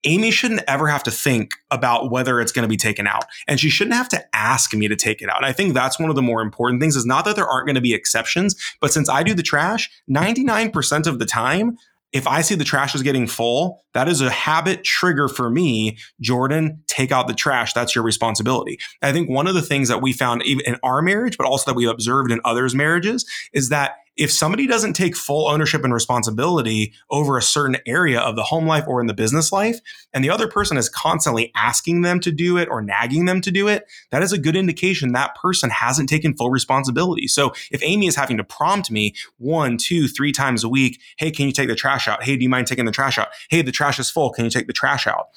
Amy 0.04 0.30
shouldn't 0.30 0.62
ever 0.68 0.86
have 0.88 1.02
to 1.04 1.10
think 1.10 1.52
about 1.70 2.10
whether 2.10 2.40
it's 2.40 2.52
going 2.52 2.62
to 2.62 2.68
be 2.68 2.76
taken 2.76 3.06
out. 3.06 3.24
And 3.46 3.58
she 3.58 3.70
shouldn't 3.70 3.96
have 3.96 4.08
to 4.10 4.24
ask 4.34 4.72
me 4.74 4.88
to 4.88 4.96
take 4.96 5.22
it 5.22 5.28
out. 5.28 5.38
And 5.38 5.46
I 5.46 5.52
think 5.52 5.74
that's 5.74 5.98
one 5.98 6.10
of 6.10 6.16
the 6.16 6.22
more 6.22 6.40
important 6.40 6.80
things 6.80 6.96
is 6.96 7.06
not 7.06 7.24
that 7.24 7.36
there 7.36 7.48
aren't 7.48 7.66
going 7.66 7.74
to 7.74 7.80
be 7.80 7.94
exceptions, 7.94 8.54
but 8.80 8.92
since 8.92 9.08
I 9.08 9.22
do 9.22 9.34
the 9.34 9.42
trash, 9.42 9.90
99% 10.10 11.06
of 11.06 11.18
the 11.18 11.26
time, 11.26 11.76
if 12.12 12.26
I 12.26 12.40
see 12.40 12.54
the 12.54 12.64
trash 12.64 12.94
is 12.94 13.02
getting 13.02 13.26
full, 13.26 13.82
that 13.92 14.08
is 14.08 14.20
a 14.20 14.30
habit 14.30 14.82
trigger 14.82 15.28
for 15.28 15.50
me. 15.50 15.98
Jordan, 16.20 16.82
take 16.86 17.12
out 17.12 17.28
the 17.28 17.34
trash. 17.34 17.74
That's 17.74 17.94
your 17.94 18.02
responsibility. 18.02 18.78
I 19.02 19.12
think 19.12 19.28
one 19.28 19.46
of 19.46 19.54
the 19.54 19.62
things 19.62 19.88
that 19.88 20.00
we 20.00 20.14
found 20.14 20.42
even 20.44 20.64
in 20.64 20.76
our 20.82 21.02
marriage, 21.02 21.36
but 21.36 21.46
also 21.46 21.70
that 21.70 21.76
we 21.76 21.86
observed 21.86 22.32
in 22.32 22.40
others' 22.44 22.74
marriages 22.74 23.26
is 23.52 23.68
that 23.68 23.96
if 24.18 24.32
somebody 24.32 24.66
doesn't 24.66 24.94
take 24.94 25.16
full 25.16 25.48
ownership 25.48 25.84
and 25.84 25.94
responsibility 25.94 26.92
over 27.08 27.38
a 27.38 27.42
certain 27.42 27.78
area 27.86 28.20
of 28.20 28.36
the 28.36 28.42
home 28.42 28.66
life 28.66 28.84
or 28.86 29.00
in 29.00 29.06
the 29.06 29.14
business 29.14 29.52
life, 29.52 29.78
and 30.12 30.24
the 30.24 30.30
other 30.30 30.48
person 30.48 30.76
is 30.76 30.88
constantly 30.88 31.52
asking 31.54 32.02
them 32.02 32.18
to 32.20 32.32
do 32.32 32.58
it 32.58 32.68
or 32.68 32.82
nagging 32.82 33.24
them 33.24 33.40
to 33.40 33.50
do 33.52 33.68
it, 33.68 33.84
that 34.10 34.22
is 34.22 34.32
a 34.32 34.38
good 34.38 34.56
indication 34.56 35.12
that 35.12 35.36
person 35.36 35.70
hasn't 35.70 36.08
taken 36.08 36.34
full 36.34 36.50
responsibility. 36.50 37.28
So 37.28 37.52
if 37.70 37.80
Amy 37.82 38.08
is 38.08 38.16
having 38.16 38.36
to 38.36 38.44
prompt 38.44 38.90
me 38.90 39.14
one, 39.38 39.78
two, 39.78 40.08
three 40.08 40.32
times 40.32 40.64
a 40.64 40.68
week, 40.68 41.00
hey, 41.16 41.30
can 41.30 41.46
you 41.46 41.52
take 41.52 41.68
the 41.68 41.76
trash 41.76 42.08
out? 42.08 42.24
Hey, 42.24 42.36
do 42.36 42.42
you 42.42 42.48
mind 42.48 42.66
taking 42.66 42.86
the 42.86 42.92
trash 42.92 43.18
out? 43.18 43.28
Hey, 43.48 43.62
the 43.62 43.72
trash 43.72 44.00
is 44.00 44.10
full. 44.10 44.30
Can 44.30 44.44
you 44.44 44.50
take 44.50 44.66
the 44.66 44.72
trash 44.72 45.06
out? 45.06 45.28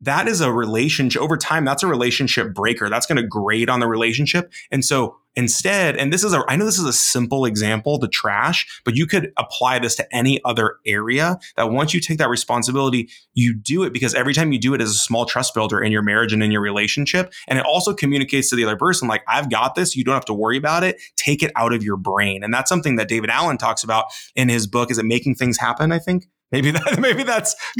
that 0.00 0.28
is 0.28 0.40
a 0.40 0.52
relationship 0.52 1.20
over 1.20 1.36
time. 1.36 1.64
That's 1.64 1.82
a 1.82 1.86
relationship 1.86 2.54
breaker. 2.54 2.88
That's 2.88 3.06
going 3.06 3.16
to 3.16 3.26
grade 3.26 3.68
on 3.68 3.80
the 3.80 3.88
relationship. 3.88 4.52
And 4.70 4.84
so 4.84 5.16
instead, 5.38 5.96
and 5.96 6.12
this 6.12 6.24
is 6.24 6.34
a, 6.34 6.42
I 6.48 6.56
know 6.56 6.64
this 6.64 6.80
is 6.80 6.84
a 6.84 6.92
simple 6.92 7.44
example, 7.44 7.96
the 7.96 8.08
trash, 8.08 8.82
but 8.84 8.96
you 8.96 9.06
could 9.06 9.32
apply 9.36 9.78
this 9.78 9.94
to 9.94 10.14
any 10.14 10.40
other 10.44 10.78
area 10.84 11.38
that 11.56 11.70
once 11.70 11.94
you 11.94 12.00
take 12.00 12.18
that 12.18 12.28
responsibility, 12.28 13.08
you 13.34 13.54
do 13.54 13.84
it 13.84 13.92
because 13.92 14.14
every 14.14 14.34
time 14.34 14.50
you 14.50 14.58
do 14.58 14.74
it 14.74 14.80
as 14.80 14.90
a 14.90 14.94
small 14.94 15.24
trust 15.24 15.54
builder 15.54 15.80
in 15.80 15.92
your 15.92 16.02
marriage 16.02 16.32
and 16.32 16.42
in 16.42 16.50
your 16.50 16.60
relationship. 16.60 17.32
And 17.46 17.56
it 17.56 17.64
also 17.64 17.94
communicates 17.94 18.50
to 18.50 18.56
the 18.56 18.64
other 18.64 18.76
person, 18.76 19.06
like, 19.06 19.22
I've 19.28 19.48
got 19.48 19.76
this. 19.76 19.94
You 19.94 20.02
don't 20.02 20.14
have 20.14 20.24
to 20.24 20.34
worry 20.34 20.56
about 20.56 20.82
it. 20.82 21.00
Take 21.16 21.44
it 21.44 21.52
out 21.54 21.72
of 21.72 21.84
your 21.84 21.96
brain. 21.96 22.42
And 22.42 22.52
that's 22.52 22.68
something 22.68 22.96
that 22.96 23.06
David 23.08 23.30
Allen 23.30 23.58
talks 23.58 23.84
about 23.84 24.06
in 24.34 24.48
his 24.48 24.66
book. 24.66 24.90
Is 24.90 24.98
it 24.98 25.04
making 25.04 25.36
things 25.36 25.56
happen? 25.56 25.92
I 25.92 26.00
think. 26.00 26.26
Maybe 26.50 26.70
that 26.70 26.98
maybe 27.00 27.24
that's 27.24 27.54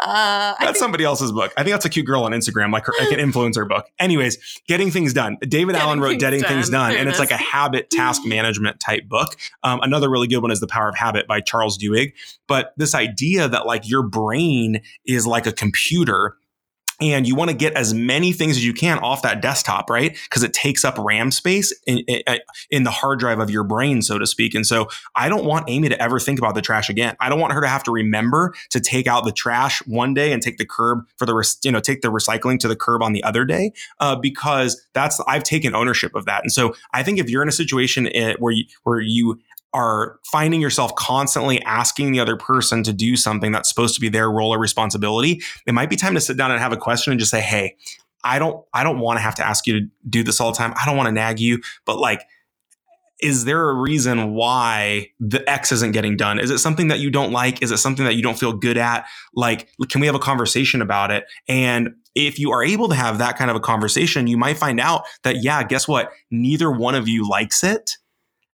uh, 0.00 0.54
that's 0.60 0.64
think, 0.64 0.76
somebody 0.76 1.04
else's 1.04 1.32
book. 1.32 1.52
I 1.56 1.64
think 1.64 1.72
that's 1.74 1.84
a 1.84 1.90
cute 1.90 2.06
girl 2.06 2.22
on 2.22 2.32
Instagram, 2.32 2.72
like, 2.72 2.86
her, 2.86 2.92
like 3.00 3.10
an 3.10 3.18
influencer 3.18 3.68
book. 3.68 3.86
Anyways, 3.98 4.60
getting 4.68 4.90
things 4.90 5.12
done. 5.12 5.38
David 5.40 5.74
Allen 5.74 6.00
wrote 6.00 6.18
"Getting 6.20 6.40
Things, 6.40 6.52
things 6.52 6.70
Done,", 6.70 6.94
and 6.94 7.08
it's 7.08 7.18
like 7.18 7.32
a 7.32 7.36
habit 7.36 7.90
task 7.90 8.24
management 8.24 8.78
type 8.78 9.08
book. 9.08 9.36
Um, 9.64 9.80
another 9.82 10.08
really 10.08 10.28
good 10.28 10.38
one 10.38 10.52
is 10.52 10.60
"The 10.60 10.68
Power 10.68 10.88
of 10.88 10.96
Habit" 10.96 11.26
by 11.26 11.40
Charles 11.40 11.76
Duhigg. 11.76 12.12
But 12.46 12.74
this 12.76 12.94
idea 12.94 13.48
that 13.48 13.66
like 13.66 13.88
your 13.88 14.02
brain 14.02 14.80
is 15.04 15.26
like 15.26 15.46
a 15.46 15.52
computer 15.52 16.36
and 17.02 17.26
you 17.26 17.34
want 17.34 17.50
to 17.50 17.56
get 17.56 17.72
as 17.74 17.92
many 17.92 18.32
things 18.32 18.56
as 18.56 18.64
you 18.64 18.72
can 18.72 18.98
off 18.98 19.22
that 19.22 19.42
desktop, 19.42 19.90
right? 19.90 20.16
Because 20.24 20.42
it 20.42 20.52
takes 20.52 20.84
up 20.84 20.96
RAM 20.98 21.30
space 21.30 21.72
in, 21.86 21.98
in, 22.70 22.84
the 22.84 22.90
hard 22.90 23.18
drive 23.18 23.40
of 23.40 23.50
your 23.50 23.64
brain, 23.64 24.02
so 24.02 24.18
to 24.18 24.26
speak. 24.26 24.54
And 24.54 24.66
so 24.66 24.88
I 25.16 25.28
don't 25.28 25.44
want 25.44 25.68
Amy 25.68 25.88
to 25.88 26.00
ever 26.00 26.18
think 26.18 26.38
about 26.38 26.54
the 26.54 26.62
trash 26.62 26.88
again. 26.88 27.16
I 27.20 27.28
don't 27.28 27.40
want 27.40 27.52
her 27.52 27.60
to 27.60 27.68
have 27.68 27.82
to 27.84 27.90
remember 27.90 28.54
to 28.70 28.80
take 28.80 29.06
out 29.06 29.24
the 29.24 29.32
trash 29.32 29.84
one 29.86 30.14
day 30.14 30.32
and 30.32 30.42
take 30.42 30.58
the 30.58 30.66
curb 30.66 31.06
for 31.16 31.26
the, 31.26 31.56
you 31.62 31.72
know, 31.72 31.80
take 31.80 32.02
the 32.02 32.08
recycling 32.08 32.58
to 32.60 32.68
the 32.68 32.76
curb 32.76 33.02
on 33.02 33.12
the 33.12 33.22
other 33.24 33.44
day, 33.44 33.72
uh, 34.00 34.16
because 34.16 34.84
that's, 34.92 35.20
I've 35.26 35.44
taken 35.44 35.74
ownership 35.74 36.14
of 36.14 36.24
that. 36.26 36.42
And 36.42 36.52
so 36.52 36.74
I 36.92 37.02
think 37.02 37.18
if 37.18 37.28
you're 37.28 37.42
in 37.42 37.48
a 37.48 37.52
situation 37.52 38.08
eh, 38.08 38.34
where 38.38 38.52
you, 38.52 38.64
where 38.84 39.00
you 39.00 39.40
are 39.74 40.18
finding 40.24 40.60
yourself 40.60 40.94
constantly 40.96 41.62
asking 41.62 42.12
the 42.12 42.20
other 42.20 42.36
person 42.36 42.82
to 42.82 42.92
do 42.92 43.16
something 43.16 43.52
that's 43.52 43.68
supposed 43.68 43.94
to 43.94 44.00
be 44.00 44.08
their 44.08 44.30
role 44.30 44.52
or 44.52 44.58
responsibility, 44.58 45.40
it 45.66 45.72
might 45.72 45.90
be 45.90 45.96
time 45.96 46.14
to 46.14 46.20
sit 46.20 46.36
down 46.36 46.50
and 46.50 46.60
have 46.60 46.72
a 46.72 46.76
question 46.76 47.12
and 47.12 47.20
just 47.20 47.30
say, 47.30 47.40
"Hey, 47.40 47.76
I 48.24 48.38
don't 48.38 48.64
I 48.72 48.84
don't 48.84 48.98
want 48.98 49.18
to 49.18 49.22
have 49.22 49.34
to 49.36 49.46
ask 49.46 49.66
you 49.66 49.80
to 49.80 49.86
do 50.08 50.22
this 50.22 50.40
all 50.40 50.52
the 50.52 50.58
time. 50.58 50.74
I 50.80 50.84
don't 50.86 50.96
want 50.96 51.08
to 51.08 51.12
nag 51.12 51.40
you, 51.40 51.60
but 51.84 51.98
like 51.98 52.22
is 53.22 53.44
there 53.44 53.70
a 53.70 53.74
reason 53.74 54.34
why 54.34 55.08
the 55.20 55.48
X 55.48 55.70
isn't 55.70 55.92
getting 55.92 56.16
done? 56.16 56.40
Is 56.40 56.50
it 56.50 56.58
something 56.58 56.88
that 56.88 56.98
you 56.98 57.08
don't 57.08 57.30
like? 57.30 57.62
Is 57.62 57.70
it 57.70 57.78
something 57.78 58.04
that 58.04 58.16
you 58.16 58.22
don't 58.22 58.38
feel 58.38 58.52
good 58.52 58.76
at? 58.76 59.06
Like, 59.32 59.68
can 59.88 60.00
we 60.00 60.08
have 60.08 60.16
a 60.16 60.20
conversation 60.20 60.82
about 60.82 61.12
it? 61.12 61.24
And 61.46 61.90
if 62.16 62.40
you 62.40 62.50
are 62.50 62.64
able 62.64 62.88
to 62.88 62.96
have 62.96 63.18
that 63.18 63.38
kind 63.38 63.48
of 63.48 63.56
a 63.56 63.60
conversation, 63.60 64.26
you 64.26 64.36
might 64.36 64.58
find 64.58 64.80
out 64.80 65.04
that, 65.22 65.36
yeah, 65.42 65.62
guess 65.62 65.86
what? 65.86 66.10
Neither 66.32 66.70
one 66.72 66.96
of 66.96 67.06
you 67.06 67.26
likes 67.28 67.62
it 67.62 67.96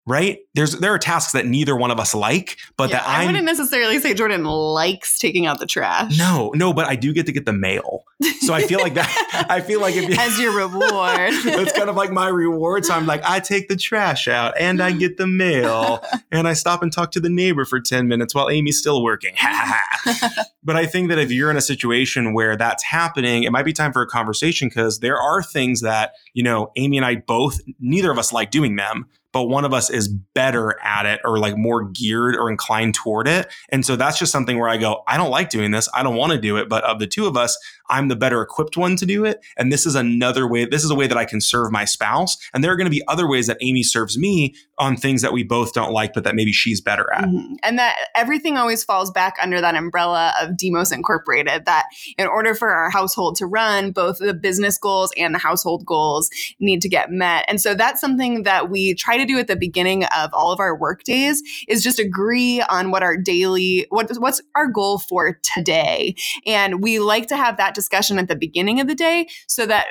right? 0.07 0.39
There's 0.55 0.73
there 0.79 0.93
are 0.93 0.97
tasks 0.97 1.33
that 1.33 1.45
neither 1.45 1.75
one 1.75 1.91
of 1.91 1.99
us 1.99 2.15
like, 2.15 2.57
but 2.77 2.89
Yeah, 2.89 2.97
that 2.97 3.07
I 3.07 3.21
I'm 3.21 3.27
wouldn't 3.27 3.45
necessarily 3.45 3.99
say 3.99 4.13
Jordan 4.13 4.45
likes 4.45 5.19
taking 5.19 5.45
out 5.45 5.59
the 5.59 5.65
trash 5.65 6.17
no, 6.17 6.51
no, 6.55 6.73
but 6.73 6.87
I 6.87 6.95
do 6.95 7.13
get 7.13 7.25
to 7.27 7.31
get 7.31 7.45
the 7.45 7.53
mail. 7.53 8.05
So 8.39 8.53
I 8.53 8.63
feel 8.63 8.79
like 8.79 8.95
that 8.95 9.45
I 9.49 9.61
feel 9.61 9.81
like 9.81 9.95
if 9.95 10.09
you 10.09 10.15
as 10.17 10.39
your 10.39 10.55
reward. 10.55 11.33
it's 11.33 11.73
kind 11.73 11.89
of 11.89 11.95
like 11.95 12.11
my 12.11 12.27
reward. 12.27 12.85
So 12.85 12.93
I'm 12.93 13.05
like, 13.05 13.21
I 13.23 13.39
take 13.39 13.67
the 13.67 13.75
trash 13.75 14.27
out 14.27 14.53
and 14.57 14.81
I 14.81 14.91
get 14.91 15.17
the 15.17 15.27
mail 15.27 16.03
and 16.31 16.47
I 16.47 16.53
stop 16.53 16.81
and 16.81 16.91
talk 16.91 17.11
to 17.11 17.19
the 17.19 17.29
neighbor 17.29 17.65
for 17.65 17.79
10 17.79 18.07
minutes 18.07 18.33
while 18.33 18.49
Amy's 18.49 18.79
still 18.79 19.03
working. 19.03 19.35
but 20.63 20.75
I 20.75 20.85
think 20.85 21.09
that 21.09 21.19
if 21.19 21.31
you're 21.31 21.51
in 21.51 21.57
a 21.57 21.61
situation 21.61 22.33
where 22.33 22.55
that's 22.55 22.83
happening, 22.83 23.43
it 23.43 23.51
might 23.51 23.65
be 23.65 23.73
time 23.73 23.91
for 23.91 24.01
a 24.01 24.07
conversation 24.07 24.69
because 24.69 24.99
there 24.99 25.17
are 25.17 25.43
things 25.43 25.81
that, 25.81 26.13
you 26.33 26.43
know, 26.43 26.71
Amy 26.77 26.97
and 26.97 27.05
I 27.05 27.15
both, 27.15 27.59
neither 27.79 28.11
of 28.11 28.17
us 28.17 28.31
like 28.31 28.51
doing 28.51 28.77
them. 28.77 29.07
But 29.37 29.49
one 29.49 29.65
of 29.65 29.73
us 29.73 29.91
is 29.91 30.07
better 30.07 30.79
at 30.83 31.05
it 31.05 31.21
or 31.23 31.37
like 31.37 31.55
more 31.55 31.83
geared 31.89 32.35
or 32.35 32.49
inclined 32.49 32.95
toward 32.95 33.27
it. 33.27 33.47
And 33.69 33.85
so 33.85 33.95
that's 33.95 34.17
just 34.17 34.31
something 34.31 34.57
where 34.57 34.67
I 34.67 34.77
go, 34.77 35.03
I 35.07 35.15
don't 35.15 35.29
like 35.29 35.51
doing 35.51 35.69
this. 35.69 35.87
I 35.93 36.01
don't 36.01 36.15
want 36.15 36.31
to 36.31 36.39
do 36.39 36.57
it. 36.57 36.67
But 36.67 36.83
of 36.85 36.97
the 36.97 37.05
two 37.05 37.27
of 37.27 37.37
us, 37.37 37.55
I'm 37.89 38.07
the 38.07 38.15
better 38.15 38.41
equipped 38.41 38.77
one 38.77 38.95
to 38.97 39.05
do 39.05 39.25
it. 39.25 39.39
And 39.57 39.71
this 39.71 39.85
is 39.85 39.95
another 39.95 40.47
way, 40.47 40.65
this 40.65 40.83
is 40.83 40.89
a 40.89 40.95
way 40.95 41.07
that 41.07 41.17
I 41.17 41.25
can 41.25 41.41
serve 41.41 41.71
my 41.71 41.85
spouse. 41.85 42.37
And 42.53 42.63
there 42.63 42.71
are 42.71 42.75
going 42.75 42.85
to 42.85 42.91
be 42.91 43.03
other 43.07 43.27
ways 43.27 43.47
that 43.47 43.57
Amy 43.61 43.83
serves 43.83 44.17
me 44.17 44.55
on 44.77 44.95
things 44.95 45.21
that 45.21 45.33
we 45.33 45.43
both 45.43 45.73
don't 45.73 45.91
like, 45.91 46.13
but 46.13 46.23
that 46.23 46.35
maybe 46.35 46.51
she's 46.51 46.81
better 46.81 47.11
at. 47.13 47.25
Mhm. 47.25 47.55
And 47.63 47.79
that 47.79 47.95
everything 48.15 48.57
always 48.57 48.83
falls 48.83 49.09
back 49.11 49.35
under 49.41 49.59
that 49.59 49.75
umbrella 49.75 50.33
of 50.39 50.55
Demos 50.57 50.91
Incorporated. 50.91 51.65
That 51.65 51.85
in 52.17 52.27
order 52.27 52.53
for 52.53 52.69
our 52.69 52.89
household 52.89 53.35
to 53.37 53.45
run, 53.45 53.91
both 53.91 54.17
the 54.19 54.33
business 54.33 54.77
goals 54.77 55.11
and 55.17 55.33
the 55.33 55.39
household 55.39 55.85
goals 55.85 56.29
need 56.59 56.81
to 56.81 56.89
get 56.89 57.11
met. 57.11 57.45
And 57.47 57.59
so 57.59 57.73
that's 57.73 57.99
something 57.99 58.43
that 58.43 58.69
we 58.69 58.93
try 58.93 59.17
to 59.17 59.25
do 59.25 59.39
at 59.39 59.47
the 59.47 59.55
beginning 59.55 60.05
of 60.05 60.31
all 60.33 60.51
of 60.51 60.59
our 60.59 60.77
work 60.77 61.03
days 61.03 61.41
is 61.67 61.83
just 61.83 61.99
agree 61.99 62.61
on 62.61 62.91
what 62.91 63.03
our 63.03 63.17
daily 63.17 63.87
what 63.89 64.11
what's 64.17 64.41
our 64.55 64.67
goal 64.67 64.99
for 64.99 65.39
today. 65.55 66.15
And 66.45 66.83
we 66.83 66.99
like 66.99 67.27
to 67.27 67.37
have 67.37 67.57
that 67.57 67.73
discussion 67.77 68.19
at 68.19 68.27
the 68.27 68.35
beginning 68.35 68.81
of 68.81 68.87
the 68.87 68.95
day 68.95 69.27
so 69.47 69.65
that 69.65 69.85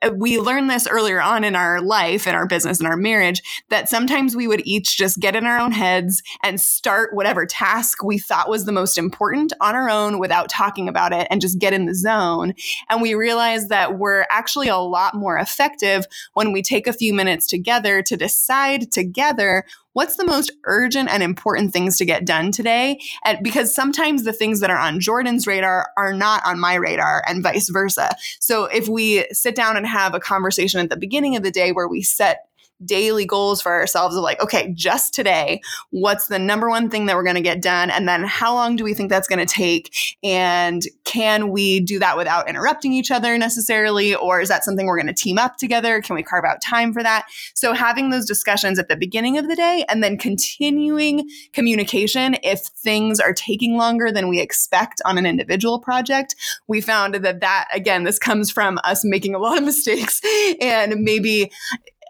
uh, 0.00 0.10
we 0.14 0.38
learned 0.38 0.70
this 0.70 0.86
earlier 0.86 1.20
on 1.20 1.42
in 1.44 1.56
our 1.56 1.80
life, 1.80 2.26
in 2.26 2.34
our 2.34 2.46
business, 2.46 2.80
in 2.80 2.86
our 2.86 2.96
marriage, 2.96 3.42
that 3.68 3.88
sometimes 3.88 4.36
we 4.36 4.46
would 4.46 4.62
each 4.64 4.96
just 4.96 5.18
get 5.18 5.34
in 5.34 5.44
our 5.44 5.58
own 5.58 5.72
heads 5.72 6.22
and 6.42 6.60
start 6.60 7.14
whatever 7.14 7.44
task 7.46 8.04
we 8.04 8.18
thought 8.18 8.48
was 8.48 8.64
the 8.64 8.72
most 8.72 8.96
important 8.96 9.52
on 9.60 9.74
our 9.74 9.90
own 9.90 10.18
without 10.18 10.48
talking 10.48 10.88
about 10.88 11.12
it 11.12 11.26
and 11.30 11.40
just 11.40 11.58
get 11.58 11.72
in 11.72 11.86
the 11.86 11.94
zone. 11.94 12.54
And 12.88 13.02
we 13.02 13.14
realize 13.14 13.68
that 13.68 13.98
we're 13.98 14.26
actually 14.30 14.68
a 14.68 14.76
lot 14.76 15.14
more 15.14 15.36
effective 15.38 16.06
when 16.34 16.52
we 16.52 16.62
take 16.62 16.86
a 16.86 16.92
few 16.92 17.12
minutes 17.12 17.46
together 17.46 18.02
to 18.02 18.16
decide 18.16 18.92
together 18.92 19.64
what's 19.98 20.14
the 20.14 20.24
most 20.24 20.52
urgent 20.62 21.08
and 21.10 21.24
important 21.24 21.72
things 21.72 21.96
to 21.96 22.04
get 22.04 22.24
done 22.24 22.52
today. 22.52 23.00
And 23.24 23.36
because 23.42 23.74
sometimes 23.74 24.22
the 24.22 24.32
things 24.32 24.60
that 24.60 24.70
are 24.70 24.78
on 24.78 25.00
Jordan's 25.00 25.44
radar 25.44 25.90
are 25.96 26.12
not 26.12 26.40
on 26.46 26.60
my 26.60 26.74
radar 26.74 27.24
and 27.26 27.42
vice 27.42 27.68
versa. 27.68 28.14
So 28.38 28.66
if 28.66 28.86
we 28.86 29.26
sit 29.32 29.56
down 29.56 29.76
and 29.76 29.84
have 29.88 30.14
a 30.14 30.20
conversation 30.20 30.78
at 30.78 30.88
the 30.88 30.96
beginning 30.96 31.34
of 31.34 31.42
the 31.42 31.50
day 31.50 31.72
where 31.72 31.88
we 31.88 32.02
set 32.02 32.47
daily 32.84 33.24
goals 33.24 33.60
for 33.60 33.72
ourselves 33.72 34.16
of 34.16 34.22
like, 34.22 34.42
okay, 34.42 34.72
just 34.74 35.14
today, 35.14 35.60
what's 35.90 36.26
the 36.28 36.38
number 36.38 36.68
one 36.68 36.90
thing 36.90 37.06
that 37.06 37.16
we're 37.16 37.24
going 37.24 37.34
to 37.34 37.40
get 37.40 37.62
done? 37.62 37.90
And 37.90 38.08
then 38.08 38.24
how 38.24 38.54
long 38.54 38.76
do 38.76 38.84
we 38.84 38.94
think 38.94 39.10
that's 39.10 39.28
going 39.28 39.44
to 39.44 39.52
take? 39.52 40.16
And 40.22 40.82
can 41.04 41.50
we 41.50 41.80
do 41.80 41.98
that 41.98 42.16
without 42.16 42.48
interrupting 42.48 42.92
each 42.92 43.10
other 43.10 43.36
necessarily? 43.38 44.14
Or 44.14 44.40
is 44.40 44.48
that 44.48 44.64
something 44.64 44.86
we're 44.86 45.00
going 45.00 45.06
to 45.06 45.14
team 45.14 45.38
up 45.38 45.56
together? 45.56 46.00
Can 46.00 46.14
we 46.16 46.22
carve 46.22 46.44
out 46.44 46.62
time 46.62 46.92
for 46.92 47.02
that? 47.02 47.26
So 47.54 47.72
having 47.72 48.10
those 48.10 48.26
discussions 48.26 48.78
at 48.78 48.88
the 48.88 48.96
beginning 48.96 49.38
of 49.38 49.48
the 49.48 49.56
day 49.56 49.84
and 49.88 50.02
then 50.02 50.18
continuing 50.18 51.28
communication 51.52 52.36
if 52.42 52.60
things 52.60 53.20
are 53.20 53.32
taking 53.32 53.76
longer 53.76 54.12
than 54.12 54.28
we 54.28 54.40
expect 54.40 55.00
on 55.04 55.18
an 55.18 55.26
individual 55.26 55.80
project, 55.80 56.34
we 56.66 56.80
found 56.80 57.14
that 57.14 57.40
that, 57.40 57.68
again, 57.72 58.04
this 58.04 58.18
comes 58.18 58.50
from 58.50 58.78
us 58.84 59.04
making 59.04 59.34
a 59.34 59.38
lot 59.38 59.58
of 59.58 59.64
mistakes 59.64 60.20
and 60.60 61.00
maybe 61.00 61.50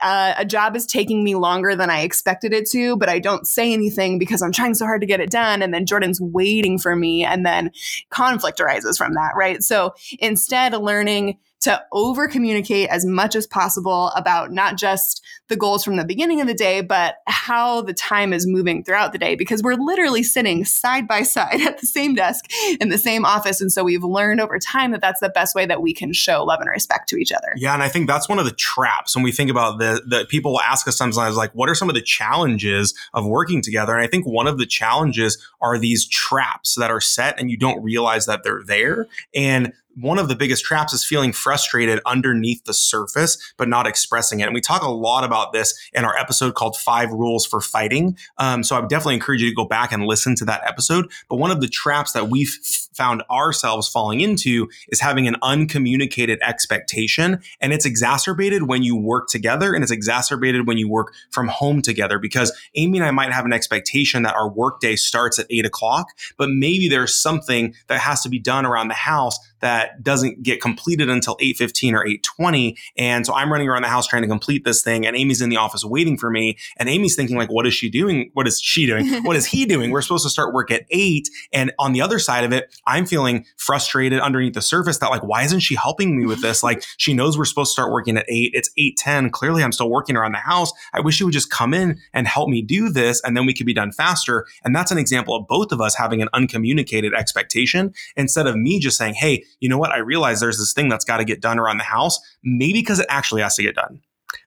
uh, 0.03 0.34
a 0.36 0.44
job 0.44 0.76
is 0.76 0.86
taking 0.86 1.24
me 1.24 1.34
longer 1.34 1.74
than 1.74 1.90
I 1.90 2.01
expected 2.01 2.53
it 2.53 2.68
to, 2.70 2.96
but 2.96 3.09
I 3.09 3.18
don't 3.18 3.46
say 3.46 3.72
anything 3.72 4.18
because 4.18 4.42
I'm 4.42 4.53
trying 4.53 4.74
so 4.74 4.84
hard 4.84 5.01
to 5.01 5.07
get 5.07 5.20
it 5.20 5.30
done. 5.30 5.62
And 5.62 5.72
then 5.72 5.86
Jordan's 5.86 6.20
waiting 6.20 6.78
for 6.78 6.94
me, 6.94 7.24
and 7.24 7.44
then 7.44 7.70
conflict 8.11 8.61
arises 8.61 8.99
from 8.99 9.14
that, 9.14 9.32
right? 9.36 9.62
So 9.62 9.94
instead, 10.18 10.72
learning 10.74 11.38
to 11.61 11.82
over 11.92 12.28
communicate 12.28 12.88
as 12.88 13.04
much 13.04 13.34
as 13.34 13.46
possible 13.46 14.09
about 14.11 14.52
not 14.52 14.76
just 14.76 15.24
the 15.48 15.56
goals 15.56 15.82
from 15.82 15.96
the 15.96 16.04
beginning 16.04 16.40
of 16.40 16.46
the 16.46 16.54
day, 16.54 16.80
but 16.80 17.16
how 17.26 17.80
the 17.80 17.94
time 17.94 18.32
is 18.32 18.46
moving 18.46 18.84
throughout 18.84 19.12
the 19.12 19.18
day 19.18 19.34
because 19.34 19.62
we're 19.62 19.74
literally 19.74 20.22
sitting 20.22 20.64
side 20.64 21.09
by 21.09 21.22
side 21.22 21.61
at 21.66 21.78
the 21.78 21.86
same 21.86 22.14
desk 22.14 22.44
in 22.80 22.88
the 22.90 22.98
same 22.98 23.24
office. 23.24 23.61
And 23.61 23.72
so 23.72 23.82
we've 23.82 24.04
learned 24.04 24.40
over 24.40 24.59
time 24.59 24.92
that 24.92 25.00
that's 25.00 25.20
the 25.20 25.30
best 25.30 25.54
way 25.54 25.66
that 25.66 25.82
we 25.82 25.92
can 25.92 26.12
show 26.12 26.44
love 26.44 26.61
and 26.61 26.68
respect 26.68 27.09
to 27.11 27.16
each 27.16 27.32
other. 27.32 27.52
Yeah, 27.56 27.74
and 27.74 27.82
I 27.82 27.88
think 27.88 28.06
that's 28.06 28.28
one 28.28 28.38
of 28.38 28.44
the 28.44 28.52
traps 28.52 29.16
when 29.16 29.22
we 29.22 29.32
think 29.32 29.50
about 29.50 29.78
the 29.78 30.02
that 30.09 30.28
people 30.28 30.61
ask 30.61 30.86
us 30.86 30.96
sometimes 30.96 31.36
like 31.36 31.52
what 31.52 31.68
are 31.68 31.74
some 31.74 31.88
of 31.88 31.94
the 31.94 32.02
challenges 32.02 32.94
of 33.14 33.26
working 33.26 33.62
together? 33.62 33.94
And 33.94 34.04
I 34.04 34.09
think 34.09 34.26
one 34.26 34.46
of 34.46 34.59
the 34.59 34.66
challenges 34.66 35.38
are 35.61 35.78
these 35.78 36.06
traps 36.06 36.74
that 36.76 36.90
are 36.90 37.00
set 37.00 37.38
and 37.40 37.50
you 37.50 37.56
don't 37.56 37.82
realize 37.82 38.26
that 38.26 38.44
they're 38.44 38.62
there. 38.64 39.06
And 39.34 39.72
one 40.01 40.18
of 40.18 40.28
the 40.28 40.36
biggest 40.36 40.64
traps 40.64 40.92
is 40.92 41.05
feeling 41.05 41.32
frustrated 41.32 42.01
underneath 42.07 42.64
the 42.64 42.74
surface, 42.74 43.36
but 43.57 43.68
not 43.68 43.86
expressing 43.86 44.40
it. 44.40 44.44
And 44.44 44.55
we 44.55 44.61
talk 44.61 44.82
a 44.82 44.90
lot 44.90 45.24
about 45.24 45.53
this 45.53 45.78
in 45.92 46.05
our 46.05 46.16
episode 46.16 46.55
called 46.55 46.76
Five 46.76 47.11
Rules 47.11 47.46
for 47.46 47.61
Fighting. 47.61 48.16
Um, 48.38 48.62
so 48.62 48.76
I 48.76 48.80
would 48.80 48.88
definitely 48.88 49.14
encourage 49.14 49.42
you 49.42 49.51
to 49.51 49.55
go 49.55 49.64
back 49.64 49.92
and 49.92 50.05
listen 50.05 50.34
to 50.36 50.44
that 50.44 50.62
episode. 50.66 51.11
But 51.28 51.36
one 51.36 51.51
of 51.51 51.61
the 51.61 51.68
traps 51.68 52.12
that 52.12 52.28
we've 52.28 52.57
found 52.94 53.22
ourselves 53.30 53.88
falling 53.88 54.20
into 54.20 54.68
is 54.88 55.01
having 55.01 55.26
an 55.28 55.36
uncommunicated 55.42 56.38
expectation. 56.42 57.40
And 57.61 57.72
it's 57.72 57.86
exacerbated 57.86 58.68
when 58.68 58.82
you 58.82 58.96
work 58.96 59.28
together 59.28 59.74
and 59.74 59.82
it's 59.82 59.92
exacerbated 59.92 60.66
when 60.66 60.78
you 60.78 60.88
work 60.88 61.14
from 61.30 61.49
home 61.49 61.82
together 61.82 62.18
because 62.18 62.53
Amy 62.74 62.99
and 62.99 63.07
I 63.07 63.11
might 63.11 63.32
have 63.32 63.44
an 63.44 63.53
expectation 63.53 64.22
that 64.24 64.34
our 64.34 64.49
workday 64.51 64.96
starts 64.96 65.38
at 65.38 65.46
eight 65.51 65.64
o'clock, 65.64 66.09
but 66.36 66.51
maybe 66.51 66.88
there's 66.88 67.14
something 67.14 67.74
that 67.86 68.01
has 68.01 68.20
to 68.22 68.28
be 68.28 68.38
done 68.38 68.66
around 68.66 68.88
the 68.88 68.94
house 68.94 69.38
that 69.61 70.02
doesn't 70.02 70.42
get 70.42 70.61
completed 70.61 71.09
until 71.09 71.36
8:15 71.40 71.94
or 71.94 72.06
8:20 72.06 72.76
and 72.96 73.26
so 73.26 73.34
I'm 73.34 73.50
running 73.50 73.68
around 73.68 73.82
the 73.82 73.88
house 73.88 74.06
trying 74.06 74.22
to 74.22 74.28
complete 74.28 74.64
this 74.64 74.82
thing 74.82 75.06
and 75.06 75.16
Amy's 75.16 75.40
in 75.40 75.48
the 75.48 75.56
office 75.56 75.84
waiting 75.84 76.16
for 76.16 76.30
me 76.30 76.56
and 76.76 76.88
Amy's 76.88 77.16
thinking 77.16 77.36
like 77.36 77.50
what 77.50 77.66
is 77.66 77.74
she 77.74 77.88
doing? 77.90 78.30
What 78.34 78.46
is 78.46 78.61
she 78.61 78.86
doing? 78.86 79.09
What 79.28 79.36
is 79.36 79.46
he 79.46 79.66
doing? 79.66 79.90
We're 79.90 80.00
supposed 80.00 80.24
to 80.24 80.30
start 80.30 80.54
work 80.54 80.70
at 80.70 80.86
8 80.90 81.28
and 81.52 81.72
on 81.78 81.92
the 81.92 82.00
other 82.00 82.18
side 82.18 82.44
of 82.44 82.52
it 82.52 82.74
I'm 82.86 83.04
feeling 83.04 83.44
frustrated 83.56 84.20
underneath 84.20 84.54
the 84.54 84.62
surface 84.62 84.98
that 84.98 85.11
like 85.11 85.22
why 85.22 85.42
isn't 85.42 85.61
she 85.61 85.74
helping 85.74 86.16
me 86.16 86.24
with 86.24 86.40
this? 86.40 86.62
Like 86.62 86.84
she 86.96 87.14
knows 87.14 87.36
we're 87.36 87.44
supposed 87.44 87.70
to 87.70 87.72
start 87.72 87.92
working 87.92 88.16
at 88.16 88.24
8 88.28 88.52
it's 88.54 88.70
8:10 88.78 89.32
clearly 89.32 89.62
I'm 89.62 89.72
still 89.72 89.90
working 89.90 90.16
around 90.16 90.32
the 90.32 90.38
house. 90.38 90.72
I 90.92 91.00
wish 91.00 91.16
she 91.16 91.24
would 91.24 91.32
just 91.32 91.50
come 91.50 91.74
in 91.74 91.98
and 92.14 92.26
help 92.26 92.48
me 92.48 92.62
do 92.62 92.88
this 92.88 93.20
and 93.24 93.36
then 93.36 93.44
we 93.44 93.54
could 93.54 93.66
be 93.66 93.74
done 93.74 93.92
faster. 93.92 94.46
And 94.64 94.74
that's 94.74 94.90
an 94.90 94.98
example 94.98 95.34
of 95.34 95.46
both 95.46 95.72
of 95.72 95.80
us 95.80 95.94
having 95.94 96.22
an 96.22 96.28
uncommunicated 96.32 97.12
expectation 97.14 97.92
instead 98.16 98.46
of 98.46 98.56
me 98.56 98.78
just 98.78 98.96
saying 98.96 99.14
hey 99.14 99.44
you 99.61 99.68
know 99.68 99.78
what? 99.78 99.90
I 99.90 99.99
realize 99.99 100.40
there's 100.40 100.59
this 100.59 100.72
thing 100.72 100.88
that's 100.88 101.05
got 101.05 101.18
to 101.18 101.24
get 101.24 101.40
done 101.40 101.59
around 101.59 101.78
the 101.78 101.84
house, 101.84 102.18
maybe 102.42 102.80
because 102.80 103.01
it 103.01 103.07
actually 103.09 103.42
has 103.42 103.57
to 103.57 103.62
get 103.62 103.74
done. 103.74 104.01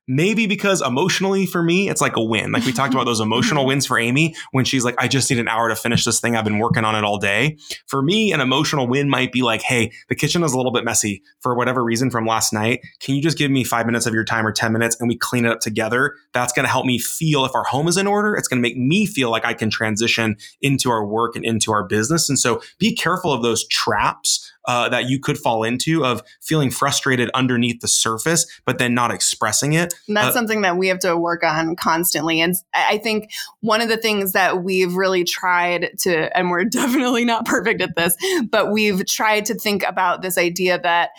Maybe 0.08 0.48
because 0.48 0.82
emotionally 0.82 1.46
for 1.46 1.62
me, 1.62 1.90
it's 1.90 2.02
like 2.02 2.18
a 2.18 2.24
win. 2.24 2.52
Like 2.52 2.66
we 2.66 2.74
talked 2.74 2.94
about 2.94 3.06
those 3.06 3.20
emotional 3.20 3.66
wins 3.68 3.86
for 3.86 3.98
Amy 3.98 4.36
when 4.52 4.66
she's 4.66 4.84
like, 4.84 4.96
I 4.98 5.08
just 5.08 5.30
need 5.30 5.40
an 5.40 5.48
hour 5.48 5.70
to 5.70 5.76
finish 5.76 6.04
this 6.06 6.20
thing. 6.20 6.36
I've 6.36 6.44
been 6.44 6.60
working 6.60 6.84
on 6.84 6.96
it 6.96 7.04
all 7.04 7.18
day. 7.18 7.58
For 7.88 8.02
me, 8.02 8.34
an 8.34 8.42
emotional 8.42 8.88
win 8.88 9.10
might 9.10 9.32
be 9.32 9.42
like, 9.42 9.62
Hey, 9.62 9.92
the 10.10 10.16
kitchen 10.16 10.44
is 10.44 10.54
a 10.54 10.58
little 10.58 10.72
bit 10.72 10.84
messy 10.84 11.22
for 11.40 11.56
whatever 11.56 11.84
reason 11.84 12.10
from 12.10 12.26
last 12.26 12.52
night. 12.52 12.82
Can 13.00 13.16
you 13.16 13.22
just 13.22 13.38
give 13.38 13.52
me 13.52 13.64
five 13.64 13.86
minutes 13.86 14.06
of 14.06 14.14
your 14.14 14.26
time 14.26 14.46
or 14.46 14.52
10 14.52 14.74
minutes 14.74 14.98
and 15.00 15.08
we 15.08 15.18
clean 15.18 15.46
it 15.46 15.52
up 15.52 15.60
together? 15.60 16.16
That's 16.34 16.54
going 16.54 16.66
to 16.66 16.72
help 16.72 16.86
me 16.86 16.98
feel 16.98 17.46
if 17.46 17.54
our 17.56 17.64
home 17.64 17.88
is 17.88 17.98
in 17.98 18.08
order. 18.08 18.36
It's 18.36 18.48
going 18.48 18.62
to 18.62 18.68
make 18.68 18.78
me 18.78 19.06
feel 19.06 19.30
like 19.30 19.46
I 19.46 19.54
can 19.54 19.70
transition 19.70 20.36
into 20.62 20.90
our 20.90 21.06
work 21.06 21.36
and 21.36 21.46
into 21.46 21.72
our 21.72 21.86
business. 21.86 22.28
And 22.28 22.40
so 22.40 22.62
be 22.80 22.96
careful 22.96 23.32
of 23.32 23.44
those 23.44 23.68
traps 23.68 24.52
uh, 24.66 24.90
that 24.90 25.10
you 25.10 25.20
could 25.20 25.38
fall 25.38 25.64
into 25.64 26.06
of 26.06 26.22
feeling 26.42 26.70
frustrated 26.70 27.30
underneath 27.34 27.82
the 27.82 27.88
surface, 27.88 28.46
but 28.66 28.78
then 28.78 28.94
not 28.94 29.12
expressing 29.12 29.74
it. 29.74 29.91
And 30.08 30.18
that's 30.18 30.30
Uh, 30.30 30.40
something 30.40 30.62
that 30.62 30.78
we 30.78 30.88
have 30.88 31.00
to 31.00 31.18
work 31.18 31.44
on 31.44 31.76
constantly. 31.76 32.42
And 32.42 32.56
I 32.74 32.92
I 32.92 32.98
think 32.98 33.32
one 33.62 33.82
of 33.82 33.90
the 33.90 33.98
things 33.98 34.34
that 34.34 34.64
we've 34.64 34.94
really 34.94 35.24
tried 35.24 35.92
to, 36.00 36.38
and 36.38 36.50
we're 36.50 36.66
definitely 36.82 37.26
not 37.26 37.46
perfect 37.46 37.82
at 37.82 37.96
this, 37.96 38.16
but 38.50 38.72
we've 38.72 39.06
tried 39.06 39.46
to 39.46 39.56
think 39.56 39.84
about 39.84 40.22
this 40.22 40.38
idea 40.38 40.80
that 40.80 41.12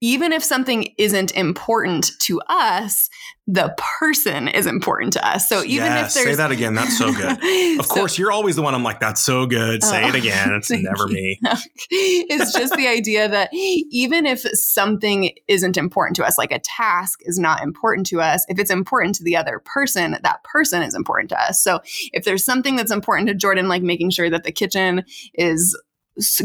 even 0.00 0.32
if 0.32 0.42
something 0.42 0.94
isn't 0.96 1.30
important 1.32 2.10
to 2.20 2.40
us, 2.48 3.08
the 3.46 3.74
person 3.98 4.46
is 4.48 4.64
important 4.66 5.12
to 5.12 5.28
us. 5.28 5.48
So 5.48 5.62
even 5.64 5.86
Yes, 5.86 6.16
if 6.16 6.22
there's 6.24 6.36
say 6.36 6.42
that 6.42 6.52
again. 6.52 6.74
That's 6.74 6.96
so 6.96 7.12
good. 7.12 7.38
Of 7.80 7.86
So- 7.86 7.94
course, 7.94 8.18
you're 8.18 8.30
always 8.32 8.56
the 8.56 8.62
one 8.62 8.74
I'm 8.74 8.82
like, 8.84 9.00
that's 9.00 9.20
so 9.20 9.44
good. 9.46 9.80
Oh, 9.82 9.86
say 9.90 10.06
it 10.06 10.14
Oh, 10.14 10.18
again. 10.18 10.52
It's 10.54 10.70
never 10.70 11.08
you. 11.08 11.14
me. 11.14 11.40
it's 11.90 12.52
just 12.52 12.74
the 12.76 12.86
idea 12.86 13.28
that 13.28 13.50
even 13.52 14.24
if 14.26 14.40
something 14.40 15.32
isn't 15.48 15.76
important 15.76 16.16
to 16.16 16.24
us, 16.24 16.38
like 16.38 16.52
a 16.52 16.60
task 16.60 17.20
is 17.24 17.38
not 17.38 17.62
important 17.62 18.06
to 18.08 18.20
us, 18.20 18.44
if 18.48 18.58
it's 18.58 18.70
important 18.70 19.16
to 19.16 19.24
the 19.24 19.36
other 19.36 19.60
person, 19.64 20.16
that 20.22 20.44
person 20.44 20.82
is 20.82 20.94
important 20.94 21.28
to 21.30 21.40
us. 21.42 21.62
So 21.62 21.80
if 22.12 22.24
there's 22.24 22.44
something 22.44 22.76
that's 22.76 22.92
important 22.92 23.28
to 23.28 23.34
Jordan, 23.34 23.68
like 23.68 23.82
making 23.82 24.10
sure 24.10 24.30
that 24.30 24.44
the 24.44 24.52
kitchen 24.52 25.04
is 25.34 25.76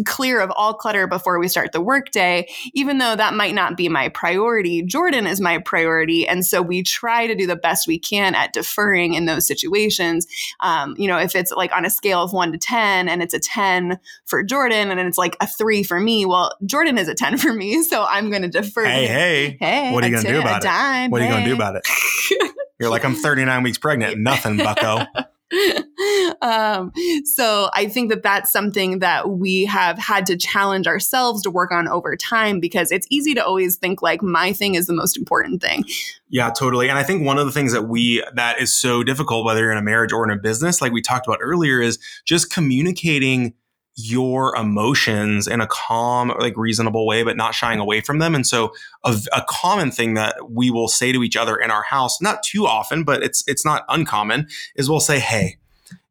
clear 0.06 0.40
of 0.40 0.52
all 0.56 0.74
clutter 0.74 1.08
before 1.08 1.40
we 1.40 1.48
start 1.48 1.72
the 1.72 1.82
workday, 1.82 2.48
even 2.74 2.98
though 2.98 3.16
that 3.16 3.34
might 3.34 3.54
not 3.56 3.78
be 3.78 3.90
my 3.90 4.10
priority, 4.10 4.82
Jordan 4.82 5.28
is 5.28 5.40
my 5.40 5.60
priority. 5.60 6.28
And 6.28 6.46
so 6.46 6.62
we 6.62 6.84
try 6.84 7.28
to 7.28 7.36
do 7.36 7.48
the 7.48 7.56
best 7.56 7.88
we 7.88 8.00
can 8.00 8.36
at 8.36 8.54
deferring 8.54 9.14
in 9.14 9.26
those 9.26 9.48
situations. 9.48 10.28
Um, 10.60 10.96
you 10.98 11.08
know, 11.08 11.18
if 11.18 11.36
it's 11.36 11.52
like 11.52 11.72
on 11.76 11.86
a 11.86 11.90
scale 11.90 12.22
of 12.22 12.34
one 12.34 12.52
to 12.52 12.58
10 12.58 13.08
and 13.10 13.22
it's 13.22 13.34
a 13.34 13.40
10 13.40 14.00
for 14.26 14.44
Jordan 14.44 14.92
and 14.92 15.00
it's 15.00 15.18
like 15.18 15.36
a 15.42 15.48
three 15.48 15.84
for 15.84 16.00
me, 16.00 16.26
well, 16.26 16.52
Jordan 16.66 16.98
is 16.98 17.08
a 17.08 17.16
10 17.16 17.38
for 17.38 17.54
me. 17.54 17.84
So 17.84 18.06
I'm 18.08 18.30
going 18.30 18.42
to 18.44 18.48
defer. 18.50 18.86
Hey, 18.86 19.08
hey. 19.08 19.58
Hey, 19.60 19.92
What 19.92 20.04
are 20.04 20.08
you 20.08 20.16
gonna 20.16 20.28
do 20.28 20.40
about 20.40 20.64
it? 20.64 20.68
dime, 20.68 21.12
What 21.12 21.22
are 21.22 21.26
you 21.26 21.32
going 21.32 21.44
to 21.44 21.50
do 21.50 21.56
about 21.56 21.76
it? 21.76 21.88
You're 22.80 22.90
like, 22.90 23.06
I'm 23.06 23.16
39 23.16 23.64
weeks 23.64 23.78
pregnant. 23.78 24.18
Nothing, 24.18 24.58
bucko. 24.58 25.06
um, 26.42 26.92
so 27.24 27.70
I 27.74 27.88
think 27.88 28.10
that 28.10 28.24
that's 28.24 28.52
something 28.52 29.00
that 29.00 29.30
we 29.30 29.66
have 29.66 29.98
had 29.98 30.26
to 30.28 30.38
challenge 30.38 30.88
ourselves 30.88 31.42
to 31.44 31.52
work 31.52 31.72
on 31.72 31.88
over 31.88 32.16
time 32.16 32.60
because 32.60 32.92
it's 32.92 33.08
easy 33.10 33.34
to 33.36 33.46
always 33.46 33.78
think 33.78 34.02
like 34.02 34.22
my 34.22 34.54
thing 34.54 34.76
is 34.76 34.88
the 34.88 34.94
most 34.94 35.18
important 35.18 35.62
thing. 35.62 35.84
Yeah, 36.30 36.50
totally. 36.50 36.90
And 36.90 36.98
I 36.98 37.04
think 37.04 37.26
one 37.26 37.38
of 37.38 37.46
the 37.46 37.52
things 37.52 37.72
that 37.74 37.84
we 37.84 38.24
that 38.34 38.60
is 38.60 38.74
so 38.74 39.04
difficult, 39.04 39.46
whether 39.46 39.62
you're 39.62 39.72
in 39.72 39.78
a 39.78 39.84
marriage 39.84 40.12
or 40.12 40.30
in 40.30 40.36
a 40.36 40.42
business, 40.42 40.82
like 40.82 40.92
we 40.92 41.02
talked 41.02 41.28
about 41.28 41.40
earlier, 41.42 41.82
is 41.82 42.00
just 42.26 42.52
communicating 42.52 43.54
your 43.96 44.56
emotions 44.56 45.48
in 45.48 45.62
a 45.62 45.68
calm, 45.68 46.34
like 46.40 46.58
reasonable 46.58 47.08
way, 47.08 47.24
but 47.24 47.38
not 47.38 47.56
shying 47.56 47.80
away 47.80 48.02
from 48.02 48.20
them. 48.20 48.36
And 48.36 48.46
so, 48.46 48.74
a, 49.04 49.16
a 49.34 49.44
common 49.48 49.92
thing 49.92 50.16
that 50.16 50.36
we 50.50 50.70
will 50.70 50.88
say 50.88 51.12
to 51.12 51.24
each 51.24 51.36
other 51.36 51.56
in 51.56 51.72
our 51.72 51.84
house, 51.84 52.22
not 52.22 52.44
too 52.44 52.68
often, 52.68 53.04
but 53.04 53.24
it's 53.24 53.44
it's 53.48 53.66
not 53.66 53.86
uncommon, 53.90 54.48
is 54.76 54.90
we'll 54.90 55.00
say, 55.00 55.20
"Hey." 55.20 55.58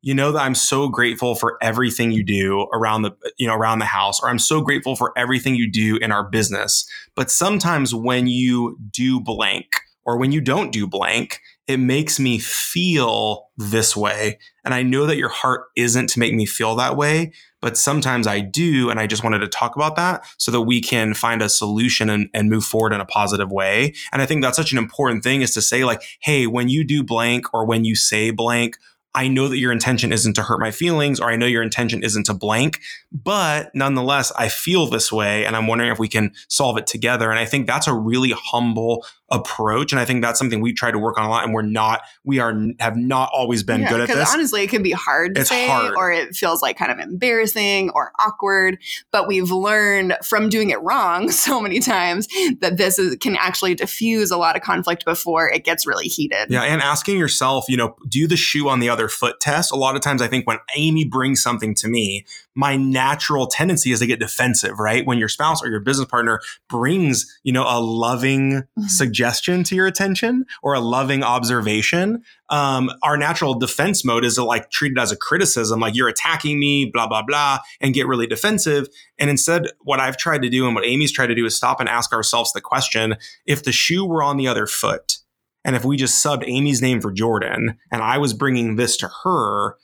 You 0.07 0.13
know 0.13 0.33
that 0.33 0.43
I'm 0.43 0.55
so 0.55 0.89
grateful 0.89 1.35
for 1.35 1.57
everything 1.63 2.13
you 2.13 2.23
do 2.23 2.69
around 2.75 3.03
the 3.03 3.13
you 3.39 3.47
know 3.47 3.55
around 3.55 3.79
the 3.79 3.87
house 3.87 4.21
or 4.21 4.29
I'm 4.29 4.39
so 4.39 4.61
grateful 4.61 4.97
for 4.97 5.15
everything 5.17 5.55
you 5.55 5.73
do 5.73 5.97
in 5.97 6.13
our 6.13 6.29
business. 6.29 6.87
But 7.15 7.31
sometimes 7.31 7.95
when 7.95 8.27
you 8.27 8.79
do 8.91 9.19
blank 9.19 9.67
or 10.05 10.19
when 10.19 10.31
you 10.31 10.43
don't 10.43 10.73
do 10.73 10.87
blank, 10.87 11.41
it 11.67 11.79
makes 11.79 12.21
me 12.21 12.39
feel 12.39 13.49
this 13.57 13.97
way. 13.97 14.39
And 14.65 14.75
I 14.75 14.83
know 14.83 15.07
that 15.07 15.17
your 15.17 15.31
heart 15.31 15.65
isn't 15.77 16.09
to 16.11 16.19
make 16.19 16.35
me 16.35 16.45
feel 16.45 16.77
that 16.77 16.97
way, 16.97 17.33
but 17.65 17.79
sometimes 17.79 18.27
I 18.27 18.41
do. 18.41 18.91
And 18.91 19.01
I 19.01 19.07
just 19.07 19.25
wanted 19.25 19.39
to 19.39 19.49
talk 19.49 19.75
about 19.75 19.97
that 19.97 20.23
so 20.37 20.51
that 20.51 20.61
we 20.61 20.83
can 20.83 21.15
find 21.15 21.41
a 21.41 21.49
solution 21.49 22.11
and, 22.11 22.29
and 22.35 22.51
move 22.51 22.63
forward 22.63 22.93
in 22.93 23.01
a 23.01 23.07
positive 23.07 23.51
way. 23.51 23.95
And 24.13 24.21
I 24.21 24.27
think 24.27 24.43
that's 24.43 24.59
such 24.59 24.73
an 24.73 24.77
important 24.77 25.25
thing 25.25 25.41
is 25.41 25.55
to 25.55 25.63
say, 25.63 25.83
like, 25.83 26.03
hey, 26.21 26.47
when 26.47 26.69
you 26.69 26.85
do 26.85 27.03
blank 27.03 27.55
or 27.55 27.65
when 27.65 27.87
you 27.87 27.97
say 27.97 28.31
blank, 28.31 28.77
I 29.15 29.29
know 29.29 29.49
that 29.49 29.57
your 29.57 29.73
intention 29.73 30.13
isn't 30.13 30.35
to 30.35 30.43
hurt 30.43 30.61
my 30.61 30.73
feelings, 30.73 31.21
or 31.21 31.31
I 31.31 31.37
know 31.37 31.47
your 31.47 31.63
intention 31.63 32.03
isn't 32.03 32.27
to 32.27 32.35
blank, 32.35 32.81
but 33.11 33.75
nonetheless, 33.75 34.31
I 34.33 34.49
feel 34.49 34.87
this 34.87 35.11
way. 35.11 35.47
And 35.47 35.57
I'm 35.57 35.67
wondering 35.67 35.91
if 35.91 35.99
we 35.99 36.09
can 36.09 36.33
solve 36.49 36.77
it 36.77 36.87
together. 36.87 37.31
And 37.31 37.39
I 37.39 37.47
think 37.47 37.67
that's 37.67 37.87
a 37.87 37.95
really 37.95 38.35
humble 38.37 39.07
approach. 39.31 39.93
And 39.93 39.99
I 40.01 40.05
think 40.05 40.23
that's 40.23 40.39
something 40.39 40.61
we 40.61 40.73
try 40.73 40.91
to 40.91 40.99
work 40.99 41.19
on 41.19 41.25
a 41.25 41.29
lot. 41.31 41.45
And 41.45 41.55
we're 41.55 41.63
not, 41.63 42.03
we 42.25 42.39
are, 42.39 42.55
have 42.79 42.97
not 42.97 43.31
always 43.33 43.63
been 43.63 43.81
Yeah, 43.83 43.89
good 43.89 44.01
at 44.03 44.09
this. 44.09 44.33
honestly, 44.33 44.63
it 44.63 44.71
can 44.71 44.83
be 44.83 44.91
hard 44.93 45.35
to 45.35 45.41
It's 45.41 45.51
say, 45.51 45.67
hard. 45.67 45.95
or 45.97 46.13
it 46.13 46.37
feels 46.37 46.63
like 46.63 46.77
kind 46.77 46.93
of 46.93 46.99
embarrassing 46.99 47.91
or 47.91 48.13
awkward. 48.21 48.79
But 49.13 49.27
we've 49.27 49.51
learned 49.51 50.17
from 50.23 50.49
doing 50.49 50.71
it 50.71 50.81
wrong 50.83 51.31
so 51.31 51.61
many 51.61 51.81
times 51.81 52.29
that 52.61 52.77
this 52.77 52.99
is, 52.99 53.17
can 53.17 53.37
actually 53.37 53.75
diffuse 53.75 54.31
a 54.31 54.37
lot 54.37 54.57
of 54.57 54.63
conflict 54.63 55.05
before 55.05 55.49
it 55.51 55.65
gets 55.65 55.87
really 55.87 56.07
heated. 56.07 56.47
Yeah, 56.51 56.63
and 56.63 56.83
asking 56.83 57.19
yourself, 57.19 57.65
you 57.69 57.77
know, 57.77 57.97
do 58.09 58.27
the 58.29 58.37
shoe 58.37 58.69
on 58.69 58.81
the 58.81 58.89
other 58.91 59.09
foot 59.09 59.41
test. 59.41 59.73
A 59.73 59.77
lot 59.77 59.97
of 59.97 60.03
times 60.03 60.21
I 60.23 60.29
think 60.29 60.47
when 60.47 60.59
Amy 60.77 61.05
brings 61.05 61.43
something 61.43 61.75
to 61.77 61.89
me, 61.89 62.27
my 62.55 62.77
natural 62.77 63.47
tendency 63.47 63.91
is 63.93 63.99
to 63.99 64.07
get 64.07 64.21
defensive, 64.21 64.79
right? 64.79 65.07
When 65.07 65.19
your 65.19 65.29
spouse 65.29 65.63
or 65.63 65.69
your 65.69 65.81
business 65.81 66.07
partner 66.09 66.41
brings, 66.69 67.27
you 67.43 67.53
know, 67.53 67.65
a 67.67 67.81
loving 67.81 68.63
Mhm. 68.79 68.89
suggestion 68.89 69.65
to 69.65 69.75
your 69.75 69.87
attention 69.87 70.47
or 70.63 70.75
a 70.75 70.81
loving 70.81 71.23
observation, 71.23 72.23
um, 72.51 72.91
our 73.03 73.17
natural 73.17 73.55
defense 73.55 74.05
mode 74.05 74.25
is 74.25 74.37
to 74.37 74.45
like 74.45 74.71
treat 74.71 74.93
it 74.93 74.99
as 74.99 75.11
a 75.11 75.17
criticism, 75.17 75.81
like 75.81 75.97
you're 75.97 76.09
attacking 76.09 76.59
me, 76.61 76.91
blah, 76.93 77.07
blah, 77.07 77.23
blah, 77.23 77.59
and 77.81 77.95
get 77.95 78.07
really 78.07 78.27
defensive. 78.27 78.87
And 79.19 79.31
instead, 79.31 79.69
what 79.81 80.01
I've 80.01 80.17
tried 80.17 80.43
to 80.43 80.49
do 80.49 80.67
and 80.67 80.75
what 80.75 80.85
Amy's 80.87 81.13
tried 81.13 81.29
to 81.29 81.35
do 81.35 81.47
is 81.47 81.57
stop 81.57 81.81
and 81.81 81.89
ask 81.89 82.13
ourselves 82.13 82.53
the 82.53 82.61
question 82.61 83.17
if 83.47 83.65
the 83.65 83.73
shoe 83.73 84.05
were 84.05 84.23
on 84.23 84.37
the 84.37 84.47
other 84.49 84.67
foot, 84.67 85.19
and 85.65 85.75
if 85.75 85.85
we 85.85 85.97
just 85.97 86.25
subbed 86.25 86.45
Amy's 86.47 86.83
name 86.83 87.01
for 87.01 87.11
Jordan 87.11 87.79
and 87.91 88.03
I 88.03 88.19
was 88.19 88.35
bringing 88.35 88.77
this 88.77 88.97
to 88.99 89.11
her, 89.25 89.77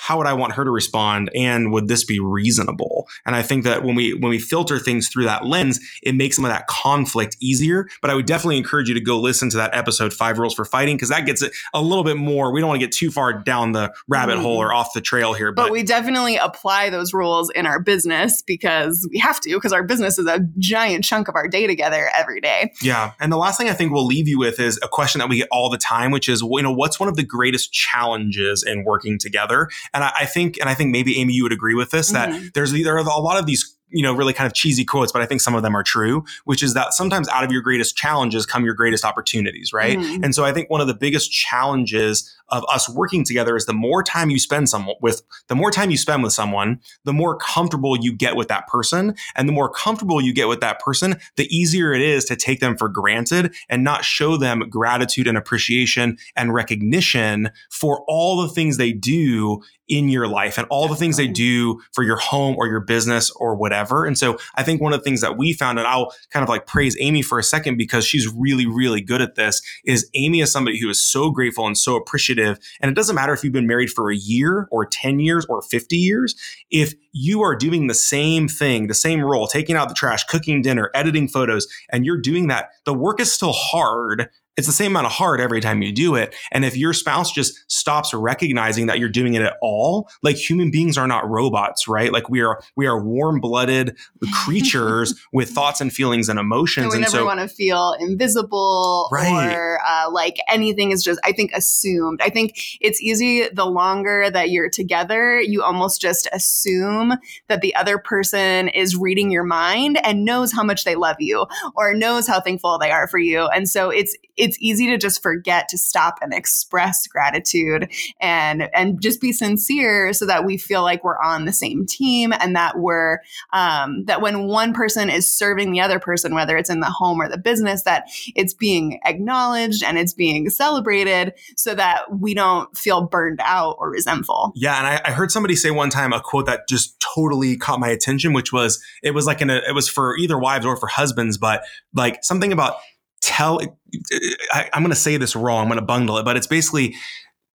how 0.00 0.16
would 0.18 0.26
I 0.26 0.32
want 0.32 0.54
her 0.54 0.64
to 0.64 0.70
respond 0.70 1.30
and 1.34 1.72
would 1.72 1.88
this 1.88 2.04
be 2.04 2.18
reasonable? 2.20 3.06
And 3.26 3.36
I 3.36 3.42
think 3.42 3.64
that 3.64 3.84
when 3.84 3.94
we 3.94 4.14
when 4.14 4.30
we 4.30 4.38
filter 4.38 4.78
things 4.78 5.08
through 5.08 5.24
that 5.24 5.44
lens, 5.44 5.78
it 6.02 6.14
makes 6.14 6.36
some 6.36 6.44
of 6.44 6.50
that 6.50 6.66
conflict 6.68 7.36
easier. 7.40 7.86
But 8.00 8.10
I 8.10 8.14
would 8.14 8.26
definitely 8.26 8.56
encourage 8.56 8.88
you 8.88 8.94
to 8.94 9.00
go 9.00 9.20
listen 9.20 9.50
to 9.50 9.56
that 9.58 9.74
episode 9.74 10.12
5 10.14 10.38
rules 10.38 10.54
for 10.54 10.64
fighting 10.64 10.96
because 10.96 11.10
that 11.10 11.26
gets 11.26 11.42
it 11.42 11.52
a 11.74 11.82
little 11.82 12.04
bit 12.04 12.16
more. 12.16 12.50
We 12.52 12.60
don't 12.60 12.68
want 12.68 12.80
to 12.80 12.86
get 12.86 12.92
too 12.92 13.10
far 13.10 13.32
down 13.34 13.72
the 13.72 13.92
rabbit 14.08 14.38
Mhm. 14.38 14.42
hole 14.42 14.56
or 14.56 14.72
off 14.72 14.94
the 14.94 15.00
trail 15.02 15.34
here, 15.34 15.52
But 15.52 15.64
but, 15.64 15.72
we 15.72 15.82
definitely 15.82 16.36
apply 16.36 16.88
those 16.90 17.12
rules 17.12 17.50
in 17.50 17.66
our 17.66 17.78
business 17.78 18.42
because 18.42 19.06
we 19.10 19.18
have 19.18 19.38
to, 19.40 19.50
because 19.54 19.72
our 19.72 19.82
business 19.82 20.18
is 20.18 20.26
a 20.26 20.40
giant 20.58 21.04
chunk 21.04 21.28
of 21.28 21.34
our 21.34 21.46
day 21.46 21.66
together 21.66 22.10
every 22.16 22.40
day. 22.40 22.72
Yeah. 22.80 23.12
And 23.20 23.30
the 23.30 23.36
last 23.36 23.58
thing 23.58 23.68
I 23.68 23.74
think 23.74 23.92
we'll 23.92 24.06
leave 24.06 24.26
you 24.28 24.38
with 24.38 24.58
is 24.58 24.78
a 24.82 24.88
question 24.88 25.18
that 25.18 25.28
we 25.28 25.36
get 25.36 25.48
all 25.50 25.68
the 25.68 25.78
time, 25.78 26.10
which 26.10 26.28
is, 26.28 26.40
you 26.40 26.62
know, 26.62 26.72
what's 26.72 26.98
one 26.98 27.08
of 27.08 27.16
the 27.16 27.22
greatest 27.22 27.72
challenges 27.72 28.62
in 28.66 28.84
working 28.84 29.18
together? 29.18 29.68
And 29.94 30.04
I, 30.04 30.12
I 30.20 30.26
think, 30.26 30.58
and 30.60 30.68
I 30.68 30.74
think 30.74 30.90
maybe 30.90 31.18
Amy, 31.18 31.32
you 31.34 31.42
would 31.42 31.52
agree 31.52 31.74
with 31.74 31.90
this, 31.90 32.10
that 32.10 32.28
Mhm. 32.30 32.52
there's 32.54 32.72
there 32.72 32.94
are 32.96 32.98
a 32.98 33.18
lot 33.20 33.38
of 33.38 33.46
these 33.46 33.76
you 33.92 34.04
know 34.04 34.12
really 34.14 34.32
kind 34.32 34.46
of 34.46 34.54
cheesy 34.54 34.84
quotes 34.84 35.10
but 35.10 35.20
i 35.20 35.26
think 35.26 35.40
some 35.40 35.52
of 35.56 35.64
them 35.64 35.74
are 35.74 35.82
true 35.82 36.24
which 36.44 36.62
is 36.62 36.74
that 36.74 36.94
sometimes 36.94 37.28
out 37.30 37.42
of 37.42 37.50
your 37.50 37.60
greatest 37.60 37.96
challenges 37.96 38.46
come 38.46 38.64
your 38.64 38.72
greatest 38.72 39.04
opportunities 39.04 39.72
right 39.72 39.98
Mhm. 39.98 40.22
and 40.24 40.32
so 40.32 40.44
i 40.44 40.52
think 40.52 40.70
one 40.70 40.80
of 40.80 40.86
the 40.86 40.94
biggest 40.94 41.32
challenges 41.32 42.32
of 42.50 42.64
us 42.68 42.88
working 42.88 43.24
together 43.24 43.56
is 43.56 43.66
the 43.66 43.72
more 43.72 44.02
time 44.02 44.30
you 44.30 44.38
spend 44.38 44.68
some 44.68 44.88
with 45.00 45.22
the 45.48 45.54
more 45.54 45.70
time 45.70 45.90
you 45.90 45.96
spend 45.96 46.22
with 46.22 46.32
someone 46.32 46.80
the 47.04 47.12
more 47.12 47.36
comfortable 47.38 47.96
you 47.96 48.12
get 48.12 48.36
with 48.36 48.48
that 48.48 48.66
person 48.66 49.14
and 49.36 49.48
the 49.48 49.52
more 49.52 49.68
comfortable 49.68 50.20
you 50.20 50.32
get 50.32 50.48
with 50.48 50.60
that 50.60 50.80
person 50.80 51.16
the 51.36 51.46
easier 51.54 51.92
it 51.92 52.02
is 52.02 52.24
to 52.24 52.36
take 52.36 52.60
them 52.60 52.76
for 52.76 52.88
granted 52.88 53.54
and 53.68 53.84
not 53.84 54.04
show 54.04 54.36
them 54.36 54.60
gratitude 54.68 55.26
and 55.26 55.38
appreciation 55.38 56.16
and 56.36 56.54
recognition 56.54 57.50
for 57.70 58.04
all 58.08 58.42
the 58.42 58.48
things 58.48 58.76
they 58.76 58.92
do 58.92 59.60
in 59.90 60.08
your 60.08 60.28
life 60.28 60.56
and 60.56 60.66
all 60.70 60.88
the 60.88 60.94
things 60.94 61.16
they 61.16 61.26
do 61.26 61.80
for 61.92 62.04
your 62.04 62.16
home 62.16 62.54
or 62.56 62.68
your 62.68 62.80
business 62.80 63.30
or 63.32 63.56
whatever. 63.56 64.06
And 64.06 64.16
so 64.16 64.38
I 64.54 64.62
think 64.62 64.80
one 64.80 64.92
of 64.92 65.00
the 65.00 65.04
things 65.04 65.20
that 65.20 65.36
we 65.36 65.52
found, 65.52 65.78
and 65.78 65.86
I'll 65.86 66.14
kind 66.30 66.44
of 66.44 66.48
like 66.48 66.66
praise 66.66 66.96
Amy 67.00 67.22
for 67.22 67.38
a 67.38 67.42
second 67.42 67.76
because 67.76 68.06
she's 68.06 68.28
really, 68.28 68.66
really 68.66 69.02
good 69.02 69.20
at 69.20 69.34
this, 69.34 69.60
is 69.84 70.08
Amy 70.14 70.40
is 70.40 70.52
somebody 70.52 70.80
who 70.80 70.88
is 70.88 71.04
so 71.04 71.30
grateful 71.30 71.66
and 71.66 71.76
so 71.76 71.96
appreciative. 71.96 72.39
And 72.40 72.90
it 72.90 72.94
doesn't 72.94 73.14
matter 73.14 73.32
if 73.32 73.44
you've 73.44 73.52
been 73.52 73.66
married 73.66 73.90
for 73.90 74.10
a 74.10 74.16
year 74.16 74.68
or 74.70 74.86
10 74.86 75.20
years 75.20 75.44
or 75.46 75.62
50 75.62 75.96
years, 75.96 76.34
if 76.70 76.94
you 77.12 77.42
are 77.42 77.56
doing 77.56 77.86
the 77.86 77.94
same 77.94 78.48
thing, 78.48 78.86
the 78.86 78.94
same 78.94 79.20
role, 79.20 79.46
taking 79.46 79.76
out 79.76 79.88
the 79.88 79.94
trash, 79.94 80.24
cooking 80.24 80.62
dinner, 80.62 80.90
editing 80.94 81.28
photos, 81.28 81.66
and 81.90 82.04
you're 82.04 82.20
doing 82.20 82.48
that, 82.48 82.70
the 82.84 82.94
work 82.94 83.20
is 83.20 83.32
still 83.32 83.52
hard 83.52 84.28
it's 84.56 84.66
the 84.66 84.72
same 84.72 84.92
amount 84.92 85.06
of 85.06 85.12
hard 85.12 85.40
every 85.40 85.60
time 85.60 85.80
you 85.80 85.92
do 85.92 86.14
it. 86.16 86.34
And 86.52 86.64
if 86.64 86.76
your 86.76 86.92
spouse 86.92 87.32
just 87.32 87.54
stops 87.70 88.12
recognizing 88.12 88.86
that 88.86 88.98
you're 88.98 89.08
doing 89.08 89.34
it 89.34 89.42
at 89.42 89.56
all, 89.62 90.08
like 90.22 90.36
human 90.36 90.70
beings 90.70 90.98
are 90.98 91.06
not 91.06 91.28
robots, 91.28 91.88
right? 91.88 92.12
Like 92.12 92.28
we 92.28 92.40
are, 92.40 92.60
we 92.76 92.86
are 92.86 93.02
warm 93.02 93.40
blooded 93.40 93.96
creatures 94.44 95.14
with 95.32 95.50
thoughts 95.50 95.80
and 95.80 95.92
feelings 95.92 96.28
and 96.28 96.38
emotions. 96.38 96.84
And 96.84 96.90
we 96.90 96.96
and 96.96 97.02
never 97.02 97.18
so, 97.18 97.24
want 97.24 97.40
to 97.40 97.48
feel 97.48 97.94
invisible 98.00 99.08
Right. 99.10 99.54
or 99.54 99.80
uh, 99.86 100.10
like 100.10 100.36
anything 100.48 100.90
is 100.90 101.02
just, 101.02 101.20
I 101.24 101.32
think, 101.32 101.52
assumed. 101.52 102.20
I 102.22 102.28
think 102.28 102.60
it's 102.80 103.00
easy 103.00 103.48
the 103.48 103.66
longer 103.66 104.30
that 104.30 104.50
you're 104.50 104.68
together, 104.68 105.40
you 105.40 105.62
almost 105.62 106.00
just 106.00 106.28
assume 106.32 107.14
that 107.48 107.60
the 107.60 107.74
other 107.76 107.98
person 107.98 108.68
is 108.68 108.96
reading 108.96 109.30
your 109.30 109.44
mind 109.44 109.98
and 110.04 110.24
knows 110.24 110.52
how 110.52 110.62
much 110.62 110.84
they 110.84 110.96
love 110.96 111.16
you 111.18 111.46
or 111.76 111.94
knows 111.94 112.26
how 112.26 112.40
thankful 112.40 112.78
they 112.78 112.90
are 112.90 113.08
for 113.08 113.18
you. 113.18 113.46
And 113.46 113.68
so 113.68 113.90
it's, 113.90 114.16
it's 114.36 114.49
easy 114.60 114.86
to 114.88 114.98
just 114.98 115.22
forget 115.22 115.68
to 115.68 115.78
stop 115.78 116.18
and 116.22 116.32
express 116.32 117.06
gratitude 117.06 117.90
and 118.20 118.68
and 118.74 119.00
just 119.00 119.20
be 119.20 119.32
sincere 119.32 120.12
so 120.12 120.26
that 120.26 120.44
we 120.44 120.56
feel 120.56 120.82
like 120.82 121.04
we're 121.04 121.18
on 121.18 121.44
the 121.44 121.52
same 121.52 121.86
team 121.86 122.32
and 122.40 122.56
that 122.56 122.78
we're 122.78 123.18
um, 123.52 124.04
that 124.06 124.20
when 124.20 124.46
one 124.46 124.72
person 124.72 125.10
is 125.10 125.28
serving 125.28 125.72
the 125.72 125.80
other 125.80 125.98
person 125.98 126.34
whether 126.34 126.56
it's 126.56 126.70
in 126.70 126.80
the 126.80 126.90
home 126.90 127.20
or 127.20 127.28
the 127.28 127.38
business 127.38 127.82
that 127.82 128.08
it's 128.34 128.54
being 128.54 129.00
acknowledged 129.04 129.82
and 129.82 129.98
it's 129.98 130.12
being 130.12 130.48
celebrated 130.50 131.34
so 131.56 131.74
that 131.74 132.18
we 132.18 132.34
don't 132.34 132.76
feel 132.76 133.02
burned 133.02 133.40
out 133.42 133.76
or 133.78 133.90
resentful. 133.90 134.52
Yeah, 134.54 134.78
and 134.78 134.86
I, 134.86 135.00
I 135.04 135.12
heard 135.12 135.30
somebody 135.30 135.56
say 135.56 135.70
one 135.70 135.90
time 135.90 136.12
a 136.12 136.20
quote 136.20 136.46
that 136.46 136.68
just 136.68 136.98
totally 137.00 137.56
caught 137.56 137.80
my 137.80 137.88
attention, 137.88 138.32
which 138.32 138.52
was 138.52 138.82
it 139.02 139.12
was 139.12 139.26
like 139.26 139.40
in 139.40 139.50
a 139.50 139.56
it 139.68 139.74
was 139.74 139.88
for 139.88 140.16
either 140.16 140.38
wives 140.38 140.64
or 140.66 140.76
for 140.76 140.86
husbands, 140.86 141.38
but 141.38 141.62
like 141.94 142.22
something 142.24 142.52
about 142.52 142.76
tell. 143.20 143.60
Eh, 143.60 143.66
eh, 144.12 144.34
I, 144.52 144.70
I'm 144.72 144.82
going 144.82 144.90
to 144.90 144.96
say 144.96 145.16
this 145.16 145.36
wrong. 145.36 145.62
I'm 145.62 145.68
going 145.68 145.80
to 145.80 145.84
bundle 145.84 146.18
it, 146.18 146.24
but 146.24 146.36
it's 146.36 146.46
basically 146.46 146.94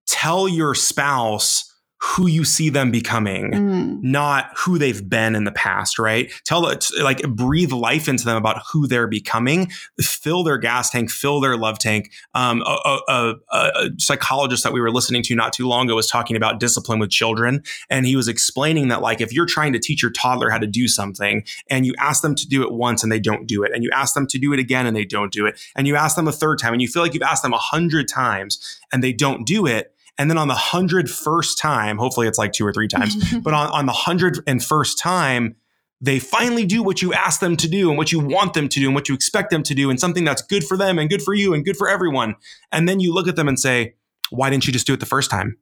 tell 0.07 0.49
your 0.49 0.75
spouse 0.75 1.74
who 2.07 2.27
you 2.27 2.45
see 2.45 2.69
them 2.69 2.91
becoming 2.91 3.53
Mm. 3.53 4.03
not 4.03 4.51
who 4.57 4.79
they've 4.79 5.09
been 5.09 5.35
in 5.35 5.45
the 5.45 5.53
past, 5.53 5.99
right? 5.99 6.31
Tell 6.45 6.67
it 6.69 6.87
like 7.03 7.23
breathe 7.29 7.73
life 7.73 8.09
into 8.09 8.25
them 8.25 8.37
about 8.37 8.63
who 8.73 8.87
they're 8.87 9.07
becoming, 9.07 9.71
fill 10.01 10.43
their 10.45 10.59
gas 10.59 10.91
tank, 10.91 11.11
fill 11.11 11.41
their 11.41 11.57
love 11.57 11.79
tank. 11.79 12.11
Um, 12.35 12.63
a, 12.67 12.79
a, 12.85 13.01
a, 13.09 13.35
a 13.57 13.91
psychologist 13.99 14.65
that 14.65 14.73
we 14.73 14.81
were 14.81 14.91
listening 14.91 15.23
to 15.25 15.35
not 15.35 15.53
too 15.53 15.67
long 15.67 15.87
ago 15.87 15.95
was 15.95 16.07
talking 16.09 16.37
about 16.37 16.61
discipline 16.61 16.99
with 16.99 17.11
children, 17.11 17.63
and 17.89 18.07
he 18.07 18.17
was 18.17 18.29
explaining 18.29 18.89
that 18.89 19.01
like 19.01 19.21
if 19.21 19.33
you're 19.33 19.47
trying 19.47 19.73
to 19.73 19.79
teach 19.79 20.03
your 20.03 20.11
toddler 20.13 20.51
how 20.51 20.59
to 20.59 20.67
do 20.67 20.89
something, 20.89 21.45
and 21.71 21.87
you 21.87 21.95
ask 21.99 22.23
them 22.23 22.35
to 22.35 22.47
do 22.47 22.63
it 22.63 22.73
once 22.73 23.03
and 23.03 23.11
they 23.11 23.21
don't 23.21 23.47
do 23.47 23.63
it, 23.63 23.73
and 23.75 23.83
you 23.83 23.91
ask 23.93 24.15
them 24.15 24.27
to 24.27 24.39
do 24.39 24.53
it 24.53 24.59
again 24.59 24.87
and 24.87 24.97
they 24.97 25.05
don't 25.05 25.33
do 25.33 25.47
it, 25.47 25.59
and 25.77 25.87
you 25.87 25.97
ask 25.97 26.17
them 26.17 26.29
a 26.29 26.33
third 26.33 26.59
time, 26.59 26.73
and 26.73 26.83
you 26.83 26.89
feel 26.89 27.03
like 27.03 27.15
you've 27.15 27.23
asked 27.23 27.43
them 27.43 27.55
a 27.55 27.59
hundred 27.59 28.09
times 28.09 28.79
and 28.93 29.03
they 29.03 29.13
don't 29.13 29.47
do 29.47 29.67
it. 29.67 29.94
And 30.19 30.31
then 30.31 30.39
on 30.39 30.49
the 30.49 30.55
hundred 30.55 31.11
first 31.11 31.59
time, 31.59 31.99
hopefully 31.99 32.29
it's 32.29 32.39
like 32.39 32.53
two 32.53 32.67
or 32.67 32.73
three 32.73 32.89
times, 32.89 33.17
but 33.43 33.53
on, 33.53 33.71
on 33.71 33.87
the 33.87 33.93
hundred 33.93 34.39
and 34.47 34.63
first 34.65 34.99
time, 34.99 35.57
they 36.01 36.19
finally 36.19 36.67
do 36.67 36.83
what 36.83 37.01
you 37.03 37.13
ask 37.13 37.41
them 37.41 37.57
to 37.57 37.69
do 37.69 37.89
and 37.89 37.97
what 37.97 38.13
you 38.13 38.21
want 38.21 38.55
them 38.55 38.69
to 38.69 38.81
do 38.81 38.87
and 38.87 38.95
what 38.95 39.09
you 39.09 39.15
expect 39.15 39.51
them 39.51 39.63
to 39.63 39.75
do 39.75 39.91
and 39.91 39.99
something 39.99 40.25
that's 40.25 40.43
good 40.43 40.65
for 40.65 40.77
them 40.77 40.99
and 40.99 41.09
good 41.09 41.23
for 41.23 41.35
you 41.35 41.55
and 41.55 41.65
good 41.65 41.77
for 41.77 41.89
everyone. 41.89 42.37
And 42.71 42.89
then 42.89 43.01
you 43.01 43.13
look 43.13 43.27
at 43.27 43.37
them 43.37 43.49
and 43.49 43.59
say, 43.59 43.95
why 44.31 44.51
didn't 44.51 44.67
you 44.67 44.73
just 44.73 44.87
do 44.87 44.93
it 44.93 45.01
the 45.01 45.07
first 45.07 45.31
time? 45.31 45.57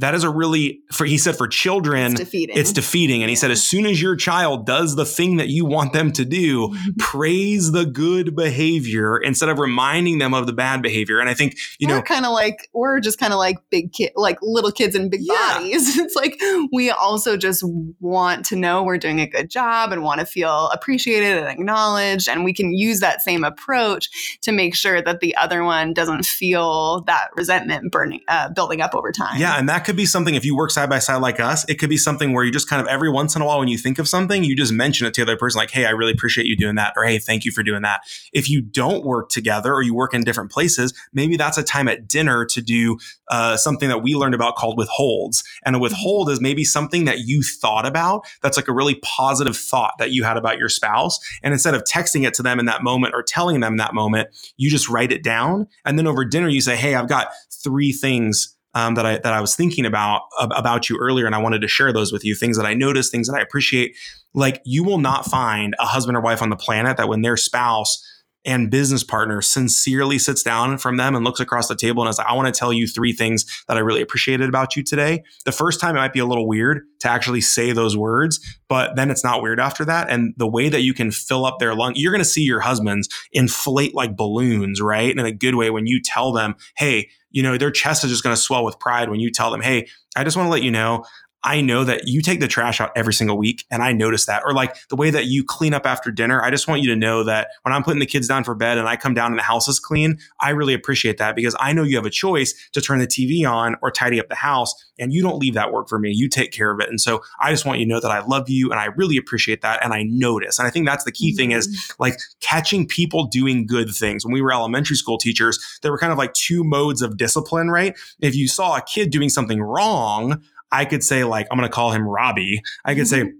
That 0.00 0.14
is 0.14 0.24
a 0.24 0.30
really, 0.30 0.80
for 0.92 1.04
he 1.04 1.18
said, 1.18 1.36
for 1.36 1.46
children, 1.46 2.12
it's 2.12 2.20
defeating 2.20 2.56
it's 2.56 2.72
defeating. 2.72 3.22
And 3.22 3.30
he 3.30 3.36
said, 3.36 3.52
as 3.52 3.62
soon 3.62 3.86
as 3.86 4.02
your 4.02 4.16
child 4.16 4.66
does 4.66 4.96
the 4.96 5.04
thing 5.04 5.36
that 5.36 5.48
you 5.48 5.64
want 5.64 5.92
them 5.92 6.10
to 6.12 6.24
do, 6.24 6.74
praise 6.98 7.70
the 7.70 7.86
good 7.86 8.34
behavior 8.34 9.16
instead 9.18 9.48
of 9.48 9.58
reminding 9.60 10.18
them 10.18 10.34
of 10.34 10.46
the 10.46 10.52
bad 10.52 10.82
behavior. 10.82 11.20
And 11.20 11.28
I 11.28 11.34
think, 11.34 11.54
you 11.78 11.86
we're 11.86 11.96
know, 11.96 12.02
kind 12.02 12.26
of 12.26 12.32
like 12.32 12.68
we're 12.74 12.98
just 12.98 13.20
kind 13.20 13.32
of 13.32 13.38
like 13.38 13.58
big 13.70 13.92
kid, 13.92 14.10
like 14.16 14.38
little 14.42 14.72
kids 14.72 14.96
in 14.96 15.10
big 15.10 15.20
Yeah. 15.22 15.58
bodies. 15.58 15.96
It's 16.04 16.16
like 16.16 16.38
we 16.72 16.90
also 16.90 17.36
just 17.36 17.62
want 18.00 18.44
to 18.46 18.56
know 18.56 18.82
we're 18.82 18.98
doing 18.98 19.20
a 19.20 19.26
good 19.28 19.48
job 19.48 19.92
and 19.92 20.02
want 20.02 20.20
to 20.20 20.26
feel 20.26 20.68
appreciated 20.70 21.38
and 21.38 21.46
acknowledged, 21.48 22.28
and 22.28 22.44
we 22.44 22.52
can 22.52 22.74
use 22.74 23.00
that 23.00 23.22
same 23.22 23.44
approach 23.44 24.08
to 24.42 24.52
make 24.52 24.74
sure 24.74 25.00
that 25.00 25.20
the 25.20 25.34
other 25.36 25.62
one 25.64 25.94
doesn't 25.94 26.24
feel 26.26 27.02
that 27.02 27.28
resentment 27.36 27.90
burning, 27.90 28.20
uh, 28.28 28.50
building 28.50 28.80
up 28.80 28.94
over 28.94 29.12
time. 29.12 29.40
Yeah, 29.40 29.58
and 29.58 29.68
that 29.68 29.83
could 29.84 29.96
be 29.96 30.06
something 30.06 30.34
if 30.34 30.44
you 30.44 30.56
work 30.56 30.70
side 30.70 30.88
by 30.88 30.98
side 30.98 31.16
like 31.16 31.40
us, 31.40 31.68
it 31.68 31.76
could 31.76 31.90
be 31.90 31.96
something 31.96 32.32
where 32.32 32.44
you 32.44 32.50
just 32.50 32.68
kind 32.68 32.80
of 32.80 32.88
every 32.88 33.10
once 33.10 33.36
in 33.36 33.42
a 33.42 33.46
while 33.46 33.58
when 33.58 33.68
you 33.68 33.78
think 33.78 33.98
of 33.98 34.08
something, 34.08 34.44
you 34.44 34.56
just 34.56 34.72
mention 34.72 35.06
it 35.06 35.14
to 35.14 35.24
the 35.24 35.32
other 35.32 35.38
person 35.38 35.58
like, 35.58 35.70
"Hey, 35.70 35.86
I 35.86 35.90
really 35.90 36.12
appreciate 36.12 36.46
you 36.46 36.56
doing 36.56 36.74
that," 36.76 36.92
or 36.96 37.04
"Hey, 37.04 37.18
thank 37.18 37.44
you 37.44 37.52
for 37.52 37.62
doing 37.62 37.82
that." 37.82 38.00
If 38.32 38.48
you 38.48 38.60
don't 38.60 39.04
work 39.04 39.28
together 39.28 39.72
or 39.72 39.82
you 39.82 39.94
work 39.94 40.14
in 40.14 40.22
different 40.22 40.50
places, 40.50 40.94
maybe 41.12 41.36
that's 41.36 41.58
a 41.58 41.62
time 41.62 41.88
at 41.88 42.08
dinner 42.08 42.44
to 42.46 42.62
do 42.62 42.98
uh, 43.28 43.56
something 43.56 43.88
that 43.88 44.02
we 44.02 44.14
learned 44.14 44.34
about 44.34 44.56
called 44.56 44.76
withholds. 44.76 45.42
And 45.64 45.76
a 45.76 45.78
withhold 45.78 46.30
is 46.30 46.40
maybe 46.40 46.64
something 46.64 47.04
that 47.04 47.20
you 47.20 47.42
thought 47.42 47.86
about 47.86 48.26
that's 48.42 48.56
like 48.56 48.68
a 48.68 48.72
really 48.72 48.96
positive 48.96 49.56
thought 49.56 49.94
that 49.98 50.10
you 50.10 50.24
had 50.24 50.36
about 50.36 50.58
your 50.58 50.68
spouse, 50.68 51.18
and 51.42 51.52
instead 51.52 51.74
of 51.74 51.84
texting 51.84 52.26
it 52.26 52.34
to 52.34 52.42
them 52.42 52.58
in 52.58 52.66
that 52.66 52.82
moment 52.82 53.14
or 53.14 53.22
telling 53.22 53.60
them 53.60 53.76
that 53.76 53.94
moment, 53.94 54.28
you 54.56 54.70
just 54.70 54.88
write 54.88 55.12
it 55.12 55.22
down, 55.22 55.66
and 55.84 55.98
then 55.98 56.06
over 56.06 56.24
dinner 56.24 56.48
you 56.48 56.60
say, 56.60 56.76
"Hey, 56.76 56.94
I've 56.94 57.08
got 57.08 57.28
three 57.62 57.92
things." 57.92 58.53
Um, 58.74 58.94
that 58.94 59.06
I 59.06 59.18
that 59.18 59.32
I 59.32 59.40
was 59.40 59.54
thinking 59.54 59.86
about 59.86 60.22
ab- 60.40 60.52
about 60.54 60.88
you 60.88 60.98
earlier, 60.98 61.26
and 61.26 61.34
I 61.34 61.38
wanted 61.38 61.60
to 61.60 61.68
share 61.68 61.92
those 61.92 62.12
with 62.12 62.24
you. 62.24 62.34
Things 62.34 62.56
that 62.56 62.66
I 62.66 62.74
noticed, 62.74 63.10
things 63.10 63.28
that 63.28 63.36
I 63.36 63.40
appreciate. 63.40 63.96
Like 64.34 64.60
you 64.64 64.82
will 64.82 64.98
not 64.98 65.26
find 65.26 65.74
a 65.78 65.86
husband 65.86 66.16
or 66.16 66.20
wife 66.20 66.42
on 66.42 66.50
the 66.50 66.56
planet 66.56 66.96
that 66.96 67.08
when 67.08 67.22
their 67.22 67.36
spouse 67.36 68.02
and 68.44 68.70
business 68.70 69.02
partner 69.02 69.40
sincerely 69.40 70.18
sits 70.18 70.42
down 70.42 70.78
from 70.78 70.96
them 70.96 71.14
and 71.14 71.24
looks 71.24 71.40
across 71.40 71.68
the 71.68 71.76
table 71.76 72.02
and 72.02 72.10
is 72.10 72.18
like, 72.18 72.26
I 72.26 72.34
want 72.34 72.52
to 72.52 72.58
tell 72.58 72.72
you 72.72 72.86
three 72.86 73.12
things 73.12 73.44
that 73.68 73.76
I 73.76 73.80
really 73.80 74.02
appreciated 74.02 74.48
about 74.48 74.76
you 74.76 74.82
today. 74.82 75.22
The 75.44 75.52
first 75.52 75.80
time 75.80 75.96
it 75.96 76.00
might 76.00 76.12
be 76.12 76.20
a 76.20 76.26
little 76.26 76.46
weird 76.46 76.82
to 77.00 77.10
actually 77.10 77.40
say 77.40 77.72
those 77.72 77.96
words, 77.96 78.40
but 78.68 78.96
then 78.96 79.10
it's 79.10 79.24
not 79.24 79.42
weird 79.42 79.60
after 79.60 79.84
that. 79.84 80.10
And 80.10 80.34
the 80.36 80.48
way 80.48 80.68
that 80.68 80.82
you 80.82 80.94
can 80.94 81.10
fill 81.10 81.46
up 81.46 81.58
their 81.58 81.74
lung, 81.74 81.92
you're 81.96 82.12
going 82.12 82.20
to 82.20 82.28
see 82.28 82.42
your 82.42 82.60
husbands 82.60 83.08
inflate 83.32 83.94
like 83.94 84.16
balloons, 84.16 84.80
right? 84.80 85.10
And 85.10 85.20
In 85.20 85.26
a 85.26 85.32
good 85.32 85.54
way 85.54 85.70
when 85.70 85.86
you 85.86 86.00
tell 86.02 86.32
them, 86.32 86.54
hey, 86.76 87.08
you 87.30 87.42
know, 87.42 87.58
their 87.58 87.70
chest 87.70 88.04
is 88.04 88.10
just 88.10 88.22
going 88.22 88.34
to 88.34 88.40
swell 88.40 88.64
with 88.64 88.78
pride 88.78 89.10
when 89.10 89.20
you 89.20 89.30
tell 89.30 89.50
them, 89.50 89.60
hey, 89.60 89.88
I 90.16 90.22
just 90.22 90.36
want 90.36 90.46
to 90.46 90.50
let 90.50 90.62
you 90.62 90.70
know 90.70 91.04
I 91.44 91.60
know 91.60 91.84
that 91.84 92.08
you 92.08 92.22
take 92.22 92.40
the 92.40 92.48
trash 92.48 92.80
out 92.80 92.90
every 92.96 93.12
single 93.12 93.36
week 93.36 93.64
and 93.70 93.82
I 93.82 93.92
notice 93.92 94.24
that. 94.26 94.42
Or 94.44 94.54
like 94.54 94.76
the 94.88 94.96
way 94.96 95.10
that 95.10 95.26
you 95.26 95.44
clean 95.44 95.74
up 95.74 95.86
after 95.86 96.10
dinner. 96.10 96.42
I 96.42 96.50
just 96.50 96.66
want 96.66 96.80
you 96.80 96.88
to 96.88 96.96
know 96.96 97.22
that 97.24 97.48
when 97.62 97.74
I'm 97.74 97.82
putting 97.82 98.00
the 98.00 98.06
kids 98.06 98.26
down 98.26 98.44
for 98.44 98.54
bed 98.54 98.78
and 98.78 98.88
I 98.88 98.96
come 98.96 99.12
down 99.12 99.30
and 99.30 99.38
the 99.38 99.44
house 99.44 99.68
is 99.68 99.78
clean, 99.78 100.18
I 100.40 100.50
really 100.50 100.72
appreciate 100.72 101.18
that 101.18 101.36
because 101.36 101.54
I 101.60 101.74
know 101.74 101.82
you 101.82 101.96
have 101.96 102.06
a 102.06 102.10
choice 102.10 102.54
to 102.72 102.80
turn 102.80 102.98
the 102.98 103.06
TV 103.06 103.48
on 103.48 103.76
or 103.82 103.90
tidy 103.90 104.18
up 104.18 104.28
the 104.28 104.34
house 104.34 104.74
and 104.98 105.12
you 105.12 105.22
don't 105.22 105.38
leave 105.38 105.54
that 105.54 105.72
work 105.72 105.88
for 105.88 105.98
me. 105.98 106.10
You 106.12 106.28
take 106.28 106.50
care 106.50 106.70
of 106.70 106.80
it. 106.80 106.88
And 106.88 107.00
so 107.00 107.22
I 107.40 107.50
just 107.50 107.66
want 107.66 107.78
you 107.78 107.84
to 107.84 107.88
know 107.90 108.00
that 108.00 108.10
I 108.10 108.20
love 108.20 108.48
you 108.48 108.70
and 108.70 108.80
I 108.80 108.86
really 108.86 109.16
appreciate 109.16 109.60
that. 109.62 109.84
And 109.84 109.92
I 109.92 110.04
notice. 110.04 110.58
And 110.58 110.66
I 110.66 110.70
think 110.70 110.86
that's 110.86 111.04
the 111.04 111.12
key 111.12 111.34
thing 111.34 111.50
is 111.50 111.68
mm-hmm. 111.68 112.02
like 112.02 112.18
catching 112.40 112.86
people 112.86 113.26
doing 113.26 113.66
good 113.66 113.90
things. 113.90 114.24
When 114.24 114.32
we 114.32 114.40
were 114.40 114.52
elementary 114.52 114.96
school 114.96 115.18
teachers, 115.18 115.78
there 115.82 115.92
were 115.92 115.98
kind 115.98 116.12
of 116.12 116.18
like 116.18 116.32
two 116.32 116.64
modes 116.64 117.02
of 117.02 117.16
discipline, 117.16 117.70
right? 117.70 117.94
If 118.20 118.34
you 118.34 118.48
saw 118.48 118.76
a 118.76 118.82
kid 118.82 119.10
doing 119.10 119.28
something 119.28 119.60
wrong, 119.60 120.42
I 120.74 120.84
could 120.84 121.02
say, 121.04 121.24
like, 121.24 121.46
I'm 121.50 121.58
going 121.58 121.68
to 121.68 121.74
call 121.74 121.92
him 121.92 122.06
Robbie. 122.06 122.62
I 122.84 122.94
could 122.94 123.06
say, 123.08 123.32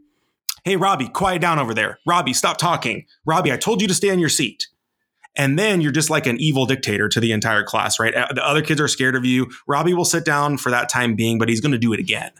Hey, 0.64 0.76
Robbie, 0.76 1.08
quiet 1.08 1.42
down 1.42 1.58
over 1.58 1.74
there. 1.74 1.98
Robbie, 2.06 2.32
stop 2.32 2.56
talking. 2.56 3.04
Robbie, 3.26 3.52
I 3.52 3.58
told 3.58 3.82
you 3.82 3.88
to 3.88 3.92
stay 3.94 4.08
on 4.10 4.18
your 4.18 4.30
seat. 4.30 4.68
And 5.36 5.58
then 5.58 5.80
you're 5.80 5.90
just 5.92 6.10
like 6.10 6.26
an 6.26 6.38
evil 6.40 6.64
dictator 6.64 7.08
to 7.08 7.18
the 7.18 7.32
entire 7.32 7.64
class, 7.64 7.98
right? 7.98 8.14
Uh, 8.14 8.28
The 8.32 8.46
other 8.46 8.62
kids 8.62 8.80
are 8.80 8.86
scared 8.86 9.16
of 9.16 9.24
you. 9.24 9.50
Robbie 9.66 9.92
will 9.92 10.04
sit 10.04 10.24
down 10.24 10.58
for 10.58 10.70
that 10.70 10.88
time 10.88 11.16
being, 11.16 11.38
but 11.38 11.48
he's 11.48 11.60
going 11.60 11.72
to 11.72 11.78
do 11.78 11.92
it 11.92 11.98
again. 11.98 12.30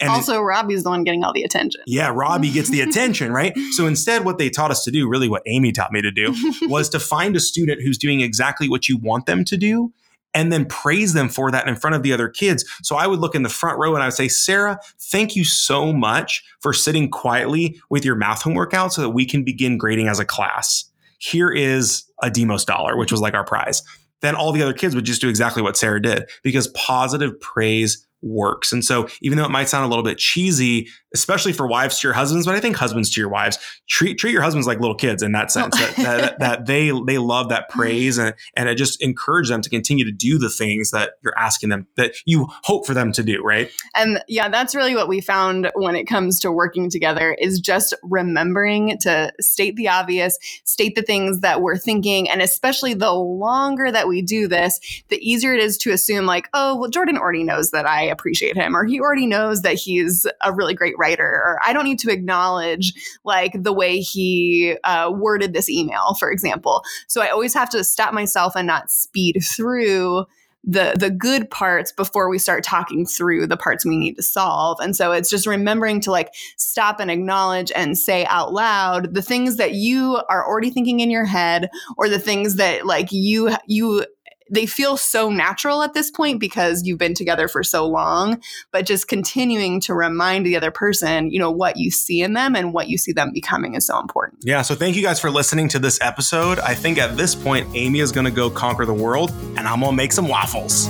And 0.00 0.10
also, 0.10 0.40
Robbie's 0.42 0.82
the 0.82 0.90
one 0.90 1.04
getting 1.04 1.22
all 1.22 1.32
the 1.32 1.44
attention. 1.44 1.80
yeah, 1.86 2.10
Robbie 2.12 2.50
gets 2.50 2.68
the 2.68 2.80
attention, 2.80 3.32
right? 3.40 3.56
So 3.76 3.86
instead, 3.86 4.24
what 4.24 4.38
they 4.38 4.50
taught 4.50 4.72
us 4.72 4.82
to 4.84 4.90
do, 4.90 5.08
really 5.08 5.28
what 5.28 5.42
Amy 5.46 5.70
taught 5.70 5.92
me 5.92 6.02
to 6.02 6.10
do, 6.10 6.34
was 6.62 6.88
to 6.90 6.98
find 6.98 7.36
a 7.36 7.40
student 7.40 7.82
who's 7.82 7.96
doing 7.98 8.20
exactly 8.20 8.68
what 8.68 8.88
you 8.88 8.96
want 8.98 9.26
them 9.26 9.44
to 9.44 9.56
do 9.56 9.92
and 10.34 10.52
then 10.52 10.64
praise 10.64 11.12
them 11.12 11.28
for 11.28 11.50
that 11.50 11.66
in 11.66 11.76
front 11.76 11.96
of 11.96 12.02
the 12.02 12.12
other 12.12 12.28
kids. 12.28 12.64
So 12.82 12.96
I 12.96 13.06
would 13.06 13.18
look 13.18 13.34
in 13.34 13.42
the 13.42 13.48
front 13.48 13.78
row 13.78 13.94
and 13.94 14.02
I 14.02 14.06
would 14.06 14.14
say, 14.14 14.28
Sarah, 14.28 14.78
thank 14.98 15.34
you 15.34 15.44
so 15.44 15.92
much 15.92 16.44
for 16.60 16.72
sitting 16.72 17.10
quietly 17.10 17.80
with 17.90 18.04
your 18.04 18.14
math 18.14 18.42
homework 18.42 18.74
out 18.74 18.92
so 18.92 19.02
that 19.02 19.10
we 19.10 19.26
can 19.26 19.44
begin 19.44 19.78
grading 19.78 20.08
as 20.08 20.18
a 20.18 20.24
class. 20.24 20.84
Here 21.18 21.50
is 21.50 22.04
a 22.22 22.30
Demos 22.30 22.64
dollar, 22.64 22.96
which 22.96 23.12
was 23.12 23.20
like 23.20 23.34
our 23.34 23.44
prize. 23.44 23.82
Then 24.20 24.34
all 24.34 24.52
the 24.52 24.62
other 24.62 24.74
kids 24.74 24.94
would 24.94 25.04
just 25.04 25.20
do 25.20 25.28
exactly 25.28 25.62
what 25.62 25.76
Sarah 25.76 26.00
did 26.00 26.28
because 26.42 26.68
positive 26.68 27.38
praise 27.40 28.06
works. 28.22 28.72
And 28.72 28.84
so, 28.84 29.08
even 29.22 29.38
though 29.38 29.44
it 29.44 29.50
might 29.50 29.68
sound 29.68 29.84
a 29.84 29.88
little 29.88 30.04
bit 30.04 30.18
cheesy, 30.18 30.88
especially 31.14 31.52
for 31.52 31.66
wives 31.66 31.98
to 32.00 32.06
your 32.06 32.14
husbands, 32.14 32.46
but 32.46 32.54
I 32.54 32.60
think 32.60 32.76
husbands 32.76 33.10
to 33.10 33.20
your 33.20 33.30
wives 33.30 33.58
treat 33.88 34.18
treat 34.18 34.32
your 34.32 34.42
husbands 34.42 34.66
like 34.66 34.80
little 34.80 34.94
kids 34.94 35.22
in 35.22 35.32
that 35.32 35.50
sense. 35.50 35.76
that, 35.78 35.96
that, 35.96 36.38
that, 36.38 36.66
they 36.66 36.92
they 37.06 37.18
love 37.18 37.48
that 37.48 37.62
mm-hmm. 37.70 37.80
praise 37.80 38.18
and 38.18 38.34
and 38.56 38.68
it 38.68 38.76
just 38.76 39.02
encourage 39.02 39.48
them 39.48 39.62
to 39.62 39.70
continue 39.70 40.04
to 40.04 40.12
do 40.12 40.38
the 40.38 40.50
things 40.50 40.90
that 40.90 41.12
you're 41.22 41.36
asking 41.38 41.70
them 41.70 41.86
that 41.96 42.14
you 42.26 42.46
hope 42.64 42.86
for 42.86 42.94
them 42.94 43.12
to 43.12 43.22
do, 43.22 43.42
right? 43.42 43.70
And 43.94 44.22
yeah, 44.28 44.48
that's 44.48 44.74
really 44.74 44.94
what 44.94 45.08
we 45.08 45.20
found 45.20 45.70
when 45.74 45.96
it 45.96 46.04
comes 46.04 46.38
to 46.40 46.52
working 46.52 46.90
together 46.90 47.36
is 47.38 47.60
just 47.60 47.94
remembering 48.02 48.98
to 49.02 49.32
state 49.40 49.76
the 49.76 49.88
obvious, 49.88 50.38
state 50.64 50.94
the 50.94 51.02
things 51.02 51.40
that 51.40 51.60
we're 51.60 51.76
thinking, 51.76 52.28
and 52.28 52.42
especially 52.42 52.94
the 52.94 53.12
longer 53.12 53.90
that 53.90 54.08
we 54.08 54.22
do 54.22 54.46
this, 54.46 54.78
the 55.08 55.18
easier 55.18 55.54
it 55.54 55.60
is 55.60 55.76
to 55.78 55.90
assume 55.90 56.26
like, 56.26 56.48
oh, 56.54 56.76
well, 56.76 56.90
Jordan 56.90 57.16
already 57.16 57.44
knows 57.44 57.70
that 57.70 57.86
I 57.86 58.09
appreciate 58.10 58.56
him, 58.56 58.76
or 58.76 58.84
he 58.84 59.00
already 59.00 59.26
knows 59.26 59.62
that 59.62 59.74
he's 59.74 60.26
a 60.42 60.52
really 60.52 60.74
great 60.74 60.94
writer, 60.98 61.24
or 61.24 61.58
I 61.64 61.72
don't 61.72 61.84
need 61.84 61.98
to 62.00 62.10
acknowledge 62.10 62.92
like 63.24 63.52
the 63.54 63.72
way 63.72 64.00
he 64.00 64.76
uh, 64.84 65.10
worded 65.14 65.52
this 65.52 65.68
email, 65.68 66.14
for 66.14 66.30
example. 66.30 66.82
So 67.08 67.22
I 67.22 67.28
always 67.28 67.54
have 67.54 67.70
to 67.70 67.84
stop 67.84 68.12
myself 68.12 68.54
and 68.56 68.66
not 68.66 68.90
speed 68.90 69.42
through 69.42 70.26
the 70.62 70.94
the 70.98 71.10
good 71.10 71.50
parts 71.50 71.90
before 71.90 72.28
we 72.28 72.38
start 72.38 72.62
talking 72.62 73.06
through 73.06 73.46
the 73.46 73.56
parts 73.56 73.84
we 73.84 73.96
need 73.96 74.16
to 74.16 74.22
solve. 74.22 74.78
And 74.80 74.94
so 74.94 75.12
it's 75.12 75.30
just 75.30 75.46
remembering 75.46 76.00
to 76.02 76.10
like 76.10 76.34
stop 76.56 77.00
and 77.00 77.10
acknowledge 77.10 77.72
and 77.74 77.96
say 77.96 78.26
out 78.26 78.52
loud 78.52 79.14
the 79.14 79.22
things 79.22 79.56
that 79.56 79.72
you 79.72 80.20
are 80.28 80.46
already 80.46 80.70
thinking 80.70 81.00
in 81.00 81.10
your 81.10 81.24
head 81.24 81.70
or 81.96 82.08
the 82.08 82.18
things 82.18 82.56
that 82.56 82.84
like 82.84 83.08
you 83.10 83.56
you 83.66 84.04
they 84.50 84.66
feel 84.66 84.96
so 84.96 85.30
natural 85.30 85.82
at 85.82 85.94
this 85.94 86.10
point 86.10 86.40
because 86.40 86.82
you've 86.84 86.98
been 86.98 87.14
together 87.14 87.48
for 87.48 87.62
so 87.62 87.86
long, 87.86 88.42
but 88.72 88.84
just 88.84 89.08
continuing 89.08 89.80
to 89.80 89.94
remind 89.94 90.44
the 90.44 90.56
other 90.56 90.70
person, 90.70 91.30
you 91.30 91.38
know, 91.38 91.50
what 91.50 91.76
you 91.76 91.90
see 91.90 92.20
in 92.20 92.34
them 92.34 92.54
and 92.56 92.74
what 92.74 92.88
you 92.88 92.98
see 92.98 93.12
them 93.12 93.30
becoming 93.32 93.74
is 93.74 93.86
so 93.86 93.98
important. 93.98 94.42
Yeah. 94.44 94.62
So 94.62 94.74
thank 94.74 94.96
you 94.96 95.02
guys 95.02 95.20
for 95.20 95.30
listening 95.30 95.68
to 95.68 95.78
this 95.78 95.98
episode. 96.02 96.58
I 96.58 96.74
think 96.74 96.98
at 96.98 97.16
this 97.16 97.34
point, 97.34 97.68
Amy 97.74 98.00
is 98.00 98.12
going 98.12 98.26
to 98.26 98.30
go 98.30 98.50
conquer 98.50 98.84
the 98.84 98.94
world 98.94 99.30
and 99.56 99.60
I'm 99.60 99.80
going 99.80 99.92
to 99.92 99.96
make 99.96 100.12
some 100.12 100.28
waffles. 100.28 100.88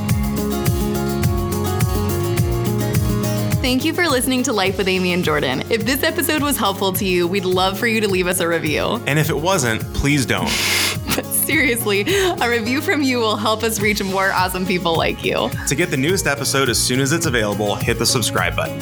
Thank 3.61 3.85
you 3.85 3.93
for 3.93 4.09
listening 4.09 4.43
to 4.45 4.55
Life 4.55 4.79
with 4.79 4.89
Amy 4.89 5.13
and 5.13 5.23
Jordan. 5.23 5.63
If 5.71 5.85
this 5.85 6.03
episode 6.03 6.43
was 6.43 6.57
helpful 6.57 6.93
to 6.95 7.05
you, 7.05 7.29
we'd 7.29 7.45
love 7.45 7.79
for 7.79 7.87
you 7.87 8.01
to 8.01 8.09
leave 8.09 8.27
us 8.27 8.41
a 8.41 8.49
review. 8.49 9.01
And 9.07 9.19
if 9.19 9.29
it 9.29 9.37
wasn't, 9.37 9.83
please 9.95 10.25
don't. 10.25 10.49
Seriously, 11.45 12.05
a 12.41 12.49
review 12.49 12.81
from 12.81 13.03
you 13.03 13.19
will 13.19 13.37
help 13.37 13.63
us 13.63 13.81
reach 13.81 14.03
more 14.03 14.33
awesome 14.33 14.65
people 14.67 14.97
like 14.97 15.25
you. 15.25 15.51
To 15.69 15.75
get 15.75 15.91
the 15.91 15.97
newest 15.97 16.27
episode 16.27 16.69
as 16.69 16.81
soon 16.81 17.01
as 17.01 17.13
it's 17.13 17.27
available, 17.27 17.75
hit 17.75 17.99
the 17.99 18.07
subscribe 18.07 18.55
button. 18.55 18.79